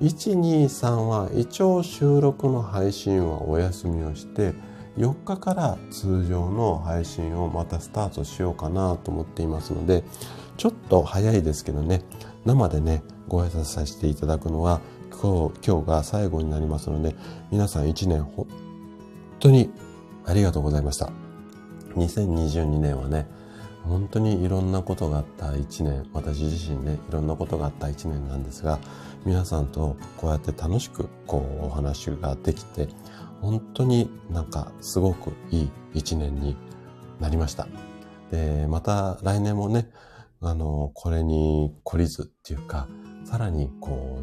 [0.00, 4.54] 123は一応収録の配信はお休みをして
[4.96, 10.02] 4日から通常の配信をまたスタートしようかなと思っていますので
[10.56, 12.02] ちょっと早いですけどね
[12.44, 17.14] 生でね、ご挨拶させていただくのは、今日、今日が最後になりますので、
[17.50, 18.46] 皆さん一年本
[19.40, 19.70] 当に
[20.24, 21.10] ありがとうございました。
[21.96, 23.26] 2022年はね、
[23.84, 28.78] 本当にいろんなことがあった一年、私自身ね、いろんなことがあった一年なんですが、
[29.24, 32.88] 皆さんとこうやって楽しくこうお話ができて、
[33.40, 36.56] 本当になんかすごくいい一年に
[37.20, 37.66] なりました。
[38.30, 39.90] で、また来年もね、
[40.40, 42.88] あの、これに懲りずっていうか、
[43.24, 44.20] さらにこ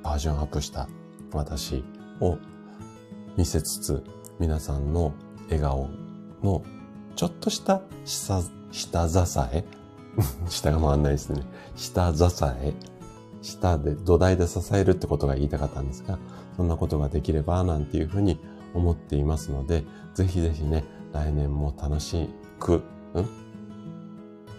[0.00, 0.88] う、バージョンアップした
[1.32, 1.84] 私
[2.20, 2.38] を
[3.36, 4.04] 見せつつ、
[4.38, 5.12] 皆さんの
[5.44, 5.88] 笑顔
[6.42, 6.62] の
[7.16, 9.64] ちょっとした下、下支え
[10.48, 11.42] 下が回んないですね。
[11.76, 12.91] 下支え。
[13.42, 16.18] 下で土台で支えるってことが言いたかったんですが、
[16.56, 18.38] そんなことができればなんていうふうに
[18.72, 22.28] 思っていますので、ぜひぜひね、来年も楽し
[22.58, 22.82] く、ん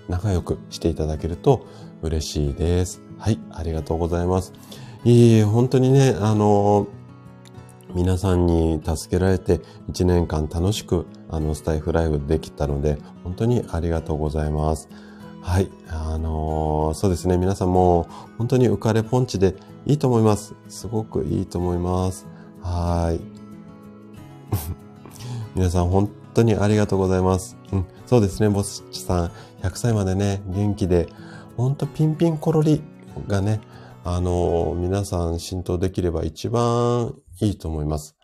[0.07, 1.65] 仲良くしていただけると
[2.01, 3.01] 嬉しいです。
[3.17, 4.53] はい、ありがとうございます。
[5.05, 6.87] いい本当にね、あの
[7.93, 14.89] 皆さんに助けられて一年間楽しくあのスタイフライブできたので本当にありがとうございます。
[15.43, 15.69] はい。
[15.89, 17.37] あのー、そうですね。
[17.37, 18.07] 皆さんも
[18.37, 19.55] 本当に浮かれポンチで
[19.85, 20.55] いいと思います。
[20.69, 22.25] すごくいいと思います。
[22.61, 23.19] はい。
[25.53, 27.57] 皆さん本当にありがとうございます。
[27.73, 28.47] うん、そうですね。
[28.47, 31.09] ボスチさん、100歳までね、元気で、
[31.57, 32.81] 本当ピンピンコロリ
[33.27, 33.59] がね、
[34.05, 38.15] あのー、皆さん浸透できれば一番いいと思います。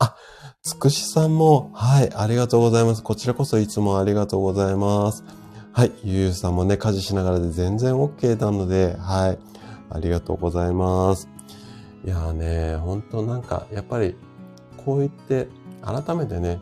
[0.00, 0.16] あ、
[0.62, 3.02] つくしさんも、はい、ありがとうございます。
[3.04, 5.22] こちらこそいつもありがとうございます。
[5.76, 5.92] はい。
[6.04, 9.38] ゆうゆうさんもね、家事しながらで全然 OK なので、はい。
[9.90, 11.28] ありがとうございます。
[12.04, 14.14] いやーね、本当なんか、やっぱり、
[14.76, 15.48] こう言って、
[15.82, 16.60] 改めてね、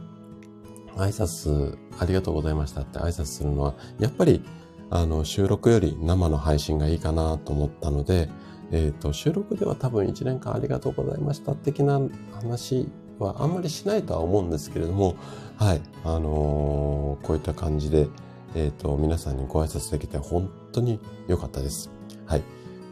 [0.96, 4.42] 挨拶、ありがとうございましたって挨拶するのは、やっぱり、
[4.88, 8.30] あの、収録より生の配信がいいかなと思ったので、
[8.70, 12.00] えっ、ー、と、収録では多分1年間ありがとうございました的な
[12.32, 15.16] 話はあんまりしないとは思うんですけれども、
[15.58, 18.08] はい、あのー、こういった感じで、
[18.54, 21.90] えっ、ー、と、皆さんにご挨拶できて本当に良かったです。
[22.26, 22.42] はい。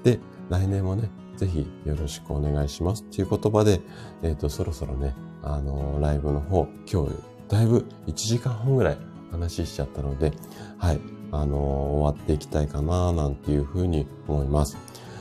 [0.04, 0.18] で、
[0.48, 3.80] 来年もね、ぜひよろしくお願いしますっていう言葉で、
[4.22, 7.12] えっ、ー、と、そろそろね、あのー、ライブの方、今日、
[7.48, 8.98] だいぶ1時間半ぐらい
[9.30, 10.32] 話しちゃったので、
[10.78, 11.00] はい、
[11.32, 14.76] あの終わっていきたいかな、なんていうふうに思います。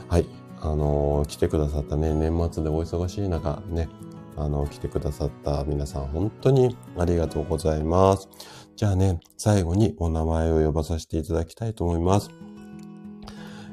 [0.08, 0.26] はい、
[0.60, 3.88] あの来てくださったね、年末でお忙しい中、ね、
[4.36, 8.28] あの、来てくださった皆さん、本当にありがとうございます。
[8.80, 12.30] じゃあね、最後にお名前を呼ばさせていただきたいと思います。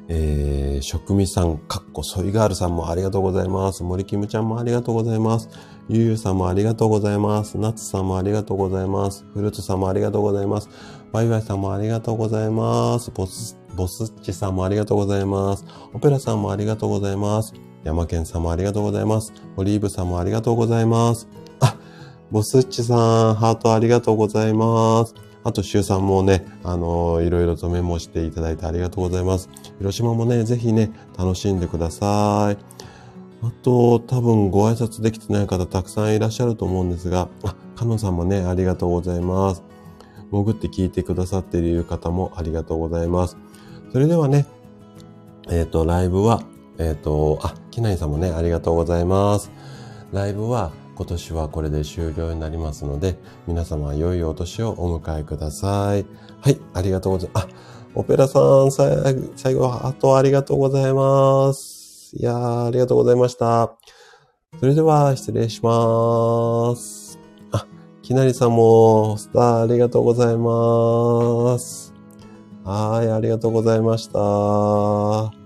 [0.06, 3.82] えー、職味さん、かっこソイガールさんもありがとうございます。
[3.82, 5.48] 森キムちゃんもありがとうございます。
[5.88, 7.56] ゆうゆうさんもありがとうございます。
[7.56, 9.24] ナツさんもありがとうございます。
[9.32, 10.68] フルーツさんもありがとうございます。
[11.10, 13.10] ワイワイさんもありがとうございます。
[13.10, 15.64] ボス、ボスッチさんもありがとうございます。
[15.94, 17.54] オペラさんもありがとうございます。
[17.82, 19.32] 山健さんもありがとうございます。
[19.56, 21.26] オリーブさんもありがとうございます。
[22.30, 25.14] ボスッチさん、ハートありがとうございます。
[25.44, 29.48] あと、シュウさんもね、あのー、いろいろとメモしていただいてありがとうございます。
[29.78, 32.58] 広島もね、ぜひね、楽しんでください。
[33.40, 39.62] あと、多分ご挨拶できてない方たくさんいらっしゃると思うんですが、あ、かのさんもね、ありがとうございます。
[40.30, 43.38] 潜って聞いてくださっている方もありがとうございます。
[43.90, 44.44] それではね、
[45.48, 46.42] えっ、ー、と、ライブは、
[46.76, 49.50] えっ、ー、と、あ、きないさんもね、ありがとうございます。
[50.12, 53.16] ライブは、今年はこれで終了になりますので、
[53.46, 56.04] 皆様良いお年をお迎えください。
[56.40, 57.46] はい、ありがとうございます。
[57.46, 57.48] あ、
[57.94, 62.16] オペラさん、最後、あとありがとうございます。
[62.16, 63.76] いやー、ありがとうございました。
[64.58, 67.20] それでは、失礼します。
[67.52, 67.64] あ、
[68.02, 71.94] きなりさんも、スターありがとうございます。
[72.64, 75.37] はい、ありがとうございました。